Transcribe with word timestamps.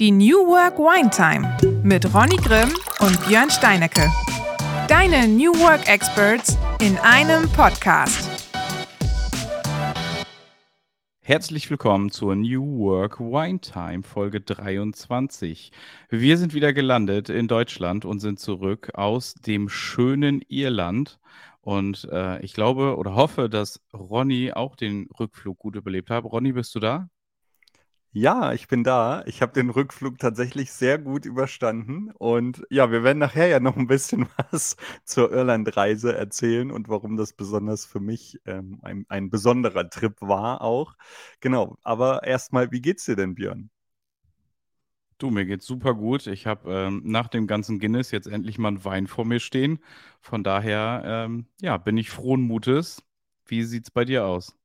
Die 0.00 0.10
New 0.10 0.48
Work 0.48 0.76
Wine 0.78 1.08
Time 1.08 1.56
mit 1.84 2.12
Ronny 2.12 2.34
Grimm 2.34 2.74
und 2.98 3.28
Björn 3.28 3.48
Steinecke. 3.48 4.10
Deine 4.88 5.28
New 5.28 5.52
Work 5.60 5.88
Experts 5.88 6.58
in 6.80 6.98
einem 6.98 7.48
Podcast. 7.52 8.28
Herzlich 11.20 11.70
willkommen 11.70 12.10
zur 12.10 12.34
New 12.34 12.80
Work 12.80 13.20
Wine 13.20 13.60
Time 13.60 14.02
Folge 14.02 14.40
23. 14.40 15.70
Wir 16.10 16.38
sind 16.38 16.54
wieder 16.54 16.72
gelandet 16.72 17.28
in 17.28 17.46
Deutschland 17.46 18.04
und 18.04 18.18
sind 18.18 18.40
zurück 18.40 18.90
aus 18.94 19.34
dem 19.34 19.68
schönen 19.68 20.42
Irland. 20.48 21.20
Und 21.60 22.08
äh, 22.10 22.40
ich 22.40 22.52
glaube 22.52 22.96
oder 22.96 23.14
hoffe, 23.14 23.48
dass 23.48 23.80
Ronny 23.92 24.50
auch 24.52 24.74
den 24.74 25.08
Rückflug 25.20 25.56
gut 25.56 25.76
überlebt 25.76 26.10
hat. 26.10 26.24
Ronny, 26.24 26.50
bist 26.50 26.74
du 26.74 26.80
da? 26.80 27.08
Ja, 28.16 28.52
ich 28.52 28.68
bin 28.68 28.84
da. 28.84 29.24
Ich 29.26 29.42
habe 29.42 29.52
den 29.52 29.70
Rückflug 29.70 30.18
tatsächlich 30.18 30.70
sehr 30.72 30.98
gut 30.98 31.24
überstanden. 31.26 32.12
Und 32.12 32.64
ja, 32.70 32.90
wir 32.92 33.02
werden 33.02 33.18
nachher 33.18 33.48
ja 33.48 33.58
noch 33.60 33.76
ein 33.76 33.88
bisschen 33.88 34.28
was 34.52 34.76
zur 35.04 35.32
Irlandreise 35.32 36.14
erzählen 36.16 36.70
und 36.70 36.88
warum 36.88 37.16
das 37.16 37.32
besonders 37.32 37.84
für 37.86 37.98
mich 38.00 38.40
ähm, 38.46 38.78
ein, 38.82 39.04
ein 39.08 39.30
besonderer 39.30 39.90
Trip 39.90 40.14
war 40.20 40.60
auch. 40.62 40.94
Genau, 41.40 41.76
aber 41.82 42.22
erstmal, 42.24 42.70
wie 42.70 42.80
geht's 42.80 43.04
dir 43.04 43.16
denn, 43.16 43.34
Björn? 43.34 43.70
Du, 45.18 45.30
mir 45.30 45.46
geht's 45.46 45.66
super 45.66 45.94
gut. 45.94 46.26
Ich 46.26 46.46
habe 46.46 46.70
ähm, 46.72 47.02
nach 47.04 47.28
dem 47.28 47.46
ganzen 47.46 47.78
Guinness 47.78 48.10
jetzt 48.10 48.26
endlich 48.26 48.58
mal 48.58 48.68
einen 48.68 48.84
Wein 48.84 49.06
vor 49.06 49.24
mir 49.24 49.40
stehen. 49.40 49.78
Von 50.20 50.42
daher, 50.44 51.02
ähm, 51.06 51.46
ja, 51.60 51.76
bin 51.78 51.96
ich 51.96 52.10
frohen 52.10 52.42
Mutes. 52.42 53.02
Wie 53.46 53.62
sieht's 53.62 53.90
bei 53.90 54.04
dir 54.04 54.26
aus? 54.26 54.56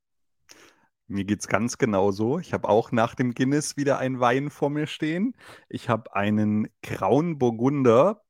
Mir 1.12 1.26
geht's 1.26 1.48
ganz 1.48 1.80
genauso. 1.80 2.38
Ich 2.38 2.54
habe 2.54 2.70
auch 2.70 2.91
nach 2.91 3.16
dem 3.16 3.34
Guinness 3.34 3.77
wieder 3.77 3.98
einen 3.98 4.20
Wein 4.20 4.52
vor 4.52 4.70
mir 4.70 4.86
stehen. 4.86 5.36
Ich 5.67 5.90
habe 5.90 6.16
einen 6.16 6.67
grauen 6.84 7.40
Burgunder 7.40 8.22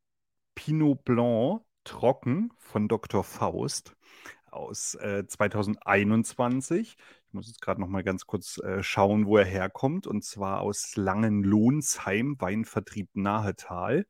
Pinot 0.56 1.04
Blanc 1.04 1.62
trocken 1.84 2.54
von 2.58 2.88
Dr. 2.88 3.26
Faust 3.26 3.98
aus 4.46 4.96
äh, 4.96 5.28
2021. 5.28 6.96
Ich 7.28 7.34
muss 7.34 7.48
jetzt 7.48 7.60
gerade 7.60 7.82
noch 7.82 7.90
mal 7.90 8.04
ganz 8.04 8.26
kurz 8.26 8.60
äh, 8.60 8.82
schauen, 8.82 9.26
wo 9.26 9.36
er 9.36 9.46
herkommt. 9.46 10.08
Und 10.08 10.24
zwar 10.24 10.62
aus 10.62 10.96
Langenlohnsheim, 10.96 12.38
Weinvertrieb 12.40 13.10
Nahetal. 13.14 14.06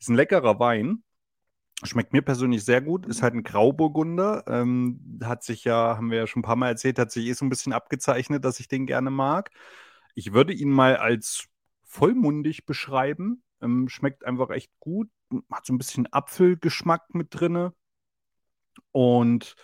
Ist 0.00 0.08
ein 0.08 0.16
leckerer 0.16 0.58
Wein. 0.58 1.04
Schmeckt 1.84 2.12
mir 2.12 2.22
persönlich 2.22 2.64
sehr 2.64 2.80
gut, 2.80 3.06
ist 3.06 3.22
halt 3.22 3.34
ein 3.34 3.44
Grauburgunder. 3.44 4.44
Ähm, 4.48 5.20
hat 5.22 5.44
sich 5.44 5.62
ja, 5.64 5.96
haben 5.96 6.10
wir 6.10 6.18
ja 6.18 6.26
schon 6.26 6.40
ein 6.40 6.44
paar 6.44 6.56
Mal 6.56 6.68
erzählt, 6.68 6.98
hat 6.98 7.12
sich 7.12 7.26
eh 7.26 7.32
so 7.34 7.44
ein 7.44 7.50
bisschen 7.50 7.72
abgezeichnet, 7.72 8.44
dass 8.44 8.58
ich 8.58 8.66
den 8.66 8.86
gerne 8.86 9.10
mag. 9.10 9.50
Ich 10.16 10.32
würde 10.32 10.52
ihn 10.52 10.70
mal 10.70 10.96
als 10.96 11.46
vollmundig 11.84 12.66
beschreiben. 12.66 13.44
Ähm, 13.62 13.88
schmeckt 13.88 14.24
einfach 14.24 14.50
echt 14.50 14.72
gut, 14.80 15.08
hat 15.52 15.66
so 15.66 15.72
ein 15.72 15.78
bisschen 15.78 16.12
Apfelgeschmack 16.12 17.14
mit 17.14 17.28
drinne. 17.30 17.72
Und 18.90 19.54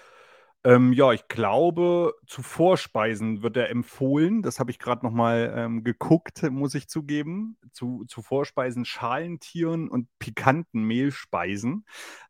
ähm, 0.64 0.94
ja, 0.94 1.12
ich 1.12 1.28
glaube, 1.28 2.14
zu 2.26 2.42
Vorspeisen 2.42 3.42
wird 3.42 3.58
er 3.58 3.68
empfohlen. 3.68 4.40
Das 4.42 4.58
habe 4.58 4.70
ich 4.70 4.78
gerade 4.78 5.04
noch 5.04 5.12
mal 5.12 5.52
ähm, 5.54 5.84
geguckt, 5.84 6.42
muss 6.50 6.74
ich 6.74 6.88
zugeben. 6.88 7.58
Zu, 7.72 8.04
zu 8.08 8.22
Vorspeisen 8.22 8.86
Schalentieren 8.86 9.88
und 9.88 10.08
pikanten 10.18 10.84
Mehlspeisen. 10.84 11.84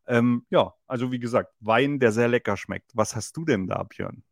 Ähm, 0.05 0.45
ja, 0.49 0.73
also 0.85 1.13
wie 1.13 1.19
gesagt, 1.19 1.53
Wein, 1.61 1.99
der 1.99 2.11
sehr 2.11 2.27
lecker 2.27 2.57
schmeckt. 2.57 2.91
Was 2.93 3.15
hast 3.15 3.37
du 3.37 3.45
denn 3.45 3.67
da, 3.67 3.83
Björn? 3.83 4.23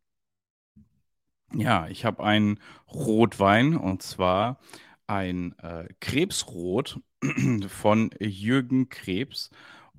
Ja, 1.54 1.88
ich 1.88 2.04
habe 2.04 2.24
einen 2.24 2.60
Rotwein 2.92 3.78
und 3.78 4.02
zwar 4.02 4.60
ein 5.08 5.58
äh, 5.60 5.88
Krebsrot 6.02 7.00
von 7.68 8.10
Jürgen 8.20 8.90
Krebs. 8.90 9.50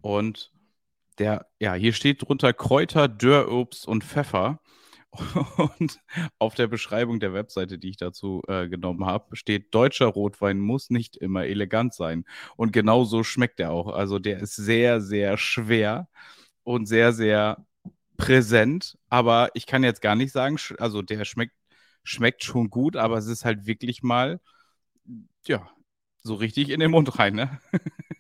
Und 0.03 0.54
der, 1.19 1.47
ja, 1.61 1.75
hier 1.75 1.93
steht 1.93 2.23
drunter 2.23 2.53
Kräuter, 2.53 3.09
Dörrobst 3.09 3.87
und 3.87 4.05
Pfeffer. 4.05 4.61
Und 5.79 6.01
auf 6.41 6.55
der 6.57 6.67
Beschreibung 6.67 7.21
der 7.21 7.33
Webseite, 7.33 7.79
die 7.79 7.91
ich 7.91 7.97
dazu 7.97 8.43
äh, 8.49 8.69
genommen 8.69 9.07
habe, 9.07 9.37
steht, 9.37 9.73
deutscher 9.73 10.07
Rotwein 10.07 10.59
muss 10.59 10.91
nicht 10.91 11.17
immer 11.17 11.45
elegant 11.47 11.95
sein. 11.95 12.25
Und 12.57 12.73
genau 12.73 13.05
so 13.05 13.23
schmeckt 13.23 13.61
er 13.61 13.71
auch. 13.71 13.89
Also 13.89 14.19
der 14.19 14.41
ist 14.41 14.57
sehr, 14.57 15.01
sehr 15.01 15.37
schwer 15.39 16.09
und 16.65 16.87
sehr, 16.87 17.13
sehr 17.13 17.65
präsent. 18.17 18.99
Aber 19.09 19.51
ich 19.55 19.67
kann 19.67 19.85
jetzt 19.85 20.03
gar 20.03 20.17
nicht 20.17 20.33
sagen, 20.33 20.59
also 20.79 21.03
der 21.03 21.25
schmeckt, 21.25 21.55
schmeckt 22.03 22.45
schon 22.45 22.71
gut, 22.71 22.97
aber 22.97 23.19
es 23.19 23.27
ist 23.27 23.45
halt 23.45 23.67
wirklich 23.67 24.03
mal, 24.03 24.41
ja, 25.47 25.69
so 26.23 26.35
richtig 26.35 26.71
in 26.71 26.81
den 26.81 26.91
Mund 26.91 27.19
rein, 27.19 27.35
ne? 27.35 27.61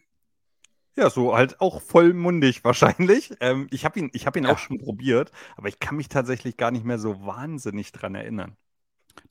Ja, 0.97 1.11
so 1.11 1.35
halt 1.35 1.61
auch 1.61 1.83
vollmundig 1.83 2.65
wahrscheinlich. 2.65 3.33
Ähm, 3.41 3.67
ich 3.71 3.85
habe 3.85 3.99
ihn, 3.99 4.11
ich 4.13 4.27
hab 4.27 4.37
ihn 4.37 4.45
ja. 4.45 4.53
auch 4.53 4.59
schon 4.59 4.79
probiert, 4.79 5.33
aber 5.57 5.69
ich 5.69 5.81
kann 5.81 5.97
mich 5.97 6.09
tatsächlich 6.09 6.57
gar 6.57 6.71
nicht 6.71 6.85
mehr 6.85 6.99
so 6.99 7.27
wahnsinnig 7.27 7.93
dran 7.93 8.15
erinnern. 8.15 8.57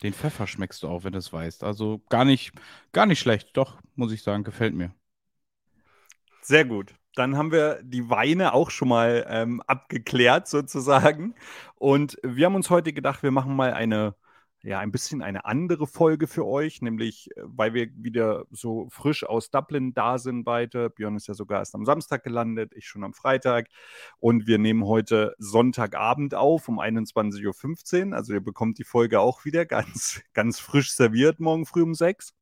Den 0.02 0.14
Pfeffer 0.14 0.46
schmeckst 0.46 0.84
du 0.84 0.88
auch, 0.88 1.04
wenn 1.04 1.14
du 1.14 1.20
es 1.20 1.32
weißt. 1.32 1.64
Also 1.64 2.02
gar 2.10 2.26
nicht, 2.26 2.52
gar 2.92 3.06
nicht 3.06 3.20
schlecht. 3.20 3.56
Doch, 3.56 3.78
muss 3.96 4.12
ich 4.12 4.24
sagen, 4.24 4.44
gefällt 4.44 4.74
mir. 4.74 4.94
Sehr 6.42 6.66
gut. 6.66 6.94
Dann 7.16 7.38
haben 7.38 7.52
wir 7.52 7.82
die 7.84 8.10
Weine 8.10 8.54
auch 8.54 8.70
schon 8.70 8.90
mal 8.90 9.26
ähm, 9.30 9.62
abgeklärt 9.62 10.48
sozusagen. 10.48 11.36
Und 11.76 12.18
wir 12.24 12.46
haben 12.46 12.56
uns 12.56 12.70
heute 12.70 12.92
gedacht, 12.92 13.24
wir 13.24 13.32
machen 13.32 13.56
mal 13.56 13.74
eine 13.74 14.16
ja, 14.64 14.80
ein 14.80 14.92
bisschen 14.92 15.22
eine 15.22 15.44
andere 15.44 15.88
Folge 15.88 16.26
für 16.26 16.46
euch, 16.46 16.82
nämlich 16.82 17.30
äh, 17.36 17.42
weil 17.44 17.74
wir 17.74 17.90
wieder 17.96 18.46
so 18.50 18.88
frisch 18.90 19.26
aus 19.26 19.52
Dublin 19.52 19.94
da 19.94 20.18
sind 20.18 20.46
beide. 20.46 20.90
Björn 20.90 21.18
ist 21.18 21.28
ja 21.28 21.34
sogar 21.34 21.60
erst 21.60 21.76
am 21.76 21.86
Samstag 21.86 22.24
gelandet, 22.24 22.72
ich 22.74 22.88
schon 22.88 23.04
am 23.04 23.14
Freitag. 23.14 23.68
Und 24.20 24.48
wir 24.48 24.58
nehmen 24.60 24.86
heute 24.86 25.36
Sonntagabend 25.38 26.34
auf 26.34 26.70
um 26.70 26.80
21.15 26.80 28.08
Uhr. 28.08 28.16
Also 28.16 28.34
ihr 28.34 28.42
bekommt 28.42 28.80
die 28.80 28.86
Folge 28.86 29.20
auch 29.20 29.44
wieder 29.44 29.66
ganz, 29.66 30.22
ganz 30.34 30.60
frisch 30.60 30.94
serviert 30.94 31.42
morgen 31.42 31.66
früh 31.66 31.82
um 31.84 31.94
6. 31.94 32.34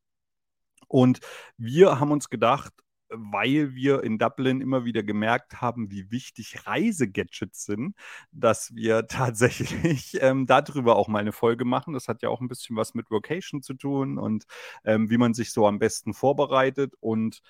Und 0.88 1.22
wir 1.58 2.00
haben 2.00 2.12
uns 2.12 2.30
gedacht, 2.30 2.74
weil 3.12 3.76
wir 3.76 4.04
in 4.04 4.18
Dublin 4.18 4.62
immer 4.62 4.86
wieder 4.86 5.04
gemerkt 5.04 5.62
haben, 5.62 5.92
wie 5.92 6.12
wichtig 6.12 6.66
Reisegadgets 6.66 7.66
sind, 7.66 7.96
dass 8.32 8.74
wir 8.76 9.08
tatsächlich 9.08 10.18
ähm, 10.22 10.46
darüber 10.46 10.96
auch 10.96 11.08
mal 11.08 11.20
eine 11.20 11.32
Folge 11.32 11.66
machen. 11.66 11.94
Das 11.94 12.08
hat 12.08 12.22
ja 12.22 12.30
auch 12.30 12.42
ein 12.42 12.48
bisschen 12.48 12.76
was 12.76 12.94
mit 12.94 13.12
Vocation 13.12 13.62
zu 13.62 13.74
tun 13.74 14.18
und 14.18 14.46
ähm, 14.86 15.10
wie 15.10 15.18
man 15.18 15.34
sich 15.34 15.52
so 15.52 15.68
am 15.68 15.80
besten 15.80 16.14
vorbereitet. 16.14 16.94
Und 17.00 17.42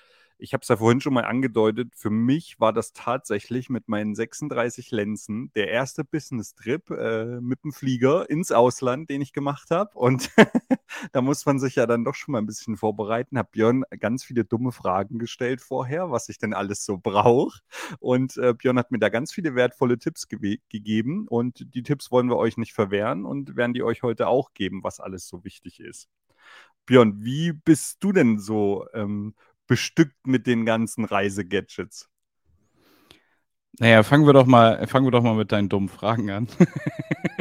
ich 0.42 0.54
habe 0.54 0.62
es 0.62 0.68
ja 0.68 0.76
vorhin 0.76 1.00
schon 1.00 1.14
mal 1.14 1.24
angedeutet, 1.24 1.94
für 1.94 2.10
mich 2.10 2.58
war 2.58 2.72
das 2.72 2.92
tatsächlich 2.92 3.70
mit 3.70 3.88
meinen 3.88 4.16
36 4.16 4.90
Lenzen 4.90 5.52
der 5.54 5.68
erste 5.68 6.04
Business-Trip 6.04 6.90
äh, 6.90 7.40
mit 7.40 7.62
dem 7.62 7.72
Flieger 7.72 8.28
ins 8.28 8.50
Ausland, 8.50 9.08
den 9.08 9.20
ich 9.20 9.32
gemacht 9.32 9.70
habe. 9.70 9.96
Und 9.96 10.30
da 11.12 11.22
muss 11.22 11.46
man 11.46 11.60
sich 11.60 11.76
ja 11.76 11.86
dann 11.86 12.04
doch 12.04 12.16
schon 12.16 12.32
mal 12.32 12.38
ein 12.38 12.46
bisschen 12.46 12.76
vorbereiten. 12.76 13.38
Habe 13.38 13.50
Björn 13.52 13.84
ganz 14.00 14.24
viele 14.24 14.44
dumme 14.44 14.72
Fragen 14.72 15.20
gestellt 15.20 15.60
vorher, 15.60 16.10
was 16.10 16.28
ich 16.28 16.38
denn 16.38 16.54
alles 16.54 16.84
so 16.84 16.98
brauche. 16.98 17.60
Und 18.00 18.36
äh, 18.36 18.52
Björn 18.52 18.78
hat 18.78 18.90
mir 18.90 18.98
da 18.98 19.10
ganz 19.10 19.32
viele 19.32 19.54
wertvolle 19.54 19.98
Tipps 19.98 20.26
ge 20.26 20.58
gegeben. 20.68 21.28
Und 21.28 21.72
die 21.74 21.84
Tipps 21.84 22.10
wollen 22.10 22.28
wir 22.28 22.36
euch 22.36 22.56
nicht 22.56 22.72
verwehren 22.72 23.24
und 23.24 23.54
werden 23.54 23.74
die 23.74 23.84
euch 23.84 24.02
heute 24.02 24.26
auch 24.26 24.54
geben, 24.54 24.82
was 24.82 24.98
alles 24.98 25.28
so 25.28 25.44
wichtig 25.44 25.78
ist. 25.78 26.08
Björn, 26.84 27.22
wie 27.22 27.52
bist 27.52 28.02
du 28.02 28.10
denn 28.10 28.40
so 28.40 28.86
ähm, 28.92 29.34
bestückt 29.72 30.26
mit 30.26 30.46
den 30.46 30.66
ganzen 30.66 31.06
Reisegadgets? 31.06 32.10
Naja, 33.78 34.02
fangen 34.02 34.26
wir 34.26 34.34
doch 34.34 34.44
mal, 34.44 34.86
fangen 34.86 35.06
wir 35.06 35.10
doch 35.10 35.22
mal 35.22 35.34
mit 35.34 35.50
deinen 35.50 35.70
dummen 35.70 35.88
Fragen 35.88 36.28
an. 36.28 36.46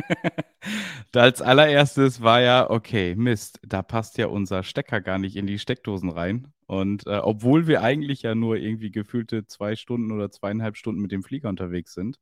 als 1.13 1.41
allererstes 1.41 2.21
war 2.21 2.39
ja, 2.39 2.69
okay, 2.69 3.15
Mist, 3.15 3.59
da 3.63 3.81
passt 3.81 4.17
ja 4.17 4.27
unser 4.27 4.63
Stecker 4.63 5.01
gar 5.01 5.17
nicht 5.17 5.35
in 5.35 5.45
die 5.45 5.59
Steckdosen 5.59 6.09
rein. 6.09 6.53
Und 6.67 7.05
äh, 7.05 7.17
obwohl 7.17 7.67
wir 7.67 7.81
eigentlich 7.81 8.21
ja 8.21 8.33
nur 8.33 8.55
irgendwie 8.55 8.91
gefühlte 8.91 9.45
zwei 9.45 9.75
Stunden 9.75 10.13
oder 10.13 10.31
zweieinhalb 10.31 10.77
Stunden 10.77 11.01
mit 11.01 11.11
dem 11.11 11.23
Flieger 11.23 11.49
unterwegs 11.49 11.93
sind. 11.93 12.17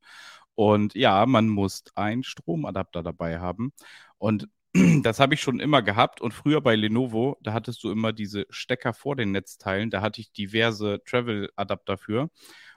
Und 0.56 0.96
ja, 0.96 1.24
man 1.28 1.50
muss 1.50 1.84
einen 1.94 2.24
Stromadapter 2.24 3.04
dabei 3.04 3.38
haben. 3.38 3.74
Und 4.18 4.48
das 5.04 5.20
habe 5.20 5.34
ich 5.34 5.42
schon 5.42 5.60
immer 5.60 5.82
gehabt 5.82 6.22
und 6.22 6.34
früher 6.34 6.62
bei 6.62 6.76
Lenovo, 6.76 7.38
da 7.42 7.54
hattest 7.54 7.84
du 7.84 7.92
immer 7.92 8.14
diese 8.14 8.46
Stecker 8.50 8.94
vor 8.94 9.16
den 9.16 9.32
Netzteilen, 9.32 9.90
da 9.90 10.02
hatte 10.02 10.22
ich 10.22 10.32
diverse 10.32 11.02
Travel-Adapter 11.06 11.98
für 11.98 12.30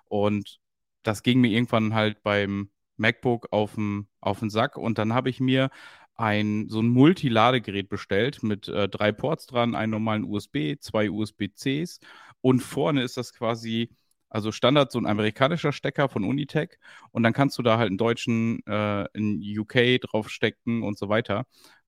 und 0.06 0.58
das 1.02 1.22
ging 1.22 1.40
mir 1.40 1.50
irgendwann 1.50 1.94
halt 1.94 2.22
beim 2.22 2.70
MacBook 2.96 3.48
auf 3.50 3.74
den, 3.74 4.08
Sack 4.50 4.76
und 4.78 4.98
dann 4.98 5.12
habe 5.12 5.28
ich 5.30 5.40
mir 5.40 5.70
ein 6.14 6.68
so 6.68 6.80
ein 6.80 6.88
Multiladegerät 6.88 7.88
bestellt 7.88 8.42
mit 8.42 8.68
äh, 8.68 8.88
drei 8.88 9.12
Ports 9.12 9.46
dran, 9.46 9.74
einen 9.74 9.92
normalen 9.92 10.24
USB, 10.24 10.76
zwei 10.80 11.10
USB-Cs 11.10 12.00
und 12.40 12.60
vorne 12.60 13.02
ist 13.02 13.16
das 13.16 13.32
quasi 13.34 13.90
also 14.32 14.50
Standard 14.50 14.90
so 14.90 14.98
ein 14.98 15.06
amerikanischer 15.06 15.72
Stecker 15.72 16.08
von 16.08 16.24
Unitech 16.24 16.78
und 17.10 17.22
dann 17.22 17.34
kannst 17.34 17.58
du 17.58 17.62
da 17.62 17.76
halt 17.76 17.88
einen 17.88 17.98
deutschen, 17.98 18.60
äh, 18.66 19.06
einen 19.14 19.42
UK 19.42 20.00
draufstecken 20.00 20.82
und 20.82 20.98
so 20.98 21.10
weiter. 21.10 21.44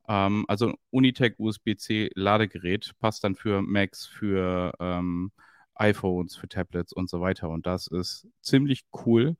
Ähm, 0.08 0.44
also 0.48 0.74
Unitec 0.90 1.34
USB-C 1.38 2.10
Ladegerät 2.14 2.92
passt 3.00 3.24
dann 3.24 3.34
für 3.36 3.62
Macs, 3.62 4.06
für 4.06 4.72
ähm, 4.80 5.32
iPhones, 5.74 6.36
für 6.36 6.48
Tablets 6.48 6.92
und 6.92 7.08
so 7.10 7.20
weiter. 7.20 7.48
Und 7.50 7.66
das 7.66 7.86
ist 7.88 8.28
ziemlich 8.42 8.84
cool. 9.06 9.36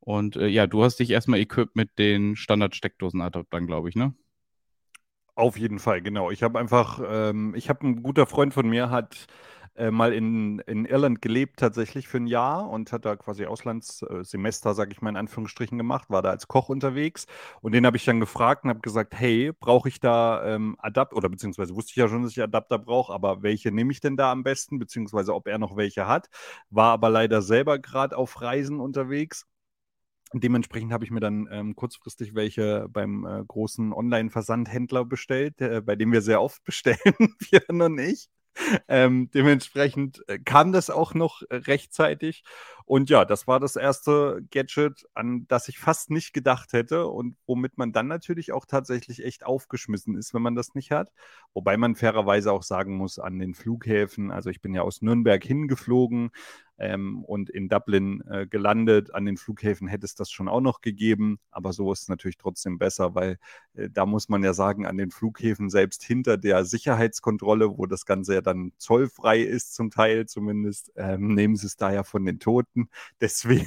Und 0.00 0.36
äh, 0.36 0.46
ja, 0.48 0.66
du 0.66 0.84
hast 0.84 0.98
dich 0.98 1.10
erstmal 1.10 1.40
equipped 1.40 1.76
mit 1.76 1.98
den 1.98 2.36
Standard-Steckdosenadaptern, 2.36 3.66
glaube 3.66 3.88
ich, 3.88 3.96
ne? 3.96 4.14
Auf 5.34 5.56
jeden 5.56 5.78
Fall, 5.78 6.02
genau. 6.02 6.30
Ich 6.32 6.42
habe 6.42 6.58
einfach, 6.58 7.00
ähm, 7.06 7.54
ich 7.54 7.68
habe 7.68 7.86
ein 7.86 8.02
guter 8.02 8.26
Freund 8.26 8.52
von 8.52 8.68
mir, 8.68 8.90
hat 8.90 9.26
äh, 9.78 9.90
mal 9.90 10.12
in, 10.12 10.58
in 10.60 10.84
Irland 10.84 11.22
gelebt, 11.22 11.60
tatsächlich 11.60 12.08
für 12.08 12.18
ein 12.18 12.26
Jahr 12.26 12.68
und 12.68 12.92
hat 12.92 13.04
da 13.04 13.16
quasi 13.16 13.46
Auslandssemester, 13.46 14.74
sage 14.74 14.92
ich 14.92 15.00
mal 15.00 15.10
in 15.10 15.16
Anführungsstrichen, 15.16 15.78
gemacht, 15.78 16.10
war 16.10 16.22
da 16.22 16.30
als 16.30 16.48
Koch 16.48 16.68
unterwegs. 16.68 17.26
Und 17.60 17.72
den 17.72 17.86
habe 17.86 17.96
ich 17.96 18.04
dann 18.04 18.20
gefragt 18.20 18.64
und 18.64 18.70
habe 18.70 18.80
gesagt: 18.80 19.14
Hey, 19.14 19.52
brauche 19.52 19.88
ich 19.88 20.00
da 20.00 20.44
ähm, 20.44 20.76
Adapter? 20.80 21.16
Oder 21.16 21.28
beziehungsweise 21.28 21.74
wusste 21.74 21.92
ich 21.92 21.96
ja 21.96 22.08
schon, 22.08 22.22
dass 22.22 22.32
ich 22.32 22.42
Adapter 22.42 22.78
brauche, 22.78 23.12
aber 23.12 23.42
welche 23.42 23.72
nehme 23.72 23.92
ich 23.92 24.00
denn 24.00 24.16
da 24.16 24.32
am 24.32 24.42
besten? 24.42 24.78
Beziehungsweise 24.78 25.34
ob 25.34 25.46
er 25.48 25.58
noch 25.58 25.76
welche 25.76 26.06
hat. 26.06 26.28
War 26.70 26.92
aber 26.92 27.10
leider 27.10 27.42
selber 27.42 27.78
gerade 27.78 28.16
auf 28.16 28.40
Reisen 28.42 28.80
unterwegs. 28.80 29.46
Dementsprechend 30.34 30.92
habe 30.92 31.04
ich 31.04 31.10
mir 31.10 31.20
dann 31.20 31.48
ähm, 31.50 31.74
kurzfristig 31.74 32.34
welche 32.34 32.86
beim 32.90 33.24
äh, 33.24 33.42
großen 33.46 33.92
Online-Versandhändler 33.94 35.06
bestellt, 35.06 35.60
äh, 35.60 35.80
bei 35.80 35.96
dem 35.96 36.12
wir 36.12 36.20
sehr 36.20 36.42
oft 36.42 36.62
bestellen, 36.64 36.98
Björn 37.38 37.80
und 37.80 37.98
ich. 37.98 38.28
Ähm, 38.88 39.30
dementsprechend 39.32 40.22
äh, 40.28 40.38
kam 40.38 40.72
das 40.72 40.90
auch 40.90 41.14
noch 41.14 41.42
äh, 41.50 41.56
rechtzeitig. 41.56 42.44
Und 42.84 43.10
ja, 43.10 43.24
das 43.24 43.46
war 43.46 43.60
das 43.60 43.76
erste 43.76 44.40
Gadget, 44.50 45.06
an 45.14 45.46
das 45.48 45.68
ich 45.68 45.78
fast 45.78 46.10
nicht 46.10 46.32
gedacht 46.32 46.72
hätte 46.72 47.06
und 47.06 47.36
womit 47.46 47.76
man 47.76 47.92
dann 47.92 48.08
natürlich 48.08 48.52
auch 48.52 48.64
tatsächlich 48.64 49.24
echt 49.24 49.44
aufgeschmissen 49.44 50.16
ist, 50.16 50.32
wenn 50.32 50.42
man 50.42 50.54
das 50.54 50.74
nicht 50.74 50.90
hat. 50.90 51.12
Wobei 51.52 51.76
man 51.76 51.96
fairerweise 51.96 52.50
auch 52.52 52.62
sagen 52.62 52.96
muss, 52.96 53.18
an 53.18 53.38
den 53.38 53.54
Flughäfen, 53.54 54.30
also 54.30 54.48
ich 54.48 54.62
bin 54.62 54.74
ja 54.74 54.82
aus 54.82 55.02
Nürnberg 55.02 55.44
hingeflogen, 55.44 56.30
ähm, 56.78 57.24
und 57.24 57.50
in 57.50 57.68
Dublin 57.68 58.22
äh, 58.28 58.46
gelandet. 58.46 59.14
An 59.14 59.24
den 59.24 59.36
Flughäfen 59.36 59.88
hätte 59.88 60.06
es 60.06 60.14
das 60.14 60.30
schon 60.30 60.48
auch 60.48 60.60
noch 60.60 60.80
gegeben, 60.80 61.38
aber 61.50 61.72
so 61.72 61.92
ist 61.92 62.02
es 62.02 62.08
natürlich 62.08 62.38
trotzdem 62.38 62.78
besser, 62.78 63.14
weil 63.14 63.38
äh, 63.74 63.88
da 63.90 64.06
muss 64.06 64.28
man 64.28 64.42
ja 64.44 64.54
sagen, 64.54 64.86
an 64.86 64.96
den 64.96 65.10
Flughäfen 65.10 65.70
selbst 65.70 66.02
hinter 66.02 66.36
der 66.38 66.64
Sicherheitskontrolle, 66.64 67.76
wo 67.76 67.86
das 67.86 68.06
Ganze 68.06 68.34
ja 68.34 68.40
dann 68.40 68.72
zollfrei 68.78 69.40
ist, 69.40 69.74
zum 69.74 69.90
Teil 69.90 70.26
zumindest, 70.26 70.92
ähm, 70.96 71.34
nehmen 71.34 71.56
sie 71.56 71.66
es 71.66 71.76
da 71.76 71.92
ja 71.92 72.04
von 72.04 72.24
den 72.24 72.38
Toten. 72.38 72.88
Deswegen 73.20 73.66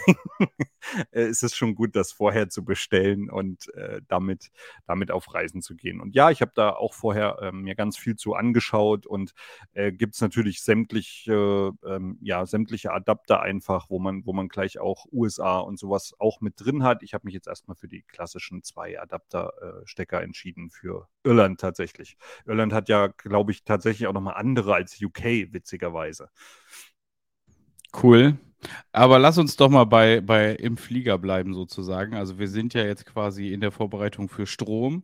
äh, 1.11 1.27
ist 1.27 1.43
es 1.43 1.55
schon 1.55 1.75
gut, 1.75 1.95
das 1.95 2.11
vorher 2.11 2.49
zu 2.49 2.63
bestellen 2.63 3.29
und 3.29 3.73
äh, 3.75 4.01
damit, 4.07 4.51
damit 4.85 5.11
auf 5.11 5.33
Reisen 5.33 5.61
zu 5.61 5.75
gehen. 5.75 5.99
Und 5.99 6.15
ja, 6.15 6.31
ich 6.31 6.41
habe 6.41 6.51
da 6.55 6.71
auch 6.71 6.93
vorher 6.93 7.39
ähm, 7.41 7.61
mir 7.61 7.75
ganz 7.75 7.97
viel 7.97 8.15
zu 8.15 8.33
angeschaut 8.35 9.05
und 9.05 9.33
äh, 9.73 9.91
gibt 9.91 10.15
es 10.15 10.21
natürlich 10.21 10.61
sämtliche, 10.61 11.71
ähm, 11.85 12.17
ja, 12.21 12.45
sämtliche 12.45 12.91
Adapter 13.01 13.41
einfach, 13.41 13.89
wo 13.89 13.99
man, 13.99 14.25
wo 14.25 14.33
man 14.33 14.47
gleich 14.47 14.79
auch 14.79 15.05
USA 15.11 15.59
und 15.59 15.79
sowas 15.79 16.13
auch 16.19 16.41
mit 16.41 16.53
drin 16.57 16.83
hat. 16.83 17.03
Ich 17.03 17.13
habe 17.13 17.25
mich 17.25 17.33
jetzt 17.33 17.47
erstmal 17.47 17.75
für 17.75 17.87
die 17.87 18.03
klassischen 18.03 18.63
zwei 18.63 18.99
Adapterstecker 18.99 20.21
äh, 20.21 20.23
entschieden 20.23 20.69
für 20.69 21.07
Irland 21.23 21.59
tatsächlich. 21.59 22.17
Irland 22.45 22.73
hat 22.73 22.89
ja, 22.89 23.07
glaube 23.07 23.51
ich, 23.51 23.63
tatsächlich 23.63 24.07
auch 24.07 24.13
nochmal 24.13 24.35
andere 24.35 24.75
als 24.75 25.01
UK, 25.01 25.51
witzigerweise. 25.51 26.29
Cool. 28.01 28.37
Aber 28.91 29.19
lass 29.19 29.37
uns 29.37 29.55
doch 29.55 29.69
mal 29.69 29.85
bei, 29.85 30.21
bei 30.21 30.53
im 30.53 30.77
Flieger 30.77 31.17
bleiben, 31.17 31.53
sozusagen. 31.53 32.15
Also 32.15 32.37
wir 32.39 32.47
sind 32.47 32.73
ja 32.73 32.85
jetzt 32.85 33.05
quasi 33.05 33.51
in 33.51 33.61
der 33.61 33.71
Vorbereitung 33.71 34.29
für 34.29 34.45
Strom. 34.45 35.03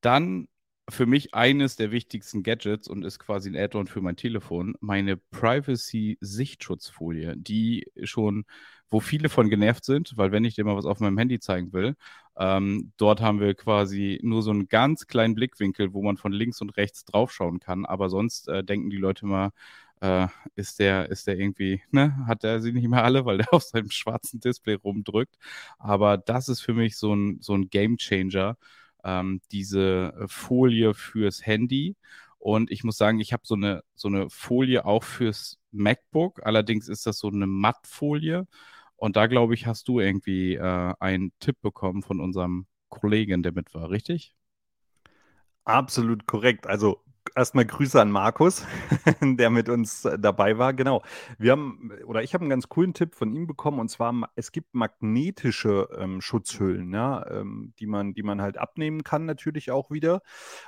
Dann 0.00 0.48
für 0.88 1.06
mich 1.06 1.34
eines 1.34 1.76
der 1.76 1.92
wichtigsten 1.92 2.42
Gadgets 2.42 2.88
und 2.88 3.04
ist 3.04 3.18
quasi 3.18 3.50
ein 3.50 3.56
Add-on 3.56 3.86
für 3.86 4.00
mein 4.00 4.16
Telefon, 4.16 4.74
meine 4.80 5.16
Privacy-Sichtschutzfolie, 5.16 7.36
die 7.36 7.86
schon, 8.02 8.44
wo 8.90 8.98
viele 9.00 9.28
von 9.28 9.48
genervt 9.48 9.84
sind, 9.84 10.16
weil 10.16 10.32
wenn 10.32 10.44
ich 10.44 10.54
dir 10.56 10.64
mal 10.64 10.76
was 10.76 10.86
auf 10.86 10.98
meinem 11.00 11.18
Handy 11.18 11.38
zeigen 11.38 11.72
will, 11.72 11.94
ähm, 12.36 12.92
dort 12.96 13.20
haben 13.20 13.40
wir 13.40 13.54
quasi 13.54 14.18
nur 14.22 14.42
so 14.42 14.50
einen 14.50 14.68
ganz 14.68 15.06
kleinen 15.06 15.34
Blickwinkel, 15.34 15.92
wo 15.94 16.02
man 16.02 16.16
von 16.16 16.32
links 16.32 16.60
und 16.60 16.76
rechts 16.76 17.04
draufschauen 17.04 17.60
kann, 17.60 17.84
aber 17.86 18.08
sonst 18.10 18.48
äh, 18.48 18.64
denken 18.64 18.90
die 18.90 18.96
Leute 18.96 19.26
mal, 19.26 19.50
äh, 20.00 20.26
ist 20.56 20.80
der, 20.80 21.10
ist 21.10 21.26
der 21.28 21.38
irgendwie, 21.38 21.82
ne, 21.90 22.26
hat 22.26 22.42
er 22.44 22.60
sie 22.60 22.72
nicht 22.72 22.88
mehr 22.88 23.04
alle, 23.04 23.24
weil 23.24 23.38
der 23.38 23.48
auf 23.54 23.62
seinem 23.62 23.90
schwarzen 23.90 24.40
Display 24.40 24.74
rumdrückt. 24.74 25.36
Aber 25.78 26.18
das 26.18 26.48
ist 26.48 26.60
für 26.60 26.74
mich 26.74 26.96
so 26.96 27.14
ein, 27.14 27.38
so 27.40 27.54
ein 27.54 27.70
Game 27.70 27.96
Changer 27.98 28.56
ähm, 29.04 29.40
diese 29.52 30.14
äh, 30.18 30.28
Folie 30.28 30.94
fürs 30.94 31.44
Handy. 31.46 31.96
Und 32.38 32.70
ich 32.70 32.84
muss 32.84 32.96
sagen, 32.96 33.20
ich 33.20 33.32
habe 33.32 33.42
so 33.46 33.54
eine, 33.54 33.82
so 33.94 34.08
eine 34.08 34.28
Folie 34.30 34.84
auch 34.84 35.04
fürs 35.04 35.58
MacBook. 35.70 36.44
Allerdings 36.44 36.88
ist 36.88 37.06
das 37.06 37.18
so 37.18 37.28
eine 37.28 37.46
Mattfolie. 37.46 38.46
Und 38.96 39.16
da, 39.16 39.26
glaube 39.26 39.54
ich, 39.54 39.66
hast 39.66 39.88
du 39.88 40.00
irgendwie 40.00 40.54
äh, 40.54 40.94
einen 41.00 41.32
Tipp 41.40 41.56
bekommen 41.62 42.02
von 42.02 42.20
unserem 42.20 42.66
Kollegen, 42.88 43.42
der 43.42 43.52
mit 43.52 43.74
war, 43.74 43.90
richtig? 43.90 44.34
Absolut 45.64 46.26
korrekt. 46.26 46.66
Also 46.66 47.02
erstmal 47.34 47.64
Grüße 47.64 48.00
an 48.00 48.10
Markus, 48.10 48.66
der 49.20 49.50
mit 49.50 49.68
uns 49.68 50.04
äh, 50.04 50.18
dabei 50.18 50.58
war. 50.58 50.72
Genau. 50.72 51.02
Wir 51.38 51.52
haben, 51.52 51.92
oder 52.06 52.22
ich 52.22 52.34
habe 52.34 52.42
einen 52.42 52.50
ganz 52.50 52.68
coolen 52.68 52.94
Tipp 52.94 53.14
von 53.14 53.32
ihm 53.32 53.46
bekommen, 53.46 53.80
und 53.80 53.88
zwar, 53.88 54.14
es 54.34 54.52
gibt 54.52 54.74
magnetische 54.74 55.88
ähm, 55.98 56.20
Schutzhüllen, 56.20 56.92
ja, 56.92 57.26
ähm, 57.30 57.72
die, 57.78 57.86
man, 57.86 58.14
die 58.14 58.22
man 58.22 58.40
halt 58.40 58.58
abnehmen 58.58 59.04
kann, 59.04 59.24
natürlich 59.24 59.70
auch 59.70 59.90
wieder. 59.90 60.22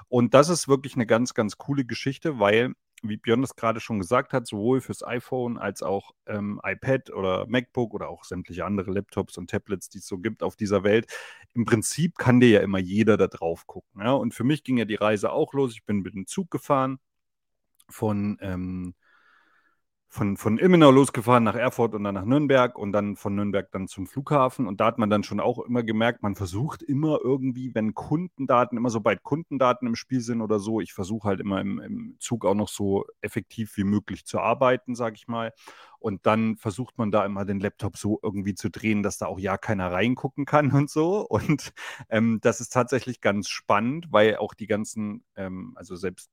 Und 0.08 0.34
das 0.34 0.48
ist 0.48 0.68
wirklich 0.68 0.94
eine 0.94 1.06
ganz, 1.06 1.34
ganz 1.34 1.58
coole 1.58 1.84
Geschichte, 1.84 2.38
weil 2.38 2.74
wie 3.08 3.16
Björn 3.16 3.42
das 3.42 3.56
gerade 3.56 3.80
schon 3.80 3.98
gesagt 3.98 4.32
hat, 4.32 4.46
sowohl 4.46 4.80
fürs 4.80 5.04
iPhone 5.04 5.58
als 5.58 5.82
auch 5.82 6.12
ähm, 6.26 6.60
iPad 6.64 7.10
oder 7.10 7.46
MacBook 7.46 7.94
oder 7.94 8.08
auch 8.08 8.24
sämtliche 8.24 8.64
andere 8.64 8.90
Laptops 8.90 9.38
und 9.38 9.50
Tablets, 9.50 9.88
die 9.88 9.98
es 9.98 10.06
so 10.06 10.18
gibt 10.18 10.42
auf 10.42 10.56
dieser 10.56 10.84
Welt. 10.84 11.06
Im 11.54 11.64
Prinzip 11.64 12.16
kann 12.18 12.40
dir 12.40 12.48
ja 12.48 12.60
immer 12.60 12.78
jeder 12.78 13.16
da 13.16 13.26
drauf 13.26 13.66
gucken. 13.66 14.02
Ja? 14.02 14.12
Und 14.12 14.34
für 14.34 14.44
mich 14.44 14.64
ging 14.64 14.78
ja 14.78 14.84
die 14.84 14.94
Reise 14.94 15.32
auch 15.32 15.52
los. 15.52 15.72
Ich 15.72 15.84
bin 15.84 16.00
mit 16.00 16.14
dem 16.14 16.26
Zug 16.26 16.50
gefahren 16.50 16.98
von 17.88 18.38
ähm, 18.40 18.94
von, 20.14 20.36
von 20.36 20.58
Ilmenau 20.58 20.92
losgefahren 20.92 21.42
nach 21.42 21.56
Erfurt 21.56 21.92
und 21.92 22.04
dann 22.04 22.14
nach 22.14 22.24
Nürnberg 22.24 22.78
und 22.78 22.92
dann 22.92 23.16
von 23.16 23.34
Nürnberg 23.34 23.72
dann 23.72 23.88
zum 23.88 24.06
Flughafen. 24.06 24.68
Und 24.68 24.80
da 24.80 24.86
hat 24.86 24.96
man 24.96 25.10
dann 25.10 25.24
schon 25.24 25.40
auch 25.40 25.58
immer 25.58 25.82
gemerkt, 25.82 26.22
man 26.22 26.36
versucht 26.36 26.84
immer 26.84 27.18
irgendwie, 27.20 27.74
wenn 27.74 27.94
Kundendaten, 27.94 28.78
immer 28.78 28.90
sobald 28.90 29.24
Kundendaten 29.24 29.88
im 29.88 29.96
Spiel 29.96 30.20
sind 30.20 30.40
oder 30.40 30.60
so, 30.60 30.80
ich 30.80 30.92
versuche 30.92 31.26
halt 31.26 31.40
immer 31.40 31.60
im, 31.60 31.80
im 31.80 32.16
Zug 32.20 32.44
auch 32.44 32.54
noch 32.54 32.68
so 32.68 33.06
effektiv 33.22 33.76
wie 33.76 33.82
möglich 33.82 34.24
zu 34.24 34.38
arbeiten, 34.38 34.94
sage 34.94 35.16
ich 35.16 35.26
mal. 35.26 35.52
Und 35.98 36.26
dann 36.26 36.56
versucht 36.58 36.96
man 36.96 37.10
da 37.10 37.26
immer 37.26 37.44
den 37.44 37.58
Laptop 37.58 37.96
so 37.96 38.20
irgendwie 38.22 38.54
zu 38.54 38.70
drehen, 38.70 39.02
dass 39.02 39.18
da 39.18 39.26
auch 39.26 39.40
ja 39.40 39.58
keiner 39.58 39.90
reingucken 39.90 40.44
kann 40.44 40.70
und 40.70 40.90
so. 40.90 41.26
Und 41.28 41.72
ähm, 42.08 42.38
das 42.40 42.60
ist 42.60 42.72
tatsächlich 42.72 43.20
ganz 43.20 43.48
spannend, 43.48 44.06
weil 44.12 44.36
auch 44.36 44.54
die 44.54 44.68
ganzen, 44.68 45.24
ähm, 45.34 45.72
also 45.74 45.96
selbst 45.96 46.30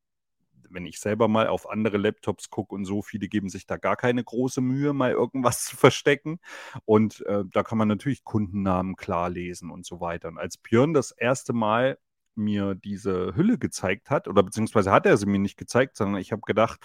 wenn 0.73 0.85
ich 0.85 0.99
selber 0.99 1.27
mal 1.27 1.47
auf 1.47 1.69
andere 1.69 1.97
Laptops 1.97 2.49
gucke 2.49 2.75
und 2.75 2.85
so, 2.85 3.01
viele 3.01 3.27
geben 3.27 3.49
sich 3.49 3.65
da 3.65 3.77
gar 3.77 3.95
keine 3.95 4.23
große 4.23 4.61
Mühe, 4.61 4.93
mal 4.93 5.11
irgendwas 5.11 5.65
zu 5.65 5.77
verstecken. 5.77 6.39
Und 6.85 7.25
äh, 7.25 7.43
da 7.51 7.63
kann 7.63 7.77
man 7.77 7.87
natürlich 7.87 8.23
Kundennamen 8.23 8.95
klar 8.95 9.29
lesen 9.29 9.71
und 9.71 9.85
so 9.85 10.01
weiter. 10.01 10.29
Und 10.29 10.37
als 10.37 10.57
Björn 10.57 10.93
das 10.93 11.11
erste 11.11 11.53
Mal 11.53 11.97
mir 12.35 12.75
diese 12.75 13.35
Hülle 13.35 13.57
gezeigt 13.57 14.09
hat, 14.09 14.27
oder 14.27 14.43
beziehungsweise 14.43 14.91
hat 14.91 15.05
er 15.05 15.17
sie 15.17 15.25
mir 15.25 15.39
nicht 15.39 15.57
gezeigt, 15.57 15.97
sondern 15.97 16.21
ich 16.21 16.31
habe 16.31 16.41
gedacht, 16.45 16.79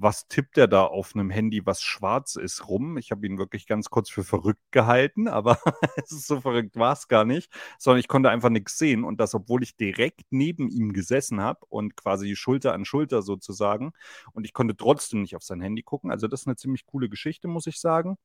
was 0.00 0.28
tippt 0.28 0.56
er 0.58 0.68
da 0.68 0.84
auf 0.84 1.14
einem 1.14 1.28
Handy, 1.28 1.66
was 1.66 1.82
schwarz 1.82 2.36
ist, 2.36 2.68
rum? 2.68 2.96
Ich 2.98 3.10
habe 3.10 3.26
ihn 3.26 3.36
wirklich 3.36 3.66
ganz 3.66 3.90
kurz 3.90 4.08
für 4.08 4.22
verrückt 4.22 4.62
gehalten, 4.70 5.28
aber 5.28 5.58
es 5.96 6.12
ist 6.12 6.26
so 6.26 6.40
verrückt 6.40 6.76
war 6.76 6.92
es 6.92 7.08
gar 7.08 7.24
nicht, 7.24 7.52
sondern 7.78 8.00
ich 8.00 8.08
konnte 8.08 8.30
einfach 8.30 8.50
nichts 8.50 8.78
sehen 8.78 9.04
und 9.04 9.20
das, 9.20 9.34
obwohl 9.34 9.62
ich 9.62 9.76
direkt 9.76 10.22
neben 10.30 10.68
ihm 10.68 10.92
gesessen 10.92 11.40
habe 11.40 11.60
und 11.68 11.96
quasi 11.96 12.36
Schulter 12.36 12.74
an 12.74 12.84
Schulter 12.84 13.22
sozusagen 13.22 13.92
und 14.32 14.44
ich 14.44 14.52
konnte 14.52 14.76
trotzdem 14.76 15.22
nicht 15.22 15.34
auf 15.36 15.42
sein 15.42 15.60
Handy 15.60 15.82
gucken. 15.82 16.10
Also 16.10 16.28
das 16.28 16.42
ist 16.42 16.46
eine 16.46 16.56
ziemlich 16.56 16.86
coole 16.86 17.08
Geschichte, 17.08 17.48
muss 17.48 17.66
ich 17.66 17.80
sagen. 17.80 18.16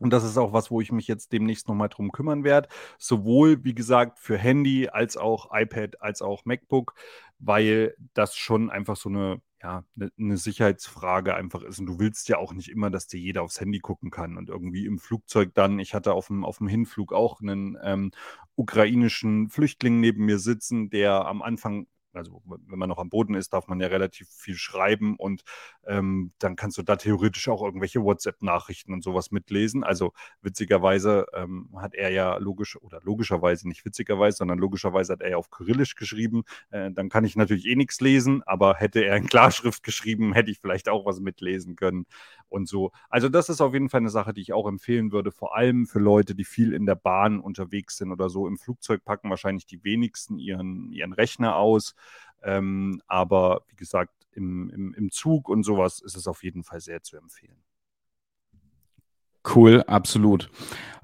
Und 0.00 0.10
das 0.12 0.24
ist 0.24 0.38
auch 0.38 0.52
was, 0.52 0.70
wo 0.70 0.80
ich 0.80 0.90
mich 0.90 1.06
jetzt 1.06 1.32
demnächst 1.32 1.68
nochmal 1.68 1.88
drum 1.88 2.10
kümmern 2.10 2.42
werde. 2.42 2.68
Sowohl, 2.98 3.64
wie 3.64 3.74
gesagt, 3.74 4.18
für 4.18 4.36
Handy 4.36 4.88
als 4.88 5.16
auch 5.16 5.50
iPad 5.52 6.02
als 6.02 6.20
auch 6.20 6.44
MacBook, 6.44 6.94
weil 7.38 7.94
das 8.12 8.36
schon 8.36 8.70
einfach 8.70 8.96
so 8.96 9.08
eine 9.08 9.40
ja, 9.64 9.82
eine 9.96 10.10
ne 10.16 10.36
Sicherheitsfrage 10.36 11.34
einfach 11.34 11.62
ist. 11.62 11.78
Und 11.80 11.86
du 11.86 11.98
willst 11.98 12.28
ja 12.28 12.36
auch 12.36 12.52
nicht 12.52 12.68
immer, 12.68 12.90
dass 12.90 13.06
dir 13.06 13.18
jeder 13.18 13.42
aufs 13.42 13.60
Handy 13.60 13.78
gucken 13.78 14.10
kann. 14.10 14.36
Und 14.36 14.50
irgendwie 14.50 14.84
im 14.84 14.98
Flugzeug 14.98 15.54
dann, 15.54 15.78
ich 15.78 15.94
hatte 15.94 16.12
auf 16.12 16.26
dem, 16.26 16.44
auf 16.44 16.58
dem 16.58 16.68
Hinflug 16.68 17.14
auch 17.14 17.40
einen 17.40 17.78
ähm, 17.82 18.12
ukrainischen 18.56 19.48
Flüchtling 19.48 20.00
neben 20.00 20.26
mir 20.26 20.38
sitzen, 20.38 20.90
der 20.90 21.24
am 21.26 21.40
Anfang 21.40 21.86
also 22.14 22.42
wenn 22.46 22.78
man 22.78 22.88
noch 22.88 22.98
am 22.98 23.10
Boden 23.10 23.34
ist, 23.34 23.52
darf 23.52 23.68
man 23.68 23.80
ja 23.80 23.88
relativ 23.88 24.28
viel 24.28 24.56
schreiben 24.56 25.16
und 25.16 25.42
ähm, 25.86 26.32
dann 26.38 26.56
kannst 26.56 26.78
du 26.78 26.82
da 26.82 26.96
theoretisch 26.96 27.48
auch 27.48 27.62
irgendwelche 27.62 28.02
WhatsApp-Nachrichten 28.02 28.92
und 28.92 29.02
sowas 29.02 29.30
mitlesen. 29.30 29.84
Also 29.84 30.12
witzigerweise 30.42 31.26
ähm, 31.34 31.70
hat 31.76 31.94
er 31.94 32.10
ja 32.10 32.36
logisch 32.36 32.76
oder 32.80 33.00
logischerweise 33.02 33.68
nicht 33.68 33.84
witzigerweise, 33.84 34.38
sondern 34.38 34.58
logischerweise 34.58 35.12
hat 35.12 35.20
er 35.20 35.30
ja 35.30 35.36
auf 35.36 35.50
Kyrillisch 35.50 35.94
geschrieben. 35.94 36.44
Äh, 36.70 36.90
dann 36.92 37.08
kann 37.08 37.24
ich 37.24 37.36
natürlich 37.36 37.66
eh 37.66 37.76
nichts 37.76 38.00
lesen, 38.00 38.42
aber 38.44 38.74
hätte 38.74 39.04
er 39.04 39.16
in 39.16 39.26
Klarschrift 39.26 39.82
geschrieben, 39.82 40.32
hätte 40.32 40.50
ich 40.50 40.60
vielleicht 40.60 40.88
auch 40.88 41.06
was 41.06 41.20
mitlesen 41.20 41.76
können 41.76 42.06
und 42.48 42.68
so. 42.68 42.92
Also 43.08 43.28
das 43.28 43.48
ist 43.48 43.60
auf 43.60 43.72
jeden 43.72 43.88
Fall 43.88 44.00
eine 44.00 44.10
Sache, 44.10 44.32
die 44.32 44.40
ich 44.40 44.52
auch 44.52 44.66
empfehlen 44.66 45.12
würde, 45.12 45.32
vor 45.32 45.56
allem 45.56 45.86
für 45.86 45.98
Leute, 45.98 46.34
die 46.34 46.44
viel 46.44 46.72
in 46.72 46.86
der 46.86 46.94
Bahn 46.94 47.40
unterwegs 47.40 47.96
sind 47.96 48.12
oder 48.12 48.28
so. 48.28 48.46
Im 48.46 48.58
Flugzeug 48.58 49.04
packen 49.04 49.30
wahrscheinlich 49.30 49.66
die 49.66 49.82
wenigsten 49.84 50.38
ihren, 50.38 50.92
ihren 50.92 51.12
Rechner 51.12 51.56
aus. 51.56 51.94
Ähm, 52.42 53.00
aber 53.06 53.62
wie 53.68 53.76
gesagt, 53.76 54.12
im, 54.32 54.70
im, 54.70 54.94
im 54.94 55.10
Zug 55.10 55.48
und 55.48 55.62
sowas 55.62 56.00
ist 56.00 56.16
es 56.16 56.26
auf 56.26 56.42
jeden 56.42 56.64
Fall 56.64 56.80
sehr 56.80 57.02
zu 57.02 57.16
empfehlen. 57.16 57.62
Cool, 59.44 59.82
absolut. 59.82 60.50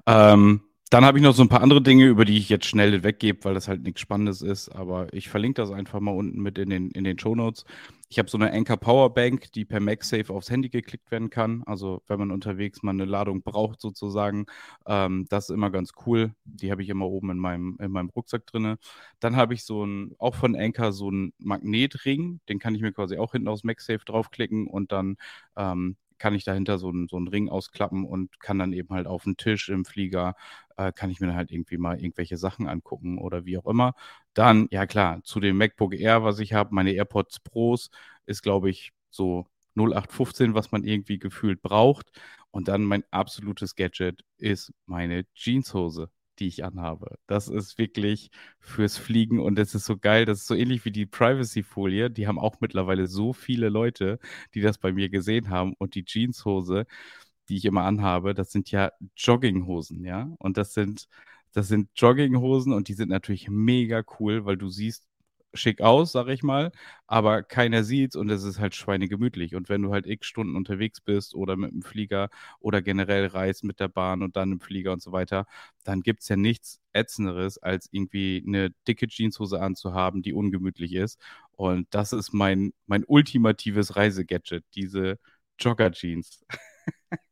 Ähm, 0.07 0.61
dann 0.91 1.05
habe 1.05 1.17
ich 1.17 1.23
noch 1.23 1.33
so 1.33 1.41
ein 1.41 1.47
paar 1.47 1.61
andere 1.61 1.81
Dinge, 1.81 2.05
über 2.05 2.25
die 2.25 2.37
ich 2.37 2.49
jetzt 2.49 2.65
schnell 2.65 3.01
weggebe, 3.01 3.45
weil 3.45 3.53
das 3.53 3.69
halt 3.69 3.81
nichts 3.81 4.01
Spannendes 4.01 4.41
ist. 4.41 4.67
Aber 4.67 5.07
ich 5.13 5.29
verlinke 5.29 5.61
das 5.61 5.71
einfach 5.71 6.01
mal 6.01 6.11
unten 6.11 6.41
mit 6.41 6.57
in 6.57 6.69
den, 6.69 6.91
in 6.91 7.05
den 7.05 7.17
Show 7.17 7.33
Notes. 7.33 7.63
Ich 8.09 8.19
habe 8.19 8.29
so 8.29 8.37
eine 8.37 8.51
Anker 8.51 8.75
Powerbank, 8.75 9.53
die 9.53 9.63
per 9.63 9.79
MagSafe 9.79 10.33
aufs 10.33 10.49
Handy 10.49 10.67
geklickt 10.67 11.09
werden 11.09 11.29
kann. 11.29 11.63
Also 11.65 12.01
wenn 12.07 12.19
man 12.19 12.31
unterwegs 12.31 12.83
mal 12.83 12.91
eine 12.91 13.05
Ladung 13.05 13.41
braucht 13.41 13.79
sozusagen, 13.79 14.47
ähm, 14.85 15.27
das 15.29 15.45
ist 15.49 15.55
immer 15.55 15.71
ganz 15.71 15.93
cool. 16.05 16.33
Die 16.43 16.71
habe 16.71 16.83
ich 16.83 16.89
immer 16.89 17.07
oben 17.07 17.29
in 17.29 17.37
meinem, 17.37 17.77
in 17.79 17.91
meinem 17.91 18.09
Rucksack 18.09 18.45
drin. 18.45 18.75
Dann 19.21 19.37
habe 19.37 19.53
ich 19.53 19.63
so 19.63 19.85
ein, 19.85 20.13
auch 20.19 20.35
von 20.35 20.57
Anker 20.57 20.91
so 20.91 21.07
einen 21.07 21.31
Magnetring, 21.37 22.41
den 22.49 22.59
kann 22.59 22.75
ich 22.75 22.81
mir 22.81 22.91
quasi 22.91 23.17
auch 23.17 23.31
hinten 23.31 23.47
aufs 23.47 23.63
MagSafe 23.63 24.03
draufklicken 24.03 24.67
und 24.67 24.91
dann 24.91 25.15
ähm, 25.55 25.95
kann 26.21 26.35
ich 26.35 26.43
dahinter 26.43 26.77
so, 26.77 26.91
ein, 26.91 27.07
so 27.09 27.17
einen 27.17 27.27
Ring 27.27 27.49
ausklappen 27.49 28.05
und 28.05 28.39
kann 28.39 28.59
dann 28.59 28.73
eben 28.73 28.89
halt 28.93 29.07
auf 29.07 29.23
den 29.23 29.37
Tisch 29.37 29.69
im 29.69 29.85
Flieger, 29.85 30.35
äh, 30.77 30.91
kann 30.91 31.09
ich 31.09 31.19
mir 31.19 31.25
dann 31.27 31.35
halt 31.35 31.49
irgendwie 31.51 31.77
mal 31.77 31.99
irgendwelche 31.99 32.37
Sachen 32.37 32.67
angucken 32.67 33.17
oder 33.17 33.45
wie 33.45 33.57
auch 33.57 33.65
immer. 33.65 33.95
Dann, 34.35 34.67
ja 34.69 34.85
klar, 34.85 35.23
zu 35.23 35.39
dem 35.39 35.57
MacBook 35.57 35.95
Air, 35.95 36.23
was 36.23 36.37
ich 36.39 36.53
habe, 36.53 36.75
meine 36.75 36.91
AirPods 36.91 37.39
Pros, 37.39 37.89
ist 38.27 38.43
glaube 38.43 38.69
ich 38.69 38.91
so 39.09 39.47
0815, 39.75 40.53
was 40.53 40.71
man 40.71 40.83
irgendwie 40.83 41.17
gefühlt 41.17 41.61
braucht. 41.63 42.11
Und 42.51 42.67
dann 42.67 42.83
mein 42.83 43.03
absolutes 43.11 43.75
Gadget 43.75 44.23
ist 44.37 44.71
meine 44.85 45.25
Jeanshose 45.33 46.09
die 46.41 46.47
ich 46.47 46.65
anhabe. 46.65 47.17
Das 47.27 47.47
ist 47.47 47.77
wirklich 47.77 48.31
fürs 48.59 48.97
Fliegen 48.97 49.39
und 49.39 49.55
das 49.57 49.75
ist 49.75 49.85
so 49.85 49.97
geil. 49.97 50.25
Das 50.25 50.39
ist 50.39 50.47
so 50.47 50.55
ähnlich 50.55 50.85
wie 50.85 50.91
die 50.91 51.05
Privacy-Folie. 51.05 52.09
Die 52.11 52.27
haben 52.27 52.39
auch 52.39 52.57
mittlerweile 52.61 53.07
so 53.07 53.33
viele 53.33 53.69
Leute, 53.69 54.19
die 54.55 54.61
das 54.61 54.77
bei 54.79 54.91
mir 54.91 55.09
gesehen 55.09 55.49
haben. 55.49 55.73
Und 55.77 55.95
die 55.95 56.03
Jeanshose, 56.05 56.85
die 57.49 57.57
ich 57.57 57.65
immer 57.65 57.83
anhabe, 57.85 58.33
das 58.33 58.51
sind 58.51 58.71
ja 58.71 58.91
Jogginghosen, 59.17 60.03
ja. 60.05 60.29
Und 60.39 60.57
das 60.57 60.73
sind, 60.73 61.07
das 61.53 61.67
sind 61.67 61.89
Jogginghosen 61.95 62.73
und 62.73 62.87
die 62.87 62.93
sind 62.93 63.09
natürlich 63.09 63.49
mega 63.49 64.03
cool, 64.19 64.45
weil 64.45 64.57
du 64.57 64.69
siehst 64.69 65.07
schick 65.53 65.81
aus, 65.81 66.11
sag 66.11 66.27
ich 66.29 66.43
mal, 66.43 66.71
aber 67.07 67.43
keiner 67.43 67.83
sieht's 67.83 68.15
und 68.15 68.29
es 68.29 68.43
ist 68.43 68.59
halt 68.59 68.75
schweinegemütlich. 68.75 69.55
Und 69.55 69.69
wenn 69.69 69.81
du 69.81 69.91
halt 69.91 70.07
x 70.07 70.27
Stunden 70.27 70.55
unterwegs 70.55 71.01
bist 71.01 71.35
oder 71.35 71.57
mit 71.57 71.71
dem 71.71 71.81
Flieger 71.81 72.29
oder 72.59 72.81
generell 72.81 73.27
reist 73.27 73.63
mit 73.63 73.79
der 73.79 73.87
Bahn 73.89 74.23
und 74.23 74.35
dann 74.37 74.53
im 74.53 74.59
Flieger 74.61 74.93
und 74.93 75.01
so 75.01 75.11
weiter, 75.11 75.45
dann 75.83 76.01
gibt's 76.01 76.29
ja 76.29 76.35
nichts 76.35 76.79
ätzenderes, 76.93 77.57
als 77.57 77.87
irgendwie 77.91 78.43
eine 78.45 78.71
dicke 78.87 79.07
Jeanshose 79.07 79.59
anzuhaben, 79.61 80.21
die 80.21 80.33
ungemütlich 80.33 80.93
ist. 80.93 81.19
Und 81.51 81.87
das 81.91 82.13
ist 82.13 82.33
mein, 82.33 82.73
mein 82.87 83.03
ultimatives 83.05 83.95
Reisegadget, 83.95 84.63
diese 84.75 85.19
Jogger-Jeans. 85.59 86.45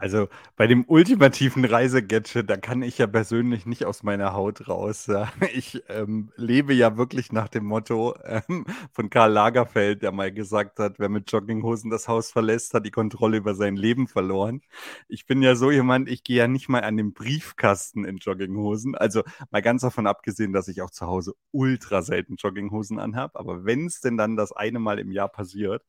Also 0.00 0.28
bei 0.56 0.66
dem 0.66 0.84
ultimativen 0.88 1.62
Reisegadget, 1.66 2.48
da 2.48 2.56
kann 2.56 2.80
ich 2.80 2.96
ja 2.96 3.06
persönlich 3.06 3.66
nicht 3.66 3.84
aus 3.84 4.02
meiner 4.02 4.32
Haut 4.32 4.66
raus. 4.66 5.10
Ich 5.52 5.82
ähm, 5.88 6.32
lebe 6.36 6.72
ja 6.72 6.96
wirklich 6.96 7.32
nach 7.32 7.48
dem 7.48 7.66
Motto 7.66 8.14
ähm, 8.24 8.64
von 8.92 9.10
Karl 9.10 9.32
Lagerfeld, 9.32 10.02
der 10.02 10.12
mal 10.12 10.32
gesagt 10.32 10.78
hat, 10.78 10.98
wer 10.98 11.10
mit 11.10 11.30
Jogginghosen 11.30 11.90
das 11.90 12.08
Haus 12.08 12.30
verlässt, 12.30 12.72
hat 12.72 12.86
die 12.86 12.90
Kontrolle 12.90 13.36
über 13.36 13.54
sein 13.54 13.76
Leben 13.76 14.08
verloren. 14.08 14.62
Ich 15.08 15.26
bin 15.26 15.42
ja 15.42 15.54
so 15.54 15.70
jemand, 15.70 16.08
ich 16.08 16.24
gehe 16.24 16.38
ja 16.38 16.48
nicht 16.48 16.68
mal 16.70 16.82
an 16.82 16.96
den 16.96 17.12
Briefkasten 17.12 18.04
in 18.06 18.16
Jogginghosen. 18.18 18.94
Also 18.94 19.22
mal 19.50 19.60
ganz 19.60 19.82
davon 19.82 20.06
abgesehen, 20.06 20.54
dass 20.54 20.68
ich 20.68 20.80
auch 20.80 20.90
zu 20.90 21.06
Hause 21.08 21.34
ultra 21.50 22.00
selten 22.00 22.36
Jogginghosen 22.36 22.98
anhabe. 22.98 23.38
Aber 23.38 23.66
wenn 23.66 23.86
es 23.86 24.00
denn 24.00 24.16
dann 24.16 24.36
das 24.36 24.52
eine 24.52 24.78
Mal 24.78 24.98
im 24.98 25.12
Jahr 25.12 25.28
passiert 25.28 25.82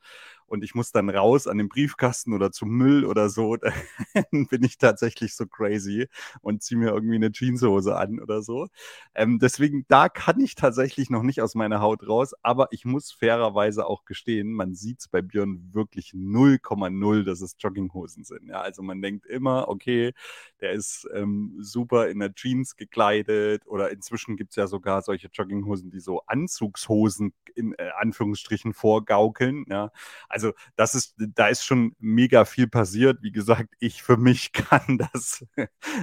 und 0.51 0.65
ich 0.65 0.75
muss 0.75 0.91
dann 0.91 1.09
raus 1.09 1.47
an 1.47 1.57
den 1.57 1.69
Briefkasten 1.69 2.33
oder 2.33 2.51
zum 2.51 2.69
Müll 2.69 3.05
oder 3.05 3.29
so, 3.29 3.55
dann 4.13 4.47
bin 4.47 4.63
ich 4.63 4.77
tatsächlich 4.77 5.33
so 5.33 5.45
crazy 5.47 6.07
und 6.41 6.61
ziehe 6.61 6.77
mir 6.77 6.89
irgendwie 6.89 7.15
eine 7.15 7.31
Jeanshose 7.31 7.95
an 7.95 8.19
oder 8.19 8.41
so. 8.41 8.67
Ähm, 9.15 9.39
deswegen, 9.39 9.85
da 9.87 10.09
kann 10.09 10.41
ich 10.41 10.55
tatsächlich 10.55 11.09
noch 11.09 11.23
nicht 11.23 11.41
aus 11.41 11.55
meiner 11.55 11.79
Haut 11.79 12.05
raus, 12.05 12.33
aber 12.43 12.67
ich 12.71 12.83
muss 12.83 13.13
fairerweise 13.13 13.85
auch 13.85 14.03
gestehen, 14.03 14.51
man 14.51 14.75
sieht 14.75 14.99
es 14.99 15.07
bei 15.07 15.21
Björn 15.21 15.69
wirklich 15.71 16.11
0,0, 16.13 17.23
dass 17.23 17.39
es 17.39 17.55
Jogginghosen 17.57 18.25
sind. 18.25 18.49
Ja, 18.49 18.59
also 18.59 18.83
man 18.83 19.01
denkt 19.01 19.25
immer, 19.27 19.69
okay, 19.69 20.13
der 20.59 20.71
ist 20.71 21.07
ähm, 21.13 21.55
super 21.61 22.09
in 22.09 22.19
der 22.19 22.33
Jeans 22.33 22.75
gekleidet 22.75 23.65
oder 23.67 23.89
inzwischen 23.91 24.35
gibt 24.35 24.51
es 24.51 24.57
ja 24.57 24.67
sogar 24.67 25.01
solche 25.01 25.29
Jogginghosen, 25.31 25.91
die 25.91 26.01
so 26.01 26.23
Anzugshosen 26.27 27.33
in 27.55 27.73
äh, 27.77 27.89
Anführungsstrichen 27.97 28.73
vorgaukeln. 28.73 29.65
Ja, 29.69 29.91
also 30.27 30.40
also 30.41 30.53
das 30.75 30.95
ist, 30.95 31.15
da 31.17 31.47
ist 31.47 31.63
schon 31.63 31.95
mega 31.99 32.45
viel 32.45 32.67
passiert. 32.67 33.21
Wie 33.21 33.31
gesagt, 33.31 33.73
ich 33.79 34.03
für 34.03 34.17
mich 34.17 34.51
kann 34.53 34.97
das 35.13 35.45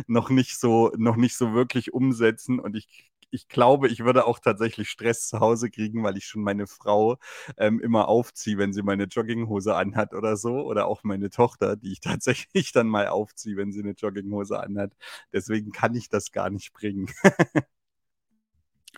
noch 0.07 0.31
nicht 0.31 0.59
so, 0.59 0.93
noch 0.97 1.17
nicht 1.17 1.37
so 1.37 1.55
wirklich 1.55 1.93
umsetzen 1.93 2.61
und 2.61 2.77
ich 2.77 3.11
ich 3.31 3.49
glaube, 3.49 3.89
ich 3.89 4.01
würde 4.05 4.27
auch 4.27 4.39
tatsächlich 4.39 4.89
Stress 4.89 5.29
zu 5.29 5.41
Hause 5.41 5.69
kriegen, 5.71 6.03
weil 6.03 6.17
ich 6.17 6.25
schon 6.25 6.43
meine 6.43 6.67
Frau 6.67 7.19
ähm, 7.59 7.79
immer 7.81 8.09
aufziehe, 8.09 8.57
wenn 8.57 8.73
sie 8.73 8.83
meine 8.83 9.05
Jogginghose 9.05 9.75
anhat 9.75 10.15
oder 10.15 10.37
so. 10.39 10.63
Oder 10.67 10.87
auch 10.87 11.05
meine 11.05 11.29
Tochter, 11.31 11.77
die 11.77 11.93
ich 11.93 12.01
tatsächlich 12.23 12.73
dann 12.73 12.89
mal 12.89 13.09
aufziehe, 13.09 13.57
wenn 13.59 13.71
sie 13.73 13.81
eine 13.83 13.93
Jogginghose 13.93 14.59
anhat. 14.59 14.95
Deswegen 15.33 15.73
kann 15.73 15.95
ich 15.95 16.09
das 16.09 16.33
gar 16.33 16.49
nicht 16.51 16.73
bringen. 16.73 17.11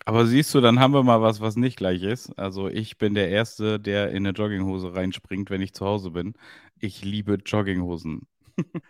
Aber 0.05 0.25
siehst 0.25 0.53
du, 0.53 0.61
dann 0.61 0.79
haben 0.79 0.93
wir 0.93 1.03
mal 1.03 1.21
was, 1.21 1.41
was 1.41 1.55
nicht 1.55 1.77
gleich 1.77 2.01
ist. 2.03 2.37
Also 2.37 2.67
ich 2.67 2.97
bin 2.97 3.13
der 3.13 3.29
Erste, 3.29 3.79
der 3.79 4.09
in 4.11 4.25
eine 4.25 4.31
Jogginghose 4.31 4.93
reinspringt, 4.95 5.49
wenn 5.49 5.61
ich 5.61 5.73
zu 5.73 5.85
Hause 5.85 6.11
bin. 6.11 6.33
Ich 6.79 7.03
liebe 7.03 7.35
Jogginghosen. 7.45 8.27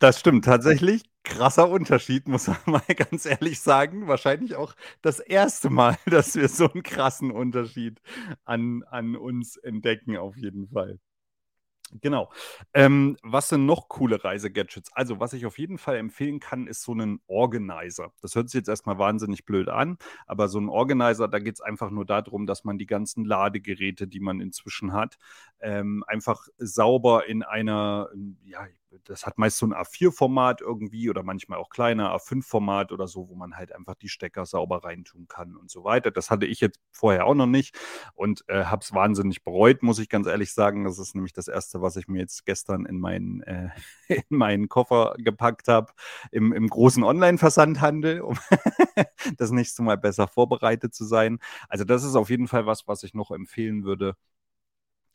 Das 0.00 0.20
stimmt 0.20 0.44
tatsächlich. 0.44 1.02
Krasser 1.24 1.68
Unterschied, 1.68 2.28
muss 2.28 2.46
man 2.46 2.56
mal 2.66 2.82
ganz 2.96 3.26
ehrlich 3.26 3.60
sagen. 3.60 4.06
Wahrscheinlich 4.06 4.54
auch 4.54 4.74
das 5.02 5.18
erste 5.20 5.70
Mal, 5.70 5.96
dass 6.06 6.36
wir 6.36 6.48
so 6.48 6.70
einen 6.70 6.84
krassen 6.84 7.32
Unterschied 7.32 8.00
an, 8.44 8.84
an 8.84 9.16
uns 9.16 9.56
entdecken, 9.56 10.16
auf 10.16 10.36
jeden 10.36 10.68
Fall. 10.68 11.00
Genau. 12.00 12.30
Ähm, 12.74 13.16
was 13.22 13.48
sind 13.48 13.66
noch 13.66 13.88
coole 13.88 14.22
Reisegadgets? 14.22 14.90
Also, 14.94 15.20
was 15.20 15.32
ich 15.32 15.46
auf 15.46 15.58
jeden 15.58 15.78
Fall 15.78 15.96
empfehlen 15.96 16.40
kann, 16.40 16.66
ist 16.66 16.82
so 16.82 16.94
ein 16.94 17.20
Organizer. 17.26 18.12
Das 18.20 18.34
hört 18.34 18.50
sich 18.50 18.58
jetzt 18.58 18.68
erstmal 18.68 18.98
wahnsinnig 18.98 19.44
blöd 19.44 19.68
an, 19.68 19.98
aber 20.26 20.48
so 20.48 20.58
ein 20.60 20.68
Organizer, 20.68 21.28
da 21.28 21.38
geht 21.38 21.54
es 21.54 21.60
einfach 21.60 21.90
nur 21.90 22.04
darum, 22.04 22.46
dass 22.46 22.64
man 22.64 22.78
die 22.78 22.86
ganzen 22.86 23.24
Ladegeräte, 23.24 24.06
die 24.08 24.20
man 24.20 24.40
inzwischen 24.40 24.92
hat, 24.92 25.16
ähm, 25.60 26.04
einfach 26.06 26.46
sauber 26.58 27.26
in 27.26 27.42
einer, 27.42 28.08
ja, 28.44 28.66
das 29.04 29.26
hat 29.26 29.38
meist 29.38 29.58
so 29.58 29.66
ein 29.66 29.74
A4-Format 29.74 30.60
irgendwie 30.60 31.10
oder 31.10 31.22
manchmal 31.22 31.58
auch 31.58 31.70
kleiner 31.70 32.14
A5-Format 32.14 32.92
oder 32.92 33.06
so, 33.08 33.28
wo 33.28 33.34
man 33.34 33.56
halt 33.56 33.72
einfach 33.72 33.94
die 33.94 34.08
Stecker 34.08 34.46
sauber 34.46 34.84
reintun 34.84 35.28
kann 35.28 35.56
und 35.56 35.70
so 35.70 35.84
weiter. 35.84 36.10
Das 36.10 36.30
hatte 36.30 36.46
ich 36.46 36.60
jetzt 36.60 36.80
vorher 36.92 37.26
auch 37.26 37.34
noch 37.34 37.46
nicht 37.46 37.78
und 38.14 38.44
äh, 38.48 38.64
habe 38.64 38.82
es 38.82 38.92
wahnsinnig 38.92 39.44
bereut, 39.44 39.82
muss 39.82 39.98
ich 39.98 40.08
ganz 40.08 40.26
ehrlich 40.26 40.52
sagen. 40.52 40.84
Das 40.84 40.98
ist 40.98 41.14
nämlich 41.14 41.32
das 41.32 41.48
Erste, 41.48 41.82
was 41.82 41.96
ich 41.96 42.08
mir 42.08 42.18
jetzt 42.20 42.44
gestern 42.46 42.86
in 42.86 42.98
meinen, 42.98 43.42
äh, 43.42 43.70
in 44.08 44.36
meinen 44.36 44.68
Koffer 44.68 45.14
gepackt 45.18 45.68
habe, 45.68 45.92
im, 46.30 46.52
im 46.52 46.68
großen 46.68 47.02
Online-Versandhandel, 47.04 48.20
um 48.20 48.38
das 49.36 49.50
nächste 49.50 49.82
Mal 49.82 49.96
besser 49.96 50.28
vorbereitet 50.28 50.94
zu 50.94 51.04
sein. 51.04 51.38
Also 51.68 51.84
das 51.84 52.04
ist 52.04 52.16
auf 52.16 52.30
jeden 52.30 52.48
Fall 52.48 52.66
was, 52.66 52.86
was 52.88 53.02
ich 53.02 53.14
noch 53.14 53.30
empfehlen 53.30 53.84
würde. 53.84 54.16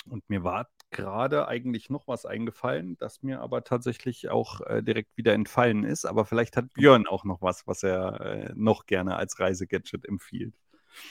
Und 0.06 0.30
mir 0.30 0.44
war 0.44 0.68
gerade 0.92 1.48
eigentlich 1.48 1.90
noch 1.90 2.08
was 2.08 2.26
eingefallen, 2.26 2.98
das 2.98 3.24
mir 3.24 3.42
aber 3.42 3.64
tatsächlich 3.64 4.30
auch 4.30 4.62
äh, 4.62 4.84
direkt 4.84 5.18
wieder 5.18 5.34
entfallen 5.34 5.84
ist. 5.84 6.06
Aber 6.06 6.26
vielleicht 6.26 6.58
hat 6.58 6.74
Björn 6.74 7.08
auch 7.08 7.24
noch 7.26 7.42
was, 7.42 7.68
was 7.68 7.84
er 7.84 8.22
äh, 8.22 8.54
noch 8.56 8.86
gerne 8.86 9.16
als 9.18 9.40
Reisegadget 9.40 10.06
empfiehlt. 10.06 10.54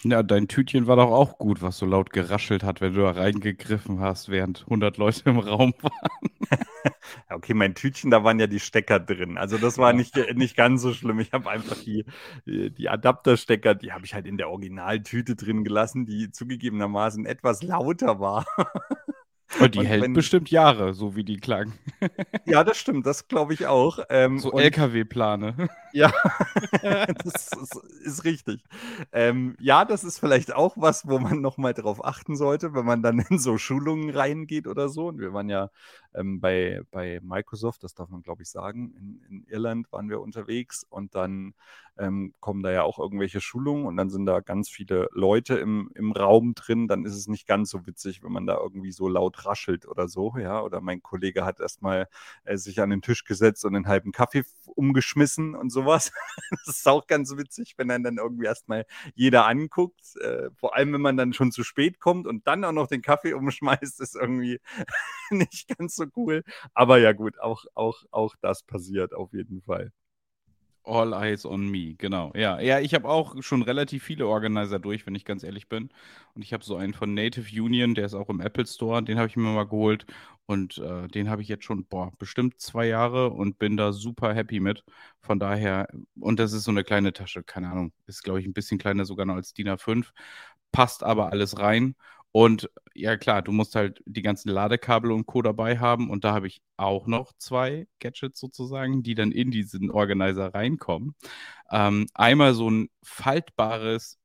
Ja, 0.04 0.22
dein 0.22 0.46
Tütchen 0.48 0.86
war 0.86 0.96
doch 0.96 1.10
auch 1.10 1.38
gut, 1.38 1.60
was 1.62 1.78
so 1.78 1.86
laut 1.86 2.10
geraschelt 2.12 2.62
hat, 2.64 2.80
wenn 2.80 2.94
du 2.94 3.00
da 3.02 3.10
reingegriffen 3.12 4.00
hast, 4.00 4.28
während 4.28 4.64
100 4.68 4.96
Leute 4.96 5.22
im 5.30 5.38
Raum 5.38 5.74
waren. 5.80 5.92
Okay, 7.30 7.54
mein 7.54 7.74
Tütchen, 7.74 8.10
da 8.10 8.24
waren 8.24 8.38
ja 8.40 8.46
die 8.46 8.60
Stecker 8.60 9.00
drin. 9.00 9.38
Also 9.38 9.58
das 9.58 9.78
war 9.78 9.92
Ja. 9.92 9.94
nicht, 9.94 10.16
nicht 10.34 10.56
ganz 10.56 10.82
so 10.82 10.92
schlimm. 10.92 11.20
Ich 11.20 11.32
habe 11.32 11.50
einfach 11.50 11.76
die, 11.76 12.04
die 12.46 12.70
die 12.72 12.88
Adapterstecker, 12.88 13.74
die 13.74 13.92
habe 13.92 14.04
ich 14.04 14.14
halt 14.14 14.26
in 14.26 14.36
der 14.38 14.50
Originaltüte 14.50 15.36
drin 15.36 15.64
gelassen, 15.64 16.06
die 16.06 16.30
zugegebenermaßen 16.30 17.26
etwas 17.26 17.62
lauter 17.62 18.20
war. 18.20 18.46
Und 19.60 19.74
die 19.74 19.80
Und 19.80 19.86
hält 19.86 20.02
wenn- 20.02 20.12
bestimmt 20.14 20.50
Jahre, 20.50 20.94
so 20.94 21.14
wie 21.16 21.24
die 21.24 21.36
klang. 21.38 21.72
Ja, 22.46 22.64
das 22.64 22.76
stimmt, 22.78 23.06
das 23.06 23.28
glaube 23.28 23.54
ich 23.54 23.66
auch. 23.66 23.98
Ähm, 24.08 24.38
So 24.38 24.52
LKW-Plane. 24.58 25.68
Ja, 25.94 26.10
das 27.22 27.48
ist, 27.52 27.76
ist 28.02 28.24
richtig. 28.24 28.64
Ähm, 29.12 29.56
ja, 29.60 29.84
das 29.84 30.04
ist 30.04 30.18
vielleicht 30.18 30.54
auch 30.54 30.74
was, 30.78 31.06
wo 31.06 31.18
man 31.18 31.42
nochmal 31.42 31.74
drauf 31.74 32.02
achten 32.02 32.34
sollte, 32.34 32.72
wenn 32.72 32.86
man 32.86 33.02
dann 33.02 33.18
in 33.28 33.38
so 33.38 33.58
Schulungen 33.58 34.08
reingeht 34.08 34.66
oder 34.66 34.88
so. 34.88 35.08
Und 35.08 35.18
wir 35.20 35.34
waren 35.34 35.50
ja 35.50 35.68
ähm, 36.14 36.40
bei, 36.40 36.80
bei 36.90 37.20
Microsoft, 37.22 37.84
das 37.84 37.94
darf 37.94 38.08
man 38.08 38.22
glaube 38.22 38.42
ich 38.42 38.48
sagen, 38.48 38.94
in, 38.98 39.20
in 39.28 39.44
Irland 39.48 39.92
waren 39.92 40.08
wir 40.08 40.22
unterwegs 40.22 40.86
und 40.88 41.14
dann 41.14 41.52
ähm, 41.98 42.32
kommen 42.40 42.62
da 42.62 42.72
ja 42.72 42.84
auch 42.84 42.98
irgendwelche 42.98 43.42
Schulungen 43.42 43.84
und 43.84 43.98
dann 43.98 44.08
sind 44.08 44.24
da 44.24 44.40
ganz 44.40 44.70
viele 44.70 45.08
Leute 45.12 45.56
im, 45.58 45.90
im 45.94 46.12
Raum 46.12 46.54
drin. 46.54 46.88
Dann 46.88 47.04
ist 47.04 47.16
es 47.16 47.28
nicht 47.28 47.46
ganz 47.46 47.68
so 47.68 47.86
witzig, 47.86 48.22
wenn 48.22 48.32
man 48.32 48.46
da 48.46 48.56
irgendwie 48.56 48.92
so 48.92 49.08
laut 49.08 49.41
raschelt 49.46 49.86
oder 49.86 50.08
so, 50.08 50.36
ja. 50.38 50.60
Oder 50.62 50.80
mein 50.80 51.02
Kollege 51.02 51.44
hat 51.44 51.60
erstmal 51.60 52.08
äh, 52.44 52.56
sich 52.56 52.80
an 52.80 52.90
den 52.90 53.02
Tisch 53.02 53.24
gesetzt 53.24 53.64
und 53.64 53.76
einen 53.76 53.88
halben 53.88 54.12
Kaffee 54.12 54.44
umgeschmissen 54.74 55.54
und 55.54 55.70
sowas. 55.70 56.12
das 56.50 56.76
ist 56.78 56.88
auch 56.88 57.06
ganz 57.06 57.36
witzig, 57.36 57.74
wenn 57.76 57.88
dann 57.88 58.02
dann 58.04 58.18
irgendwie 58.18 58.46
erstmal 58.46 58.86
jeder 59.14 59.46
anguckt. 59.46 60.16
Äh, 60.20 60.50
vor 60.56 60.76
allem, 60.76 60.92
wenn 60.92 61.00
man 61.00 61.16
dann 61.16 61.32
schon 61.32 61.52
zu 61.52 61.64
spät 61.64 62.00
kommt 62.00 62.26
und 62.26 62.46
dann 62.46 62.64
auch 62.64 62.72
noch 62.72 62.88
den 62.88 63.02
Kaffee 63.02 63.32
umschmeißt, 63.34 64.00
ist 64.00 64.16
irgendwie 64.16 64.60
nicht 65.30 65.68
ganz 65.76 65.96
so 65.96 66.06
cool. 66.16 66.42
Aber 66.74 66.98
ja 66.98 67.12
gut, 67.12 67.38
auch, 67.40 67.64
auch, 67.74 68.04
auch 68.10 68.34
das 68.40 68.62
passiert 68.62 69.14
auf 69.14 69.32
jeden 69.32 69.62
Fall. 69.62 69.92
All 70.84 71.14
eyes 71.14 71.46
on 71.46 71.68
me, 71.70 71.94
genau. 71.96 72.32
Ja, 72.34 72.58
ja, 72.60 72.80
ich 72.80 72.92
habe 72.94 73.08
auch 73.08 73.40
schon 73.40 73.62
relativ 73.62 74.02
viele 74.02 74.26
Organizer 74.26 74.80
durch, 74.80 75.06
wenn 75.06 75.14
ich 75.14 75.24
ganz 75.24 75.44
ehrlich 75.44 75.68
bin. 75.68 75.90
Und 76.34 76.42
ich 76.42 76.52
habe 76.52 76.64
so 76.64 76.74
einen 76.76 76.92
von 76.92 77.14
Native 77.14 77.46
Union, 77.62 77.94
der 77.94 78.06
ist 78.06 78.14
auch 78.14 78.28
im 78.28 78.40
Apple 78.40 78.66
Store, 78.66 79.00
den 79.00 79.16
habe 79.16 79.28
ich 79.28 79.36
mir 79.36 79.44
mal 79.44 79.62
geholt. 79.64 80.06
Und 80.46 80.78
äh, 80.78 81.06
den 81.06 81.30
habe 81.30 81.40
ich 81.40 81.46
jetzt 81.48 81.64
schon, 81.64 81.84
boah, 81.86 82.10
bestimmt 82.18 82.60
zwei 82.60 82.86
Jahre 82.88 83.30
und 83.30 83.58
bin 83.60 83.76
da 83.76 83.92
super 83.92 84.34
happy 84.34 84.58
mit. 84.58 84.82
Von 85.20 85.38
daher, 85.38 85.86
und 86.18 86.40
das 86.40 86.52
ist 86.52 86.64
so 86.64 86.72
eine 86.72 86.82
kleine 86.82 87.12
Tasche, 87.12 87.44
keine 87.44 87.70
Ahnung, 87.70 87.92
ist, 88.06 88.24
glaube 88.24 88.40
ich, 88.40 88.46
ein 88.46 88.52
bisschen 88.52 88.78
kleiner 88.78 89.04
sogar 89.04 89.24
noch 89.24 89.36
als 89.36 89.54
DIN 89.54 89.68
A5, 89.68 90.12
passt 90.72 91.04
aber 91.04 91.30
alles 91.30 91.58
rein. 91.60 91.94
Und 92.32 92.70
ja, 92.94 93.16
klar, 93.16 93.42
du 93.42 93.52
musst 93.52 93.74
halt 93.74 94.02
die 94.06 94.22
ganzen 94.22 94.48
Ladekabel 94.50 95.12
und 95.12 95.26
Co. 95.26 95.42
dabei 95.42 95.78
haben. 95.78 96.10
Und 96.10 96.24
da 96.24 96.32
habe 96.34 96.46
ich 96.46 96.62
auch 96.76 97.06
noch 97.06 97.32
zwei 97.38 97.86
Gadgets 98.00 98.40
sozusagen, 98.40 99.02
die 99.02 99.14
dann 99.14 99.32
in 99.32 99.50
diesen 99.50 99.90
Organizer 99.90 100.54
reinkommen. 100.54 101.14
Ähm, 101.70 102.06
einmal 102.14 102.54
so 102.54 102.70
ein 102.70 102.88
faltbares, 103.02 104.18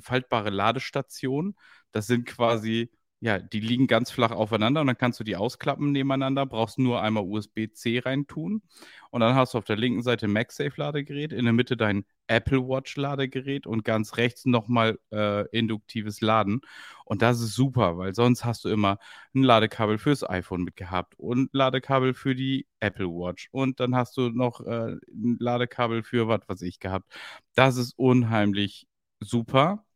faltbare 0.00 0.50
Ladestation. 0.50 1.56
Das 1.92 2.06
sind 2.06 2.26
quasi, 2.26 2.90
ja, 3.20 3.38
die 3.38 3.60
liegen 3.60 3.86
ganz 3.86 4.10
flach 4.10 4.30
aufeinander 4.30 4.82
und 4.82 4.88
dann 4.88 4.98
kannst 4.98 5.18
du 5.18 5.24
die 5.24 5.36
ausklappen 5.36 5.90
nebeneinander, 5.90 6.44
brauchst 6.44 6.78
nur 6.78 7.00
einmal 7.00 7.24
USB-C 7.24 8.00
reintun. 8.00 8.62
Und 9.10 9.20
dann 9.20 9.34
hast 9.34 9.54
du 9.54 9.58
auf 9.58 9.64
der 9.64 9.76
linken 9.76 10.02
Seite 10.02 10.28
MagSafe-Ladegerät, 10.28 11.32
in 11.32 11.44
der 11.44 11.54
Mitte 11.54 11.76
dein 11.78 12.04
Apple 12.26 12.68
Watch-Ladegerät 12.68 13.66
und 13.66 13.84
ganz 13.84 14.18
rechts 14.18 14.44
nochmal 14.44 14.98
äh, 15.12 15.48
induktives 15.48 16.20
Laden. 16.20 16.60
Und 17.06 17.22
das 17.22 17.40
ist 17.40 17.54
super, 17.54 17.96
weil 17.96 18.14
sonst 18.14 18.44
hast 18.44 18.64
du 18.64 18.68
immer 18.68 18.98
ein 19.34 19.42
Ladekabel 19.42 19.96
fürs 19.98 20.28
iPhone 20.28 20.62
mitgehabt 20.64 21.14
und 21.18 21.48
Ladekabel 21.54 22.12
für 22.14 22.34
die 22.34 22.66
Apple 22.80 23.06
Watch 23.06 23.48
und 23.52 23.80
dann 23.80 23.94
hast 23.94 24.16
du 24.18 24.28
noch 24.28 24.60
äh, 24.60 24.92
ein 24.92 25.36
Ladekabel 25.40 26.02
für 26.02 26.28
was 26.28 26.40
weiß 26.48 26.62
ich 26.62 26.80
gehabt. 26.80 27.10
Das 27.54 27.76
ist 27.76 27.94
unheimlich 27.98 28.86
super. 29.20 29.86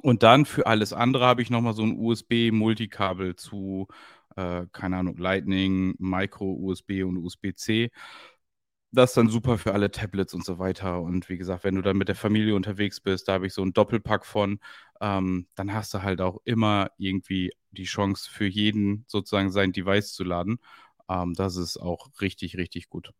Und 0.00 0.22
dann 0.22 0.46
für 0.46 0.66
alles 0.66 0.92
andere 0.92 1.26
habe 1.26 1.42
ich 1.42 1.50
nochmal 1.50 1.74
so 1.74 1.82
ein 1.82 1.96
USB-Multikabel 1.98 3.36
zu, 3.36 3.88
äh, 4.36 4.66
keine 4.72 4.96
Ahnung, 4.98 5.16
Lightning, 5.18 5.94
Micro-USB 5.98 7.02
und 7.04 7.18
USB-C. 7.18 7.90
Das 8.92 9.10
ist 9.12 9.16
dann 9.16 9.28
super 9.28 9.58
für 9.58 9.74
alle 9.74 9.90
Tablets 9.90 10.34
und 10.34 10.44
so 10.44 10.58
weiter. 10.58 11.00
Und 11.02 11.28
wie 11.30 11.38
gesagt, 11.38 11.64
wenn 11.64 11.76
du 11.76 11.82
dann 11.82 11.96
mit 11.98 12.08
der 12.08 12.16
Familie 12.16 12.54
unterwegs 12.56 13.00
bist, 13.00 13.28
da 13.28 13.34
habe 13.34 13.46
ich 13.46 13.54
so 13.54 13.62
einen 13.62 13.72
Doppelpack 13.74 14.26
von, 14.26 14.60
ähm, 15.00 15.46
dann 15.56 15.72
hast 15.74 15.94
du 15.94 16.02
halt 16.02 16.20
auch 16.20 16.40
immer 16.44 16.90
irgendwie 16.98 17.52
die 17.72 17.84
Chance 17.84 18.30
für 18.30 18.46
jeden 18.46 19.04
sozusagen 19.08 19.50
sein 19.52 19.72
Device 19.72 20.12
zu 20.14 20.24
laden. 20.24 20.58
Ähm, 21.08 21.34
das 21.34 21.56
ist 21.56 21.78
auch 21.78 22.10
richtig, 22.20 22.56
richtig 22.58 22.88
gut. 22.90 23.12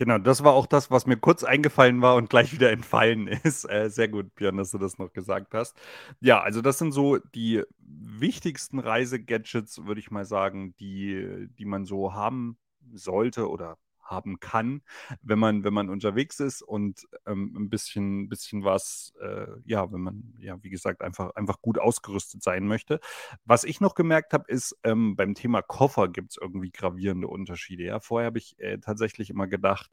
Genau, 0.00 0.16
das 0.16 0.42
war 0.42 0.54
auch 0.54 0.64
das, 0.64 0.90
was 0.90 1.04
mir 1.04 1.18
kurz 1.18 1.44
eingefallen 1.44 2.00
war 2.00 2.16
und 2.16 2.30
gleich 2.30 2.54
wieder 2.54 2.70
entfallen 2.70 3.26
ist. 3.44 3.68
Äh, 3.68 3.90
sehr 3.90 4.08
gut, 4.08 4.34
Björn, 4.34 4.56
dass 4.56 4.70
du 4.70 4.78
das 4.78 4.96
noch 4.98 5.12
gesagt 5.12 5.52
hast. 5.52 5.76
Ja, 6.20 6.40
also 6.40 6.62
das 6.62 6.78
sind 6.78 6.92
so 6.92 7.18
die 7.18 7.62
wichtigsten 7.78 8.78
Reisegadgets, 8.78 9.84
würde 9.84 10.00
ich 10.00 10.10
mal 10.10 10.24
sagen, 10.24 10.74
die, 10.80 11.48
die 11.58 11.66
man 11.66 11.84
so 11.84 12.14
haben 12.14 12.56
sollte 12.94 13.50
oder 13.50 13.76
haben 14.10 14.40
kann, 14.40 14.82
wenn 15.22 15.38
man, 15.38 15.64
wenn 15.64 15.72
man 15.74 15.88
unterwegs 15.88 16.40
ist 16.40 16.62
und 16.62 17.06
ähm, 17.26 17.54
ein 17.56 17.70
bisschen, 17.70 18.28
bisschen 18.28 18.64
was, 18.64 19.12
äh, 19.20 19.46
ja, 19.64 19.90
wenn 19.92 20.00
man, 20.00 20.34
ja, 20.38 20.62
wie 20.62 20.70
gesagt, 20.70 21.02
einfach, 21.02 21.34
einfach 21.34 21.60
gut 21.62 21.78
ausgerüstet 21.78 22.42
sein 22.42 22.66
möchte. 22.66 23.00
Was 23.44 23.64
ich 23.64 23.80
noch 23.80 23.94
gemerkt 23.94 24.32
habe, 24.32 24.44
ist, 24.48 24.76
ähm, 24.84 25.16
beim 25.16 25.34
Thema 25.34 25.62
Koffer 25.62 26.08
gibt 26.08 26.32
es 26.32 26.38
irgendwie 26.40 26.70
gravierende 26.70 27.28
Unterschiede. 27.28 27.84
Ja, 27.84 28.00
vorher 28.00 28.26
habe 28.26 28.38
ich 28.38 28.58
äh, 28.58 28.78
tatsächlich 28.78 29.30
immer 29.30 29.46
gedacht, 29.46 29.90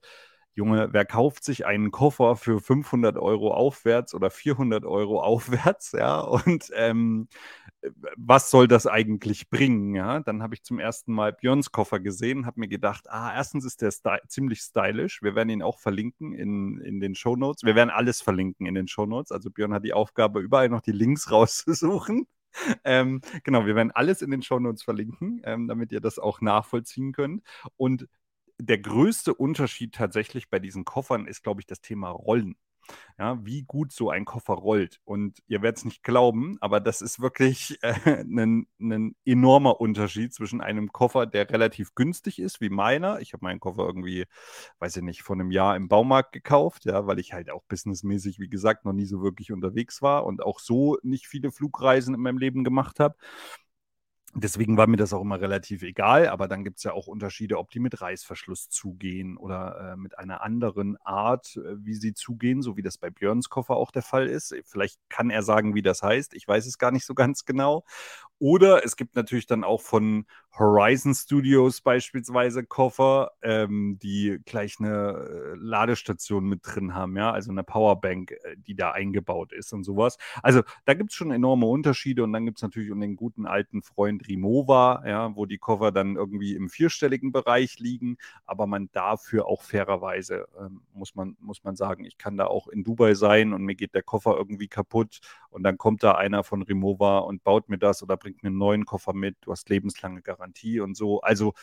Junge, 0.57 0.89
wer 0.91 1.05
kauft 1.05 1.43
sich 1.43 1.67
einen 1.67 1.91
Koffer 1.91 2.35
für 2.35 2.59
500 2.59 3.15
Euro 3.17 3.53
aufwärts 3.53 4.15
oder 4.15 4.31
400 4.31 4.85
Euro 4.85 5.21
aufwärts, 5.23 5.91
ja, 5.91 6.19
und 6.19 6.71
ähm, 6.75 7.27
was 8.17 8.49
soll 8.49 8.67
das 8.67 8.87
eigentlich 8.87 9.49
bringen, 9.51 9.93
ja? 9.95 10.19
Dann 10.19 10.41
habe 10.41 10.55
ich 10.55 10.63
zum 10.63 10.79
ersten 10.79 11.13
Mal 11.13 11.31
Björns 11.33 11.71
Koffer 11.71 11.99
gesehen, 11.99 12.47
habe 12.47 12.59
mir 12.59 12.67
gedacht, 12.67 13.05
ah, 13.09 13.31
erstens 13.35 13.65
ist 13.65 13.83
der 13.83 13.91
sty 13.91 14.17
ziemlich 14.27 14.61
stylisch, 14.61 15.21
wir 15.21 15.35
werden 15.35 15.49
ihn 15.49 15.61
auch 15.61 15.79
verlinken 15.79 16.33
in, 16.33 16.79
in 16.81 16.99
den 16.99 17.13
Shownotes, 17.13 17.63
wir 17.63 17.75
werden 17.75 17.91
alles 17.91 18.21
verlinken 18.21 18.65
in 18.65 18.73
den 18.73 18.87
Shownotes, 18.87 19.31
also 19.31 19.51
Björn 19.51 19.73
hat 19.75 19.83
die 19.85 19.93
Aufgabe, 19.93 20.39
überall 20.41 20.69
noch 20.69 20.81
die 20.81 20.91
Links 20.91 21.31
rauszusuchen. 21.31 22.25
Ähm, 22.83 23.21
genau, 23.43 23.65
wir 23.67 23.75
werden 23.75 23.91
alles 23.91 24.21
in 24.23 24.31
den 24.31 24.41
Shownotes 24.41 24.81
verlinken, 24.83 25.41
ähm, 25.45 25.67
damit 25.67 25.91
ihr 25.91 26.01
das 26.01 26.17
auch 26.17 26.41
nachvollziehen 26.41 27.11
könnt. 27.11 27.43
Und 27.75 28.07
der 28.59 28.79
größte 28.79 29.33
Unterschied 29.33 29.95
tatsächlich 29.95 30.49
bei 30.49 30.59
diesen 30.59 30.85
Koffern 30.85 31.27
ist, 31.27 31.43
glaube 31.43 31.61
ich, 31.61 31.67
das 31.67 31.81
Thema 31.81 32.09
Rollen. 32.09 32.55
Ja, 33.19 33.43
wie 33.45 33.63
gut 33.63 33.91
so 33.91 34.09
ein 34.09 34.25
Koffer 34.25 34.53
rollt. 34.53 34.99
Und 35.03 35.39
ihr 35.47 35.61
werdet 35.61 35.79
es 35.79 35.85
nicht 35.85 36.03
glauben, 36.03 36.57
aber 36.61 36.79
das 36.79 37.01
ist 37.01 37.19
wirklich 37.19 37.77
äh, 37.81 38.23
ein, 38.23 38.67
ein 38.79 39.15
enormer 39.25 39.81
Unterschied 39.81 40.33
zwischen 40.33 40.61
einem 40.61 40.91
Koffer, 40.91 41.25
der 41.25 41.49
relativ 41.49 41.95
günstig 41.95 42.39
ist, 42.39 42.61
wie 42.61 42.69
meiner. 42.69 43.19
Ich 43.19 43.33
habe 43.33 43.43
meinen 43.43 43.59
Koffer 43.59 43.85
irgendwie, 43.85 44.25
weiß 44.79 44.97
ich 44.97 45.03
nicht, 45.03 45.23
vor 45.23 45.35
einem 45.35 45.51
Jahr 45.51 45.75
im 45.75 45.87
Baumarkt 45.89 46.31
gekauft, 46.31 46.85
ja, 46.85 47.07
weil 47.07 47.19
ich 47.19 47.33
halt 47.33 47.49
auch 47.49 47.63
businessmäßig, 47.67 48.39
wie 48.39 48.49
gesagt, 48.49 48.85
noch 48.85 48.93
nie 48.93 49.05
so 49.05 49.21
wirklich 49.21 49.51
unterwegs 49.51 50.01
war 50.01 50.25
und 50.25 50.43
auch 50.43 50.59
so 50.59 50.97
nicht 51.03 51.27
viele 51.27 51.51
Flugreisen 51.51 52.13
in 52.13 52.21
meinem 52.21 52.37
Leben 52.37 52.63
gemacht 52.63 52.99
habe. 52.99 53.15
Deswegen 54.39 54.78
war 54.78 54.86
mir 54.86 54.97
das 54.97 55.13
auch 55.13 55.21
immer 55.21 55.41
relativ 55.41 55.82
egal, 55.82 56.28
aber 56.28 56.47
dann 56.47 56.63
gibt 56.63 56.78
es 56.78 56.84
ja 56.84 56.93
auch 56.93 57.08
Unterschiede, 57.08 57.58
ob 57.58 57.71
die 57.71 57.80
mit 57.80 58.02
Reißverschluss 58.02 58.69
zugehen 58.69 59.36
oder 59.36 59.93
äh, 59.93 59.97
mit 59.97 60.19
einer 60.19 60.43
anderen 60.43 60.95
Art, 60.97 61.58
äh, 61.58 61.84
wie 61.84 61.95
sie 61.95 62.13
zugehen, 62.13 62.62
so 62.62 62.78
wie 62.78 62.84
das 62.84 63.00
bei 63.00 63.10
Björns 63.10 63.50
Koffer 63.50 63.76
auch 63.76 63.89
der 63.89 64.04
Fall 64.04 64.28
ist. 64.28 64.56
Vielleicht 64.63 65.00
kann 65.10 65.32
er 65.32 65.41
sagen, 65.41 65.73
wie 65.73 65.82
das 65.82 66.04
heißt. 66.04 66.36
Ich 66.36 66.47
weiß 66.47 66.67
es 66.67 66.78
gar 66.78 66.91
nicht 66.91 67.06
so 67.06 67.15
ganz 67.15 67.45
genau. 67.45 67.84
Oder 68.39 68.86
es 68.86 68.95
gibt 68.95 69.15
natürlich 69.15 69.47
dann 69.47 69.63
auch 69.63 69.82
von 69.82 70.26
Horizon 70.58 71.15
Studios 71.15 71.82
beispielsweise 71.82 72.63
Koffer, 72.63 73.32
ähm, 73.41 73.97
die 74.02 74.39
gleich 74.45 74.76
eine 74.80 75.13
äh, 75.13 75.56
Ladestation 75.56 76.45
mit 76.45 76.62
drin 76.63 76.93
haben, 76.93 77.15
ja, 77.17 77.32
also 77.32 77.52
eine 77.52 77.63
Powerbank, 77.63 78.32
äh, 78.32 78.56
die 78.58 78.76
da 78.76 78.91
eingebaut 78.91 79.54
ist 79.54 79.73
und 79.73 79.84
sowas. 79.84 80.17
Also 80.43 80.62
da 80.86 80.93
gibt 80.93 81.12
es 81.12 81.15
schon 81.15 81.32
enorme 81.32 81.65
Unterschiede 81.65 82.23
und 82.23 82.34
dann 82.34 82.45
gibt 82.45 82.60
es 82.60 82.62
natürlich 82.63 82.89
den 82.91 83.15
guten 83.15 83.45
alten 83.47 83.82
Freund 83.82 84.26
Rimowa, 84.27 85.03
ja, 85.07 85.35
wo 85.35 85.45
die 85.45 85.57
Koffer 85.57 85.91
dann 85.91 86.15
irgendwie 86.15 86.55
im 86.55 86.69
vierstelligen 86.69 87.31
Bereich 87.31 87.79
liegen, 87.79 88.17
aber 88.45 88.67
man 88.67 88.89
dafür 88.91 89.47
auch 89.47 89.61
fairerweise, 89.63 90.47
ähm, 90.59 90.81
muss, 90.93 91.15
man, 91.15 91.35
muss 91.39 91.63
man 91.63 91.75
sagen, 91.75 92.05
ich 92.05 92.17
kann 92.17 92.37
da 92.37 92.47
auch 92.47 92.67
in 92.67 92.83
Dubai 92.83 93.13
sein 93.13 93.53
und 93.53 93.63
mir 93.63 93.75
geht 93.75 93.93
der 93.95 94.03
Koffer 94.03 94.35
irgendwie 94.37 94.67
kaputt 94.67 95.19
und 95.49 95.63
dann 95.63 95.77
kommt 95.77 96.03
da 96.03 96.13
einer 96.13 96.43
von 96.43 96.61
Rimowa 96.61 97.19
und 97.19 97.43
baut 97.43 97.69
mir 97.69 97.77
das 97.77 98.03
oder 98.03 98.17
bringt 98.17 98.43
mir 98.43 98.49
einen 98.49 98.57
neuen 98.57 98.85
Koffer 98.85 99.13
mit, 99.13 99.37
du 99.41 99.51
hast 99.51 99.69
lebenslange 99.69 100.21
Garantie 100.21 100.79
und 100.79 100.95
so. 100.95 101.21
Also, 101.21 101.53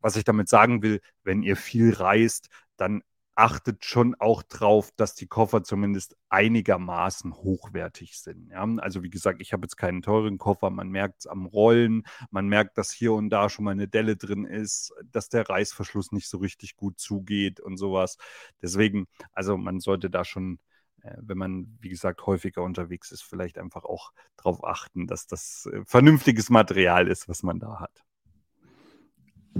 was 0.00 0.16
ich 0.16 0.24
damit 0.24 0.48
sagen 0.48 0.82
will, 0.82 1.00
wenn 1.24 1.42
ihr 1.42 1.56
viel 1.56 1.92
reist, 1.94 2.48
dann 2.76 3.02
achtet 3.36 3.84
schon 3.84 4.14
auch 4.14 4.42
drauf, 4.42 4.90
dass 4.96 5.14
die 5.14 5.26
Koffer 5.26 5.62
zumindest 5.62 6.16
einigermaßen 6.30 7.34
hochwertig 7.34 8.18
sind. 8.18 8.50
Ja? 8.50 8.66
Also 8.78 9.02
wie 9.02 9.10
gesagt, 9.10 9.42
ich 9.42 9.52
habe 9.52 9.64
jetzt 9.64 9.76
keinen 9.76 10.02
teuren 10.02 10.38
Koffer, 10.38 10.70
man 10.70 10.88
merkt 10.88 11.20
es 11.20 11.26
am 11.26 11.46
Rollen, 11.46 12.04
man 12.30 12.48
merkt, 12.48 12.78
dass 12.78 12.90
hier 12.90 13.12
und 13.12 13.30
da 13.30 13.48
schon 13.50 13.66
mal 13.66 13.72
eine 13.72 13.88
Delle 13.88 14.16
drin 14.16 14.44
ist, 14.46 14.92
dass 15.12 15.28
der 15.28 15.48
Reißverschluss 15.48 16.12
nicht 16.12 16.28
so 16.28 16.38
richtig 16.38 16.76
gut 16.76 16.98
zugeht 16.98 17.60
und 17.60 17.76
sowas. 17.76 18.16
Deswegen, 18.62 19.06
also 19.32 19.56
man 19.58 19.80
sollte 19.80 20.08
da 20.10 20.24
schon 20.24 20.58
äh, 21.02 21.16
wenn 21.20 21.38
man, 21.38 21.78
wie 21.80 21.90
gesagt, 21.90 22.24
häufiger 22.26 22.62
unterwegs 22.62 23.12
ist, 23.12 23.22
vielleicht 23.22 23.58
einfach 23.58 23.84
auch 23.84 24.12
darauf 24.36 24.64
achten, 24.64 25.06
dass 25.06 25.26
das 25.26 25.68
äh, 25.72 25.84
vernünftiges 25.84 26.50
Material 26.50 27.06
ist, 27.08 27.28
was 27.28 27.42
man 27.42 27.58
da 27.58 27.80
hat. 27.80 28.05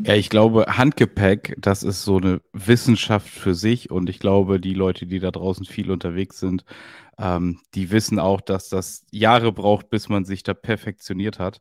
Ja, 0.05 0.15
ich 0.15 0.31
glaube, 0.31 0.67
Handgepäck, 0.69 1.57
das 1.59 1.83
ist 1.83 2.05
so 2.05 2.19
eine 2.19 2.41
Wissenschaft 2.53 3.29
für 3.29 3.55
sich 3.55 3.91
und 3.91 4.09
ich 4.09 4.21
glaube, 4.21 4.61
die 4.61 4.75
Leute, 4.75 5.07
die 5.07 5.19
da 5.19 5.33
draußen 5.33 5.65
viel 5.67 5.91
unterwegs 5.91 6.39
sind, 6.39 6.65
ähm, 7.19 7.61
die 7.75 7.91
wissen 7.91 8.19
auch, 8.21 8.41
dass 8.41 8.69
das 8.69 9.05
Jahre 9.11 9.53
braucht, 9.53 9.91
bis 9.91 10.09
man 10.09 10.25
sich 10.25 10.43
da 10.45 10.55
perfektioniert 10.55 11.39
hat. 11.41 11.61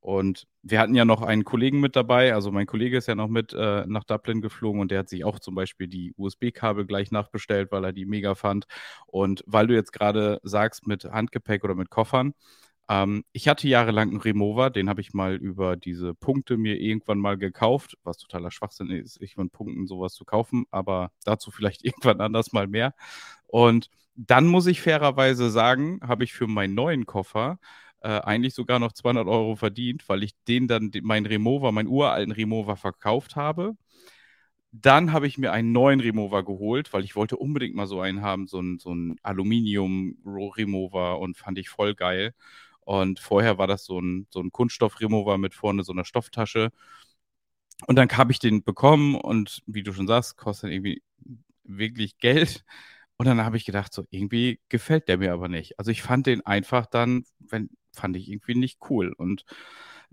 Und 0.00 0.46
wir 0.62 0.80
hatten 0.80 0.94
ja 0.96 1.04
noch 1.04 1.22
einen 1.22 1.44
Kollegen 1.44 1.80
mit 1.80 1.94
dabei, 1.96 2.34
also 2.34 2.50
mein 2.50 2.66
Kollege 2.66 2.96
ist 2.98 3.06
ja 3.08 3.14
noch 3.14 3.28
mit 3.28 3.52
äh, 3.54 3.84
nach 3.86 4.04
Dublin 4.04 4.40
geflogen 4.42 4.80
und 4.80 4.90
der 4.90 5.00
hat 5.00 5.08
sich 5.08 5.24
auch 5.24 5.38
zum 5.38 5.54
Beispiel 5.54 5.86
die 5.86 6.12
USB-Kabel 6.16 6.86
gleich 6.86 7.10
nachbestellt, 7.12 7.70
weil 7.72 7.84
er 7.84 7.92
die 7.92 8.06
mega 8.06 8.34
fand. 8.34 8.66
Und 9.06 9.44
weil 9.46 9.66
du 9.68 9.74
jetzt 9.74 9.92
gerade 9.92 10.40
sagst, 10.42 10.86
mit 10.86 11.04
Handgepäck 11.04 11.64
oder 11.64 11.74
mit 11.74 11.90
Koffern, 11.90 12.34
ähm, 12.88 13.24
ich 13.32 13.48
hatte 13.48 13.68
jahrelang 13.68 14.10
einen 14.10 14.20
Remover, 14.20 14.70
den 14.70 14.88
habe 14.88 15.00
ich 15.00 15.14
mal 15.14 15.36
über 15.36 15.76
diese 15.76 16.14
Punkte 16.14 16.56
mir 16.56 16.80
irgendwann 16.80 17.18
mal 17.18 17.38
gekauft, 17.38 17.96
was 18.04 18.18
totaler 18.18 18.50
Schwachsinn 18.50 18.90
ist, 18.90 19.20
ich 19.22 19.34
von 19.34 19.50
Punkten 19.50 19.86
sowas 19.86 20.14
zu 20.14 20.24
kaufen, 20.24 20.66
aber 20.70 21.10
dazu 21.24 21.50
vielleicht 21.50 21.84
irgendwann 21.84 22.20
anders 22.20 22.52
mal 22.52 22.66
mehr. 22.68 22.94
Und 23.46 23.90
dann 24.16 24.46
muss 24.46 24.66
ich 24.66 24.80
fairerweise 24.82 25.50
sagen, 25.50 26.00
habe 26.02 26.24
ich 26.24 26.32
für 26.34 26.46
meinen 26.46 26.74
neuen 26.74 27.06
Koffer 27.06 27.58
äh, 28.00 28.08
eigentlich 28.20 28.54
sogar 28.54 28.78
noch 28.78 28.92
200 28.92 29.26
Euro 29.26 29.56
verdient, 29.56 30.08
weil 30.08 30.22
ich 30.22 30.34
den 30.46 30.68
dann, 30.68 30.90
den, 30.90 31.04
meinen 31.04 31.26
Remover, 31.26 31.72
meinen 31.72 31.88
uralten 31.88 32.32
Remover 32.32 32.76
verkauft 32.76 33.34
habe. 33.36 33.76
Dann 34.72 35.12
habe 35.12 35.26
ich 35.28 35.38
mir 35.38 35.52
einen 35.52 35.70
neuen 35.72 36.00
Remover 36.00 36.44
geholt, 36.44 36.92
weil 36.92 37.04
ich 37.04 37.14
wollte 37.14 37.36
unbedingt 37.36 37.76
mal 37.76 37.86
so 37.86 38.00
einen 38.00 38.22
haben, 38.22 38.48
so 38.48 38.58
einen, 38.58 38.78
so 38.80 38.90
einen 38.90 39.16
Aluminium-Remover 39.22 41.20
und 41.20 41.36
fand 41.36 41.58
ich 41.58 41.68
voll 41.68 41.94
geil. 41.94 42.34
Und 42.84 43.20
vorher 43.20 43.58
war 43.58 43.66
das 43.66 43.84
so 43.84 43.98
ein, 44.00 44.26
so 44.30 44.40
ein 44.40 44.52
Kunststoff-Remover 44.52 45.38
mit 45.38 45.54
vorne 45.54 45.84
so 45.84 45.92
einer 45.92 46.04
Stofftasche. 46.04 46.70
Und 47.86 47.96
dann 47.96 48.08
habe 48.10 48.32
ich 48.32 48.38
den 48.38 48.62
bekommen 48.62 49.14
und 49.14 49.62
wie 49.66 49.82
du 49.82 49.92
schon 49.92 50.06
sagst, 50.06 50.36
kostet 50.36 50.70
irgendwie 50.70 51.02
wirklich 51.64 52.18
Geld. 52.18 52.64
Und 53.16 53.26
dann 53.26 53.44
habe 53.44 53.56
ich 53.56 53.64
gedacht, 53.64 53.92
so 53.92 54.04
irgendwie 54.10 54.60
gefällt 54.68 55.08
der 55.08 55.18
mir 55.18 55.32
aber 55.32 55.48
nicht. 55.48 55.78
Also 55.78 55.90
ich 55.90 56.02
fand 56.02 56.26
den 56.26 56.44
einfach 56.46 56.86
dann, 56.86 57.24
wenn, 57.38 57.70
fand 57.92 58.16
ich 58.16 58.28
irgendwie 58.28 58.54
nicht 58.54 58.78
cool. 58.90 59.12
Und 59.16 59.44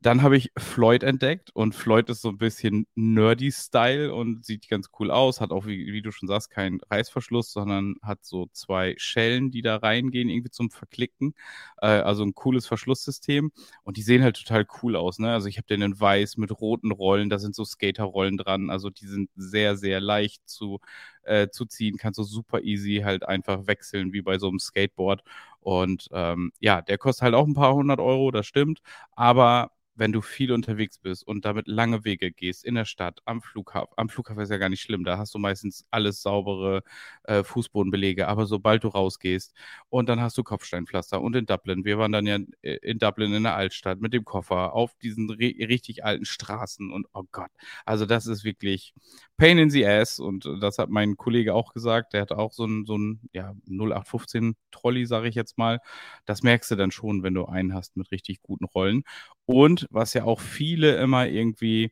dann 0.01 0.23
habe 0.23 0.35
ich 0.35 0.51
Floyd 0.57 1.03
entdeckt 1.03 1.51
und 1.53 1.75
Floyd 1.75 2.09
ist 2.09 2.23
so 2.23 2.29
ein 2.29 2.39
bisschen 2.39 2.87
nerdy-Style 2.95 4.13
und 4.13 4.43
sieht 4.43 4.67
ganz 4.67 4.89
cool 4.99 5.11
aus. 5.11 5.41
Hat 5.41 5.51
auch, 5.51 5.67
wie, 5.67 5.93
wie, 5.93 6.01
du 6.01 6.11
schon 6.11 6.27
sagst, 6.27 6.49
keinen 6.49 6.79
Reißverschluss, 6.89 7.51
sondern 7.53 7.95
hat 8.01 8.25
so 8.25 8.47
zwei 8.51 8.95
Schellen, 8.97 9.51
die 9.51 9.61
da 9.61 9.75
reingehen, 9.75 10.29
irgendwie 10.29 10.49
zum 10.49 10.71
Verklicken. 10.71 11.35
Äh, 11.81 11.87
also 11.87 12.23
ein 12.23 12.33
cooles 12.33 12.65
Verschlusssystem 12.65 13.51
und 13.83 13.97
die 13.97 14.01
sehen 14.01 14.23
halt 14.23 14.37
total 14.37 14.65
cool 14.81 14.95
aus. 14.95 15.19
Ne? 15.19 15.31
Also 15.31 15.47
ich 15.47 15.57
habe 15.57 15.67
den 15.67 15.83
in 15.83 15.99
weiß 15.99 16.37
mit 16.37 16.51
roten 16.59 16.91
Rollen, 16.91 17.29
da 17.29 17.37
sind 17.37 17.53
so 17.53 17.63
Skaterrollen 17.63 18.37
dran. 18.37 18.71
Also 18.71 18.89
die 18.89 19.05
sind 19.05 19.29
sehr, 19.35 19.77
sehr 19.77 20.01
leicht 20.01 20.41
zu, 20.49 20.79
äh, 21.23 21.49
zu 21.49 21.65
ziehen. 21.65 21.97
Kannst 21.97 22.17
du 22.17 22.23
super 22.23 22.61
easy 22.61 23.01
halt 23.03 23.23
einfach 23.27 23.67
wechseln, 23.67 24.13
wie 24.13 24.23
bei 24.23 24.39
so 24.39 24.47
einem 24.49 24.59
Skateboard. 24.59 25.23
Und 25.59 26.09
ähm, 26.11 26.51
ja, 26.59 26.81
der 26.81 26.97
kostet 26.97 27.23
halt 27.23 27.35
auch 27.35 27.45
ein 27.45 27.53
paar 27.53 27.75
hundert 27.75 27.99
Euro, 27.99 28.31
das 28.31 28.47
stimmt. 28.47 28.81
Aber 29.11 29.71
wenn 29.95 30.11
du 30.11 30.21
viel 30.21 30.51
unterwegs 30.51 30.97
bist 30.97 31.27
und 31.27 31.45
damit 31.45 31.67
lange 31.67 32.05
Wege 32.05 32.31
gehst, 32.31 32.63
in 32.63 32.75
der 32.75 32.85
Stadt, 32.85 33.19
am 33.25 33.41
Flughafen, 33.41 33.93
am 33.97 34.09
Flughafen 34.09 34.41
ist 34.41 34.49
ja 34.49 34.57
gar 34.57 34.69
nicht 34.69 34.81
schlimm, 34.81 35.03
da 35.03 35.17
hast 35.17 35.33
du 35.33 35.39
meistens 35.39 35.85
alles 35.91 36.21
saubere 36.21 36.83
äh, 37.23 37.43
Fußbodenbelege, 37.43 38.27
aber 38.27 38.45
sobald 38.45 38.83
du 38.83 38.87
rausgehst 38.87 39.53
und 39.89 40.09
dann 40.09 40.21
hast 40.21 40.37
du 40.37 40.43
Kopfsteinpflaster 40.43 41.21
und 41.21 41.35
in 41.35 41.45
Dublin, 41.45 41.85
wir 41.85 41.97
waren 41.97 42.11
dann 42.11 42.25
ja 42.25 42.37
äh, 42.61 42.77
in 42.81 42.99
Dublin 42.99 43.33
in 43.33 43.43
der 43.43 43.55
Altstadt 43.55 44.01
mit 44.01 44.13
dem 44.13 44.25
Koffer 44.25 44.73
auf 44.73 44.93
diesen 45.01 45.29
richtig 45.29 46.03
alten 46.05 46.25
Straßen 46.25 46.91
und 46.91 47.07
oh 47.13 47.23
Gott, 47.31 47.51
also 47.85 48.05
das 48.05 48.27
ist 48.27 48.43
wirklich 48.43 48.93
Pain 49.37 49.57
in 49.57 49.69
the 49.69 49.85
Ass 49.85 50.19
und 50.19 50.47
das 50.61 50.77
hat 50.77 50.89
mein 50.89 51.17
Kollege 51.17 51.53
auch 51.53 51.73
gesagt, 51.73 52.13
der 52.13 52.21
hat 52.21 52.31
auch 52.31 52.53
so 52.53 52.65
ein, 52.65 52.85
so 52.85 52.97
ein 52.97 53.21
ja, 53.33 53.55
0815 53.67 54.55
Trolley, 54.71 55.05
sage 55.05 55.27
ich 55.27 55.35
jetzt 55.35 55.57
mal, 55.57 55.79
das 56.25 56.43
merkst 56.43 56.71
du 56.71 56.75
dann 56.75 56.91
schon, 56.91 57.23
wenn 57.23 57.33
du 57.33 57.45
einen 57.45 57.73
hast 57.73 57.97
mit 57.97 58.11
richtig 58.11 58.41
guten 58.41 58.65
Rollen 58.65 59.03
und 59.45 59.80
was 59.89 60.13
ja 60.13 60.23
auch 60.25 60.39
viele 60.39 60.95
immer 60.97 61.27
irgendwie 61.27 61.91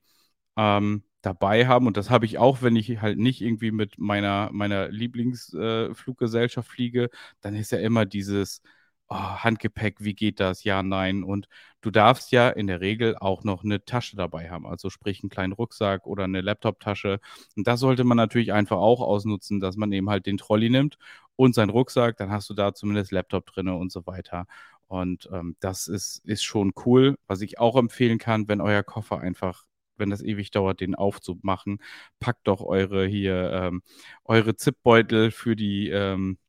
ähm, 0.57 1.03
dabei 1.21 1.67
haben, 1.67 1.87
und 1.87 1.97
das 1.97 2.09
habe 2.09 2.25
ich 2.25 2.37
auch, 2.37 2.61
wenn 2.61 2.75
ich 2.75 3.01
halt 3.01 3.17
nicht 3.19 3.41
irgendwie 3.41 3.71
mit 3.71 3.97
meiner, 3.99 4.49
meiner 4.53 4.89
Lieblingsfluggesellschaft 4.89 6.69
äh, 6.69 6.71
fliege, 6.73 7.09
dann 7.41 7.55
ist 7.55 7.71
ja 7.71 7.79
immer 7.79 8.05
dieses 8.05 8.61
oh, 9.09 9.15
Handgepäck, 9.15 9.97
wie 10.03 10.13
geht 10.15 10.39
das? 10.39 10.63
Ja, 10.63 10.83
nein. 10.83 11.23
Und 11.23 11.47
du 11.81 11.91
darfst 11.91 12.31
ja 12.31 12.49
in 12.49 12.67
der 12.67 12.81
Regel 12.81 13.15
auch 13.17 13.43
noch 13.43 13.63
eine 13.63 13.83
Tasche 13.85 14.15
dabei 14.15 14.49
haben, 14.49 14.65
also 14.67 14.89
sprich 14.89 15.21
einen 15.23 15.29
kleinen 15.29 15.53
Rucksack 15.53 16.05
oder 16.07 16.25
eine 16.25 16.41
Laptoptasche. 16.41 17.19
Und 17.55 17.67
das 17.67 17.79
sollte 17.79 18.03
man 18.03 18.17
natürlich 18.17 18.53
einfach 18.53 18.77
auch 18.77 19.01
ausnutzen, 19.01 19.59
dass 19.59 19.77
man 19.77 19.91
eben 19.91 20.09
halt 20.09 20.25
den 20.25 20.37
Trolley 20.37 20.69
nimmt 20.69 20.97
und 21.35 21.55
seinen 21.55 21.69
Rucksack, 21.69 22.17
dann 22.17 22.31
hast 22.31 22.49
du 22.49 22.53
da 22.53 22.73
zumindest 22.73 23.11
Laptop 23.11 23.45
drin 23.47 23.69
und 23.69 23.91
so 23.91 24.05
weiter. 24.05 24.45
Und 24.89 25.29
ähm, 25.31 25.55
das 25.59 25.87
ist, 25.87 26.21
ist 26.25 26.43
schon 26.43 26.73
cool. 26.85 27.15
Was 27.27 27.41
ich 27.41 27.59
auch 27.59 27.77
empfehlen 27.77 28.17
kann, 28.17 28.47
wenn 28.47 28.59
euer 28.61 28.83
Koffer 28.83 29.19
einfach, 29.19 29.65
wenn 29.97 30.09
das 30.09 30.21
ewig 30.23 30.51
dauert, 30.51 30.81
den 30.81 30.95
aufzumachen, 30.95 31.79
packt 32.19 32.47
doch 32.47 32.61
eure 32.61 33.05
hier, 33.07 33.51
ähm, 33.53 33.83
eure 34.25 34.55
Zipbeutel 34.55 35.31
für 35.31 35.55
die, 35.55 35.89
ähm, 35.89 36.39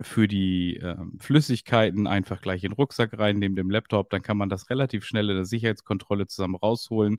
für 0.00 0.28
die 0.28 0.76
äh, 0.76 0.96
Flüssigkeiten 1.18 2.06
einfach 2.06 2.40
gleich 2.40 2.64
in 2.64 2.70
den 2.70 2.76
Rucksack 2.76 3.18
rein, 3.18 3.38
neben 3.38 3.54
dem 3.54 3.70
Laptop. 3.70 4.08
Dann 4.10 4.22
kann 4.22 4.36
man 4.38 4.48
das 4.48 4.70
relativ 4.70 5.04
schnell 5.04 5.28
in 5.28 5.36
der 5.36 5.44
Sicherheitskontrolle 5.44 6.26
zusammen 6.26 6.54
rausholen 6.56 7.18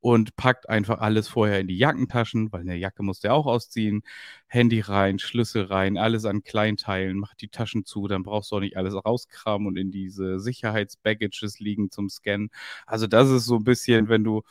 und 0.00 0.36
packt 0.36 0.68
einfach 0.68 1.00
alles 1.00 1.28
vorher 1.28 1.60
in 1.60 1.66
die 1.66 1.76
Jackentaschen, 1.76 2.52
weil 2.52 2.62
eine 2.62 2.76
Jacke 2.76 3.02
muss 3.02 3.20
der 3.20 3.34
auch 3.34 3.46
ausziehen. 3.46 4.02
Handy 4.46 4.80
rein, 4.80 5.18
Schlüssel 5.18 5.64
rein, 5.64 5.98
alles 5.98 6.24
an 6.24 6.42
Kleinteilen, 6.42 7.18
macht 7.18 7.40
die 7.40 7.48
Taschen 7.48 7.84
zu, 7.84 8.06
dann 8.08 8.22
brauchst 8.22 8.50
du 8.52 8.56
auch 8.56 8.60
nicht 8.60 8.76
alles 8.76 8.94
rauskramen 8.94 9.66
und 9.66 9.76
in 9.76 9.90
diese 9.90 10.38
Sicherheitsbaggages 10.38 11.58
liegen 11.60 11.90
zum 11.90 12.08
Scannen. 12.08 12.50
Also 12.86 13.06
das 13.06 13.28
ist 13.30 13.44
so 13.46 13.56
ein 13.56 13.64
bisschen, 13.64 14.08
wenn 14.08 14.24
du 14.24 14.42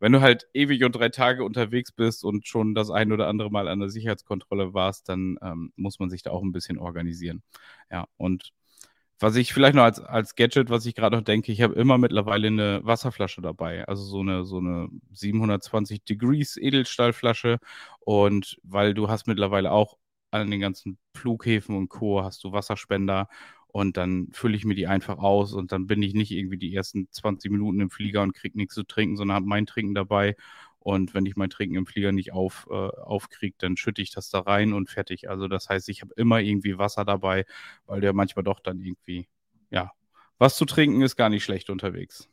wenn 0.00 0.12
du 0.12 0.20
halt 0.20 0.46
ewig 0.54 0.84
und 0.84 0.94
drei 0.94 1.08
Tage 1.08 1.44
unterwegs 1.44 1.92
bist 1.92 2.24
und 2.24 2.46
schon 2.46 2.74
das 2.74 2.90
ein 2.90 3.12
oder 3.12 3.28
andere 3.28 3.50
Mal 3.50 3.68
an 3.68 3.80
der 3.80 3.88
Sicherheitskontrolle 3.88 4.74
warst, 4.74 5.08
dann 5.08 5.38
ähm, 5.42 5.72
muss 5.76 5.98
man 5.98 6.10
sich 6.10 6.22
da 6.22 6.30
auch 6.30 6.42
ein 6.42 6.52
bisschen 6.52 6.78
organisieren. 6.78 7.42
Ja, 7.90 8.06
und 8.16 8.52
was 9.18 9.36
ich 9.36 9.54
vielleicht 9.54 9.74
noch 9.74 9.84
als, 9.84 9.98
als 10.00 10.34
Gadget, 10.34 10.68
was 10.68 10.84
ich 10.84 10.94
gerade 10.94 11.16
noch 11.16 11.24
denke, 11.24 11.50
ich 11.50 11.62
habe 11.62 11.74
immer 11.74 11.96
mittlerweile 11.96 12.48
eine 12.48 12.80
Wasserflasche 12.84 13.40
dabei. 13.40 13.86
Also 13.88 14.04
so 14.04 14.20
eine, 14.20 14.44
so 14.44 14.58
eine 14.58 14.88
720 15.12 16.04
Degrees 16.04 16.56
Edelstahlflasche. 16.58 17.58
Und 18.00 18.58
weil 18.62 18.92
du 18.92 19.08
hast 19.08 19.26
mittlerweile 19.26 19.72
auch 19.72 19.96
an 20.30 20.50
den 20.50 20.60
ganzen 20.60 20.98
Flughäfen 21.14 21.76
und 21.76 21.88
Co. 21.88 22.22
hast 22.22 22.44
du 22.44 22.52
Wasserspender 22.52 23.28
und 23.76 23.98
dann 23.98 24.28
fülle 24.32 24.56
ich 24.56 24.64
mir 24.64 24.74
die 24.74 24.86
einfach 24.86 25.18
aus 25.18 25.52
und 25.52 25.70
dann 25.70 25.86
bin 25.86 26.02
ich 26.02 26.14
nicht 26.14 26.30
irgendwie 26.30 26.56
die 26.56 26.74
ersten 26.74 27.12
20 27.12 27.50
Minuten 27.50 27.78
im 27.80 27.90
Flieger 27.90 28.22
und 28.22 28.32
kriege 28.32 28.56
nichts 28.56 28.74
zu 28.74 28.84
trinken, 28.84 29.18
sondern 29.18 29.34
habe 29.34 29.46
mein 29.46 29.66
Trinken 29.66 29.94
dabei. 29.94 30.34
Und 30.78 31.12
wenn 31.12 31.26
ich 31.26 31.36
mein 31.36 31.50
Trinken 31.50 31.76
im 31.76 31.84
Flieger 31.84 32.10
nicht 32.10 32.32
auf, 32.32 32.66
äh, 32.70 32.74
aufkriege, 32.74 33.54
dann 33.58 33.76
schütte 33.76 34.00
ich 34.00 34.10
das 34.10 34.30
da 34.30 34.40
rein 34.40 34.72
und 34.72 34.88
fertig. 34.88 35.28
Also 35.28 35.46
das 35.46 35.68
heißt, 35.68 35.90
ich 35.90 36.00
habe 36.00 36.14
immer 36.16 36.40
irgendwie 36.40 36.78
Wasser 36.78 37.04
dabei, 37.04 37.44
weil 37.84 38.00
der 38.00 38.14
manchmal 38.14 38.44
doch 38.44 38.60
dann 38.60 38.80
irgendwie, 38.80 39.28
ja, 39.68 39.90
was 40.38 40.56
zu 40.56 40.64
trinken 40.64 41.02
ist 41.02 41.16
gar 41.16 41.28
nicht 41.28 41.44
schlecht 41.44 41.68
unterwegs. 41.68 42.30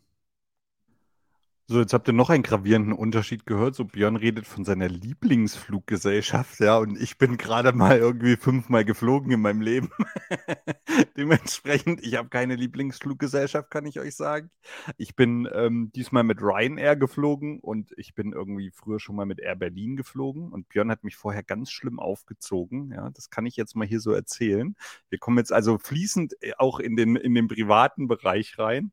So, 1.65 1.79
jetzt 1.79 1.93
habt 1.93 2.09
ihr 2.09 2.13
noch 2.13 2.29
einen 2.29 2.43
gravierenden 2.43 2.91
Unterschied 2.91 3.45
gehört. 3.45 3.73
So, 3.75 3.85
Björn 3.85 4.17
redet 4.17 4.45
von 4.45 4.65
seiner 4.65 4.89
Lieblingsfluggesellschaft, 4.89 6.59
ja, 6.59 6.77
und 6.77 6.99
ich 7.01 7.17
bin 7.17 7.37
gerade 7.37 7.71
mal 7.71 7.97
irgendwie 7.97 8.35
fünfmal 8.35 8.83
geflogen 8.83 9.31
in 9.31 9.39
meinem 9.39 9.61
Leben. 9.61 9.89
Dementsprechend, 11.17 12.05
ich 12.05 12.15
habe 12.15 12.27
keine 12.27 12.55
Lieblingsfluggesellschaft, 12.55 13.71
kann 13.71 13.85
ich 13.85 13.97
euch 14.01 14.13
sagen. 14.13 14.51
Ich 14.97 15.15
bin 15.15 15.47
ähm, 15.53 15.89
diesmal 15.95 16.25
mit 16.25 16.41
Ryanair 16.41 16.97
geflogen 16.97 17.61
und 17.61 17.93
ich 17.95 18.13
bin 18.13 18.33
irgendwie 18.33 18.69
früher 18.71 18.99
schon 18.99 19.15
mal 19.15 19.25
mit 19.25 19.39
Air 19.39 19.55
Berlin 19.55 19.95
geflogen 19.95 20.51
und 20.51 20.67
Björn 20.67 20.91
hat 20.91 21.05
mich 21.05 21.15
vorher 21.15 21.43
ganz 21.43 21.71
schlimm 21.71 21.97
aufgezogen. 21.97 22.91
Ja, 22.91 23.09
das 23.11 23.29
kann 23.29 23.45
ich 23.45 23.55
jetzt 23.55 23.77
mal 23.77 23.87
hier 23.87 24.01
so 24.01 24.11
erzählen. 24.11 24.75
Wir 25.09 25.17
kommen 25.17 25.37
jetzt 25.37 25.53
also 25.53 25.77
fließend 25.77 26.33
äh, 26.41 26.51
auch 26.57 26.79
in 26.79 26.97
den, 26.97 27.15
in 27.15 27.33
den 27.33 27.47
privaten 27.47 28.09
Bereich 28.09 28.59
rein. 28.59 28.91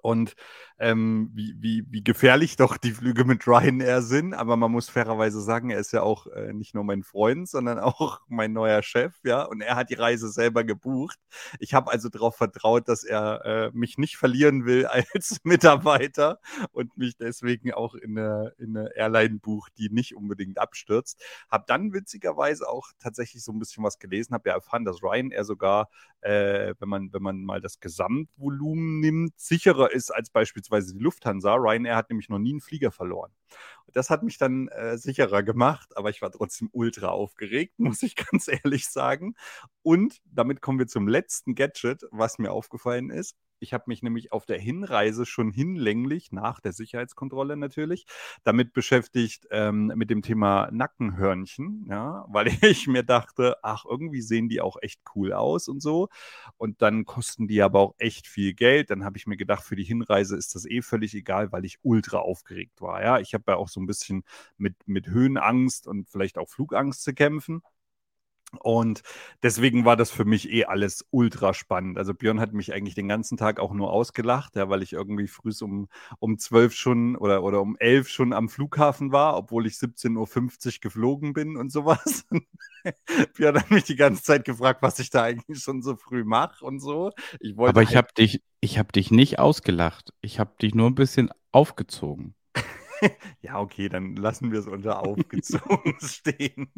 Und 0.00 0.34
ähm, 0.82 1.30
wie, 1.32 1.54
wie, 1.60 1.84
wie 1.90 2.02
gefährlich 2.02 2.56
doch 2.56 2.76
die 2.76 2.90
Flüge 2.90 3.24
mit 3.24 3.46
Ryanair 3.46 4.02
sind. 4.02 4.34
Aber 4.34 4.56
man 4.56 4.72
muss 4.72 4.90
fairerweise 4.90 5.40
sagen, 5.40 5.70
er 5.70 5.78
ist 5.78 5.92
ja 5.92 6.02
auch 6.02 6.26
äh, 6.26 6.52
nicht 6.52 6.74
nur 6.74 6.82
mein 6.82 7.04
Freund, 7.04 7.48
sondern 7.48 7.78
auch 7.78 8.20
mein 8.28 8.52
neuer 8.52 8.82
Chef, 8.82 9.14
ja. 9.22 9.44
Und 9.44 9.60
er 9.60 9.76
hat 9.76 9.90
die 9.90 9.94
Reise 9.94 10.28
selber 10.30 10.64
gebucht. 10.64 11.18
Ich 11.60 11.72
habe 11.74 11.90
also 11.92 12.08
darauf 12.08 12.36
vertraut, 12.36 12.88
dass 12.88 13.04
er 13.04 13.44
äh, 13.44 13.70
mich 13.72 13.96
nicht 13.96 14.16
verlieren 14.16 14.66
will 14.66 14.86
als 15.12 15.38
Mitarbeiter 15.44 16.40
und 16.72 16.96
mich 16.96 17.16
deswegen 17.16 17.72
auch 17.72 17.94
in 17.94 18.18
eine, 18.18 18.52
in 18.58 18.76
eine 18.76 18.90
Airline 18.96 19.38
bucht, 19.38 19.72
die 19.78 19.88
nicht 19.88 20.16
unbedingt 20.16 20.58
abstürzt. 20.58 21.22
Habe 21.48 21.64
dann 21.68 21.92
witzigerweise 21.92 22.68
auch 22.68 22.88
tatsächlich 22.98 23.44
so 23.44 23.52
ein 23.52 23.60
bisschen 23.60 23.84
was 23.84 24.00
gelesen, 24.00 24.34
habe 24.34 24.48
ja 24.48 24.56
erfahren, 24.56 24.84
dass 24.84 25.02
Ryanair 25.02 25.44
sogar, 25.44 25.88
äh, 26.22 26.74
wenn, 26.80 26.88
man, 26.88 27.12
wenn 27.12 27.22
man 27.22 27.44
mal 27.44 27.60
das 27.60 27.78
Gesamtvolumen 27.78 28.98
nimmt, 28.98 29.38
sicherer 29.82 29.92
ist 29.92 30.10
als 30.10 30.30
beispielsweise 30.30 30.94
die 30.94 31.02
Lufthansa. 31.02 31.54
Ryanair 31.54 31.96
hat 31.96 32.10
nämlich 32.10 32.28
noch 32.28 32.38
nie 32.38 32.52
einen 32.52 32.60
Flieger 32.60 32.90
verloren. 32.90 33.32
Das 33.92 34.10
hat 34.10 34.22
mich 34.22 34.38
dann 34.38 34.68
äh, 34.68 34.96
sicherer 34.96 35.42
gemacht, 35.42 35.96
aber 35.96 36.10
ich 36.10 36.22
war 36.22 36.30
trotzdem 36.30 36.68
ultra 36.72 37.08
aufgeregt, 37.08 37.74
muss 37.78 38.02
ich 38.02 38.16
ganz 38.16 38.48
ehrlich 38.48 38.88
sagen. 38.88 39.34
Und 39.82 40.20
damit 40.24 40.60
kommen 40.60 40.78
wir 40.78 40.86
zum 40.86 41.08
letzten 41.08 41.54
Gadget, 41.54 42.04
was 42.10 42.38
mir 42.38 42.52
aufgefallen 42.52 43.10
ist. 43.10 43.36
Ich 43.62 43.72
habe 43.72 43.84
mich 43.86 44.02
nämlich 44.02 44.32
auf 44.32 44.44
der 44.44 44.58
Hinreise 44.58 45.24
schon 45.24 45.52
hinlänglich, 45.52 46.32
nach 46.32 46.60
der 46.60 46.72
Sicherheitskontrolle 46.72 47.56
natürlich, 47.56 48.06
damit 48.42 48.72
beschäftigt 48.72 49.46
ähm, 49.50 49.92
mit 49.94 50.10
dem 50.10 50.22
Thema 50.22 50.68
Nackenhörnchen, 50.72 51.86
ja, 51.88 52.24
weil 52.28 52.48
ich 52.62 52.88
mir 52.88 53.04
dachte, 53.04 53.56
ach, 53.62 53.84
irgendwie 53.88 54.20
sehen 54.20 54.48
die 54.48 54.60
auch 54.60 54.76
echt 54.82 55.00
cool 55.14 55.32
aus 55.32 55.68
und 55.68 55.80
so. 55.80 56.08
Und 56.56 56.82
dann 56.82 57.04
kosten 57.04 57.46
die 57.48 57.62
aber 57.62 57.80
auch 57.80 57.94
echt 57.98 58.26
viel 58.26 58.54
Geld. 58.54 58.90
Dann 58.90 59.04
habe 59.04 59.16
ich 59.16 59.26
mir 59.26 59.36
gedacht, 59.36 59.62
für 59.64 59.76
die 59.76 59.84
Hinreise 59.84 60.36
ist 60.36 60.54
das 60.54 60.66
eh 60.66 60.82
völlig 60.82 61.14
egal, 61.14 61.52
weil 61.52 61.64
ich 61.64 61.78
ultra 61.82 62.18
aufgeregt 62.18 62.80
war. 62.80 63.02
Ja, 63.02 63.18
ich 63.20 63.32
habe 63.34 63.44
ja 63.48 63.56
auch 63.56 63.68
so 63.68 63.80
ein 63.80 63.86
bisschen 63.86 64.24
mit, 64.56 64.74
mit 64.86 65.06
Höhenangst 65.08 65.86
und 65.86 66.08
vielleicht 66.10 66.38
auch 66.38 66.48
Flugangst 66.48 67.02
zu 67.04 67.14
kämpfen. 67.14 67.62
Und 68.58 69.02
deswegen 69.42 69.84
war 69.84 69.96
das 69.96 70.10
für 70.10 70.24
mich 70.24 70.50
eh 70.50 70.64
alles 70.64 71.06
ultra 71.10 71.54
spannend. 71.54 71.98
Also 71.98 72.14
Björn 72.14 72.40
hat 72.40 72.52
mich 72.52 72.72
eigentlich 72.72 72.94
den 72.94 73.08
ganzen 73.08 73.36
Tag 73.36 73.58
auch 73.58 73.72
nur 73.72 73.92
ausgelacht, 73.92 74.56
ja, 74.56 74.68
weil 74.68 74.82
ich 74.82 74.92
irgendwie 74.92 75.26
früh 75.26 75.52
um, 75.60 75.88
um 76.18 76.38
12 76.38 76.74
schon 76.74 77.16
oder, 77.16 77.42
oder 77.42 77.60
um 77.60 77.76
11 77.78 78.08
schon 78.08 78.32
am 78.32 78.48
Flughafen 78.48 79.12
war, 79.12 79.36
obwohl 79.36 79.66
ich 79.66 79.74
17.50 79.74 80.66
Uhr 80.66 80.72
geflogen 80.80 81.32
bin 81.32 81.56
und 81.56 81.70
sowas. 81.70 82.26
Björn 83.36 83.56
hat 83.56 83.70
mich 83.70 83.84
die 83.84 83.96
ganze 83.96 84.22
Zeit 84.22 84.44
gefragt, 84.44 84.82
was 84.82 84.98
ich 84.98 85.10
da 85.10 85.22
eigentlich 85.22 85.62
schon 85.62 85.82
so 85.82 85.96
früh 85.96 86.24
mache 86.24 86.64
und 86.64 86.80
so. 86.80 87.12
Ich 87.40 87.56
Aber 87.58 87.82
ich 87.82 87.94
halt 87.94 87.96
habe 87.96 88.14
dich, 88.14 88.42
hab 88.78 88.92
dich 88.92 89.10
nicht 89.10 89.38
ausgelacht. 89.38 90.12
Ich 90.20 90.38
habe 90.38 90.54
dich 90.60 90.74
nur 90.74 90.88
ein 90.88 90.94
bisschen 90.94 91.30
aufgezogen. 91.52 92.34
ja, 93.42 93.58
okay, 93.58 93.88
dann 93.88 94.16
lassen 94.16 94.52
wir 94.52 94.58
es 94.58 94.66
unter 94.66 95.00
aufgezogen 95.00 95.96
stehen. 96.00 96.68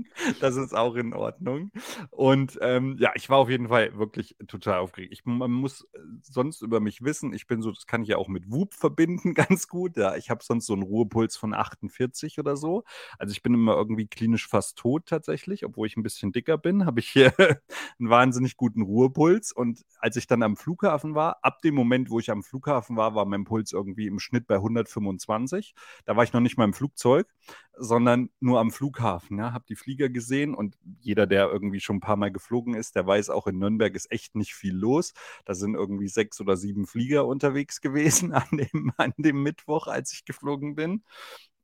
Das 0.41 0.57
ist 0.57 0.75
auch 0.75 0.95
in 0.95 1.13
Ordnung. 1.13 1.71
Und 2.11 2.59
ähm, 2.63 2.97
ja, 2.99 3.13
ich 3.15 3.29
war 3.29 3.39
auf 3.39 3.51
jeden 3.51 3.69
Fall 3.69 3.97
wirklich 3.99 4.37
total 4.47 4.79
aufgeregt. 4.79 5.13
Ich, 5.13 5.25
man 5.25 5.51
muss 5.51 5.83
äh, 5.93 5.99
sonst 6.23 6.63
über 6.63 6.81
mich 6.81 7.03
wissen, 7.03 7.33
ich 7.33 7.47
bin 7.47 7.63
so, 7.63 7.71
das 7.71 7.87
kann 7.87 8.03
ich 8.03 8.09
ja 8.09 8.17
auch 8.17 8.29
mit 8.29 8.51
Whoop 8.51 8.75
verbinden, 8.75 9.35
ganz 9.35 9.69
gut. 9.69 9.97
Ja, 9.97 10.17
ich 10.17 10.31
habe 10.31 10.43
sonst 10.45 10.67
so 10.67 10.73
einen 10.73 10.83
Ruhepuls 10.83 11.37
von 11.37 11.55
48 11.55 12.39
oder 12.39 12.57
so. 12.57 12.85
Also 13.19 13.33
ich 13.33 13.43
bin 13.43 13.55
immer 13.55 13.75
irgendwie 13.75 14.07
klinisch 14.07 14.49
fast 14.49 14.79
tot 14.79 15.07
tatsächlich, 15.07 15.65
obwohl 15.65 15.87
ich 15.87 15.97
ein 15.97 16.03
bisschen 16.03 16.33
dicker 16.33 16.59
bin, 16.59 16.87
habe 16.87 17.01
ich 17.01 17.09
hier 17.09 17.33
einen 17.39 18.11
wahnsinnig 18.11 18.57
guten 18.57 18.83
Ruhepuls. 18.83 19.53
Und 19.53 19.85
als 19.99 20.17
ich 20.17 20.27
dann 20.27 20.43
am 20.43 20.57
Flughafen 20.57 21.15
war, 21.15 21.39
ab 21.43 21.61
dem 21.63 21.75
Moment, 21.75 22.11
wo 22.11 22.19
ich 22.19 22.31
am 22.31 22.43
Flughafen 22.43 22.97
war, 22.97 23.15
war 23.15 23.25
mein 23.25 23.45
Puls 23.45 23.73
irgendwie 23.73 24.07
im 24.07 24.19
Schnitt 24.19 24.47
bei 24.47 24.57
125. 24.57 25.75
Da 26.05 26.14
war 26.17 26.25
ich 26.25 26.33
noch 26.33 26.41
nicht 26.41 26.57
mal 26.57 26.65
im 26.65 26.75
Flugzeug, 26.75 27.27
sondern 27.77 28.31
nur 28.41 28.61
am 28.61 28.71
Flughafen. 28.71 29.39
Ja, 29.39 29.53
habe 29.53 29.65
die 29.69 29.77
Flieger 29.77 30.09
gesehen 30.09 30.55
und 30.55 30.77
jeder, 31.01 31.27
der 31.27 31.51
irgendwie 31.51 31.81
schon 31.81 31.97
ein 31.97 32.01
paar 32.01 32.17
Mal 32.17 32.31
geflogen 32.31 32.75
ist, 32.75 32.95
der 32.97 33.07
weiß 33.07 33.31
auch 33.31 33.47
in 33.47 33.59
Nürnberg 33.59 33.95
ist 33.95 34.11
echt 34.11 34.35
nicht 34.35 34.55
viel 34.55 34.75
los. 34.75 35.13
Da 35.45 35.55
sind 35.55 35.75
irgendwie 35.75 36.09
sechs 36.09 36.41
oder 36.41 36.57
sieben 36.57 36.87
Flieger 36.87 37.27
unterwegs 37.27 37.81
gewesen 37.81 38.33
an 38.33 38.47
dem, 38.53 38.93
an 38.97 39.13
dem 39.17 39.43
Mittwoch, 39.43 39.87
als 39.87 40.13
ich 40.13 40.25
geflogen 40.25 40.75
bin. 40.75 41.03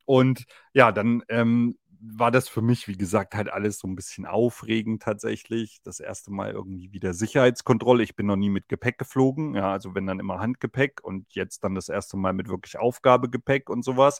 Und 0.05 0.45
ja, 0.73 0.91
dann 0.91 1.23
ähm, 1.29 1.77
war 2.03 2.31
das 2.31 2.49
für 2.49 2.61
mich, 2.61 2.87
wie 2.87 2.97
gesagt, 2.97 3.35
halt 3.35 3.49
alles 3.51 3.77
so 3.79 3.87
ein 3.87 3.95
bisschen 3.95 4.25
aufregend 4.25 5.03
tatsächlich. 5.03 5.81
Das 5.83 5.99
erste 5.99 6.31
Mal 6.31 6.51
irgendwie 6.51 6.91
wieder 6.91 7.13
Sicherheitskontrolle. 7.13 8.01
Ich 8.03 8.15
bin 8.15 8.25
noch 8.25 8.35
nie 8.37 8.49
mit 8.49 8.67
Gepäck 8.69 8.97
geflogen. 8.97 9.53
Ja, 9.55 9.71
also 9.71 9.93
wenn 9.93 10.07
dann 10.07 10.19
immer 10.19 10.39
Handgepäck 10.39 11.03
und 11.03 11.33
jetzt 11.35 11.63
dann 11.63 11.75
das 11.75 11.89
erste 11.89 12.17
Mal 12.17 12.33
mit 12.33 12.49
wirklich 12.49 12.79
Aufgabegepäck 12.79 13.69
und 13.69 13.83
sowas, 13.83 14.19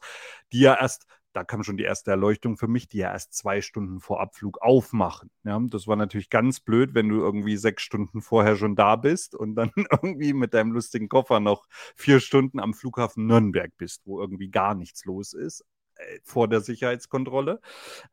die 0.53 0.59
ja 0.59 0.79
erst 0.79 1.07
da 1.33 1.43
kam 1.43 1.63
schon 1.63 1.77
die 1.77 1.83
erste 1.83 2.11
Erleuchtung 2.11 2.57
für 2.57 2.67
mich, 2.67 2.89
die 2.89 2.97
ja 2.97 3.11
erst 3.11 3.33
zwei 3.33 3.61
Stunden 3.61 3.99
vor 3.99 4.19
Abflug 4.19 4.61
aufmachen. 4.61 5.29
Ja, 5.43 5.59
das 5.69 5.87
war 5.87 5.95
natürlich 5.95 6.29
ganz 6.29 6.59
blöd, 6.59 6.93
wenn 6.93 7.09
du 7.09 7.17
irgendwie 7.17 7.57
sechs 7.57 7.83
Stunden 7.83 8.21
vorher 8.21 8.55
schon 8.57 8.75
da 8.75 8.95
bist 8.95 9.35
und 9.35 9.55
dann 9.55 9.71
irgendwie 9.91 10.33
mit 10.33 10.53
deinem 10.53 10.71
lustigen 10.73 11.09
Koffer 11.09 11.39
noch 11.39 11.67
vier 11.95 12.19
Stunden 12.19 12.59
am 12.59 12.73
Flughafen 12.73 13.27
Nürnberg 13.27 13.71
bist, 13.77 14.01
wo 14.05 14.19
irgendwie 14.19 14.49
gar 14.49 14.75
nichts 14.75 15.05
los 15.05 15.33
ist. 15.33 15.63
Äh, 16.01 16.19
vor 16.23 16.47
der 16.47 16.61
Sicherheitskontrolle. 16.61 17.61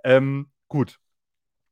Ähm, 0.04 0.50
gut, 0.68 1.00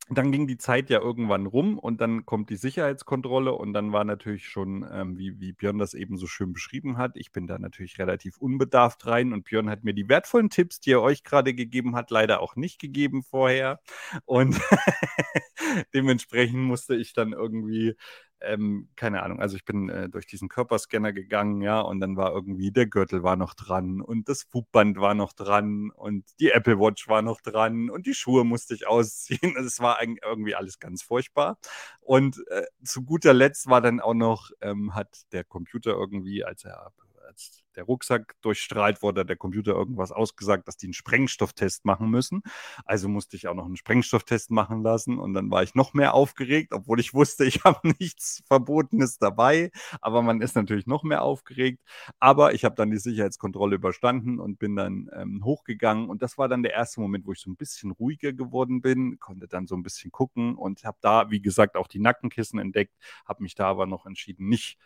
dann 0.09 0.31
ging 0.31 0.47
die 0.47 0.57
Zeit 0.59 0.89
ja 0.89 1.01
irgendwann 1.01 1.47
rum 1.47 1.79
und 1.79 2.01
dann 2.01 2.25
kommt 2.27 2.49
die 2.51 2.57
Sicherheitskontrolle 2.57 3.53
und 3.53 3.73
dann 3.73 3.93
war 3.93 4.05
natürlich 4.05 4.49
schon, 4.49 4.87
ähm, 4.93 5.19
wie, 5.19 5.41
wie 5.41 5.53
Björn 5.53 5.79
das 5.79 5.95
eben 5.95 6.17
so 6.17 6.29
schön 6.29 6.53
beschrieben 6.53 6.97
hat, 6.97 7.17
ich 7.17 7.33
bin 7.33 7.49
da 7.49 7.59
natürlich 7.59 7.99
relativ 7.99 8.39
unbedarft 8.39 9.05
rein 9.07 9.33
und 9.33 9.45
Björn 9.45 9.69
hat 9.69 9.83
mir 9.83 9.95
die 9.95 10.09
wertvollen 10.09 10.49
Tipps, 10.51 10.79
die 10.81 10.93
er 10.93 11.03
euch 11.03 11.25
gerade 11.25 11.55
gegeben 11.55 11.97
hat, 11.97 12.13
leider 12.13 12.41
auch 12.41 12.55
nicht 12.55 12.79
gegeben 12.81 13.25
vorher 13.25 13.81
und 14.27 14.61
dementsprechend 15.95 16.61
musste 16.61 16.95
ich 16.95 17.13
dann 17.13 17.33
irgendwie 17.33 17.97
ähm, 18.40 18.88
keine 18.96 19.22
Ahnung, 19.22 19.40
also 19.40 19.57
ich 19.57 19.64
bin 19.64 19.88
äh, 19.88 20.09
durch 20.09 20.27
diesen 20.27 20.49
Körperscanner 20.49 21.12
gegangen, 21.12 21.62
ja, 21.62 21.81
und 21.81 22.01
dann 22.01 22.16
war 22.16 22.33
irgendwie 22.33 22.70
der 22.70 22.87
Gürtel 22.87 23.22
war 23.22 23.37
noch 23.37 23.55
dran 23.55 24.01
und 24.01 24.29
das 24.29 24.42
Fugband 24.44 24.99
war 24.99 25.14
noch 25.14 25.33
dran 25.33 25.90
und 25.90 26.25
die 26.40 26.51
Apple 26.51 26.79
Watch 26.79 27.09
war 27.09 27.22
noch 27.22 27.40
dran 27.40 27.90
und 27.90 28.07
die 28.07 28.14
Schuhe 28.14 28.44
musste 28.44 28.75
ich 28.75 28.87
ausziehen. 28.87 29.57
Es 29.66 29.81
war 29.81 30.01
irgendwie 30.03 30.55
alles 30.55 30.79
ganz 30.79 31.03
furchtbar. 31.03 31.59
Und 32.01 32.38
äh, 32.49 32.66
zu 32.85 33.03
guter 33.03 33.35
Letzt 33.35 33.68
war 33.68 33.81
dann 33.81 34.01
auch 34.01 34.14
noch, 34.14 34.51
ähm, 34.61 34.94
hat 34.94 35.09
der 35.33 35.44
Computer 35.44 35.92
irgendwie, 35.92 36.44
als 36.44 36.64
er 36.64 36.92
als 37.27 37.66
der 37.77 37.85
Rucksack 37.85 38.35
durchstrahlt 38.43 39.03
wurde, 39.03 39.25
der 39.25 39.37
Computer 39.37 39.73
irgendwas 39.73 40.12
ausgesagt, 40.12 40.67
dass 40.69 40.77
die 40.77 40.87
einen 40.87 40.95
Sprengstofftest 40.95 41.85
machen 41.85 42.11
müssen. 42.11 42.43
Also 42.85 43.09
musste 43.09 43.37
ich 43.37 43.49
auch 43.49 43.55
noch 43.55 43.67
einen 43.67 43.77
Sprengstofftest 43.77 44.51
machen 44.51 44.83
lassen 44.83 45.19
und 45.19 45.35
dann 45.35 45.51
war 45.51 45.62
ich 45.62 45.75
noch 45.75 45.95
mehr 45.95 46.15
aufgeregt, 46.15 46.73
obwohl 46.73 47.01
ich 47.01 47.15
wusste, 47.15 47.45
ich 47.47 47.65
habe 47.65 47.89
nichts 47.99 48.43
Verbotenes 48.47 49.19
dabei. 49.19 49.71
Aber 50.01 50.23
man 50.23 50.41
ist 50.41 50.57
natürlich 50.57 50.87
noch 50.87 51.03
mehr 51.03 51.23
aufgeregt. 51.23 51.81
Aber 52.19 52.55
ich 52.55 52.65
habe 52.65 52.75
dann 52.75 52.91
die 52.91 52.99
Sicherheitskontrolle 52.99 53.77
überstanden 53.77 54.41
und 54.41 54.59
bin 54.59 54.77
dann 54.77 55.11
ähm, 55.15 55.45
hochgegangen 55.45 56.09
und 56.09 56.23
das 56.23 56.39
war 56.39 56.49
dann 56.49 56.62
der 56.62 56.73
erste 56.73 57.01
Moment, 57.01 57.27
wo 57.27 57.33
ich 57.33 57.41
so 57.41 57.51
ein 57.51 57.57
bisschen 57.57 57.91
ruhiger 57.91 58.33
geworden 58.33 58.81
bin, 58.81 59.19
konnte 59.19 59.49
dann 59.49 59.67
so 59.67 59.77
ein 59.77 59.83
bisschen 59.83 60.11
gucken 60.11 60.57
und 60.57 60.85
habe 60.85 60.99
da, 61.01 61.31
wie 61.31 61.41
gesagt, 61.41 61.77
auch 61.77 61.89
die 61.89 61.99
Nackenkissen 62.01 62.59
entdeckt, 62.59 62.95
habe 63.27 63.43
mich 63.43 63.55
da 63.55 63.67
aber 63.67 63.87
noch 63.87 64.07
entschieden, 64.07 64.49
nicht 64.49 64.79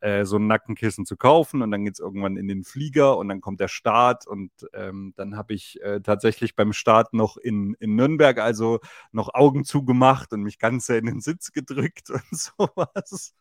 äh, 0.00 0.24
so 0.24 0.36
ein 0.36 0.46
Nackenkissen 0.46 1.06
zu 1.06 1.16
kaufen 1.16 1.62
und 1.62 1.70
dann 1.70 1.84
geht 1.84 1.94
es 1.94 2.00
irgendwann 2.00 2.36
in 2.38 2.48
den 2.48 2.64
Flieger 2.64 3.18
und 3.18 3.28
dann 3.28 3.40
kommt 3.40 3.60
der 3.60 3.68
Start 3.68 4.26
und 4.26 4.50
ähm, 4.72 5.12
dann 5.16 5.36
habe 5.36 5.54
ich 5.54 5.80
äh, 5.82 6.00
tatsächlich 6.00 6.54
beim 6.54 6.72
Start 6.72 7.12
noch 7.12 7.36
in, 7.36 7.74
in 7.74 7.96
Nürnberg 7.96 8.38
also 8.38 8.80
noch 9.12 9.34
Augen 9.34 9.64
zugemacht 9.64 10.32
und 10.32 10.42
mich 10.42 10.58
ganz 10.58 10.88
in 10.88 11.06
den 11.06 11.20
Sitz 11.20 11.52
gedrückt 11.52 12.10
und 12.10 12.24
sowas. 12.30 13.34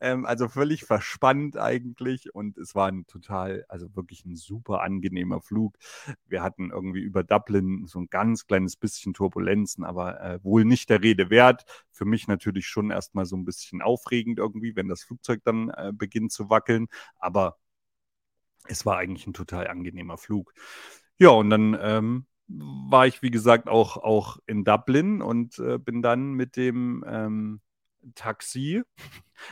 Ähm, 0.00 0.24
also 0.24 0.48
völlig 0.48 0.84
verspannt 0.84 1.56
eigentlich 1.56 2.34
und 2.34 2.58
es 2.58 2.74
war 2.74 2.88
ein 2.88 3.06
total, 3.06 3.64
also 3.68 3.94
wirklich 3.96 4.24
ein 4.24 4.36
super 4.36 4.82
angenehmer 4.82 5.40
Flug. 5.40 5.76
Wir 6.26 6.42
hatten 6.42 6.70
irgendwie 6.70 7.00
über 7.00 7.24
Dublin 7.24 7.86
so 7.86 7.98
ein 8.00 8.08
ganz 8.08 8.46
kleines 8.46 8.76
bisschen 8.76 9.14
Turbulenzen, 9.14 9.84
aber 9.84 10.20
äh, 10.20 10.38
wohl 10.44 10.64
nicht 10.64 10.90
der 10.90 11.02
Rede 11.02 11.30
wert. 11.30 11.64
Für 11.90 12.04
mich 12.04 12.28
natürlich 12.28 12.66
schon 12.66 12.90
erstmal 12.90 13.26
so 13.26 13.36
ein 13.36 13.44
bisschen 13.44 13.82
aufregend 13.82 14.38
irgendwie, 14.38 14.76
wenn 14.76 14.88
das 14.88 15.02
Flugzeug 15.02 15.42
dann 15.44 15.70
äh, 15.70 15.92
beginnt 15.94 16.32
zu 16.32 16.50
wackeln, 16.50 16.88
aber 17.18 17.56
es 18.66 18.86
war 18.86 18.98
eigentlich 18.98 19.26
ein 19.26 19.34
total 19.34 19.68
angenehmer 19.68 20.18
Flug. 20.18 20.54
Ja, 21.18 21.30
und 21.30 21.50
dann 21.50 21.76
ähm, 21.80 22.26
war 22.48 23.06
ich, 23.06 23.22
wie 23.22 23.30
gesagt, 23.30 23.68
auch, 23.68 23.96
auch 23.96 24.38
in 24.46 24.64
Dublin 24.64 25.22
und 25.22 25.58
äh, 25.58 25.78
bin 25.78 26.02
dann 26.02 26.32
mit 26.32 26.56
dem 26.56 27.04
ähm, 27.06 27.60
Taxi 28.14 28.82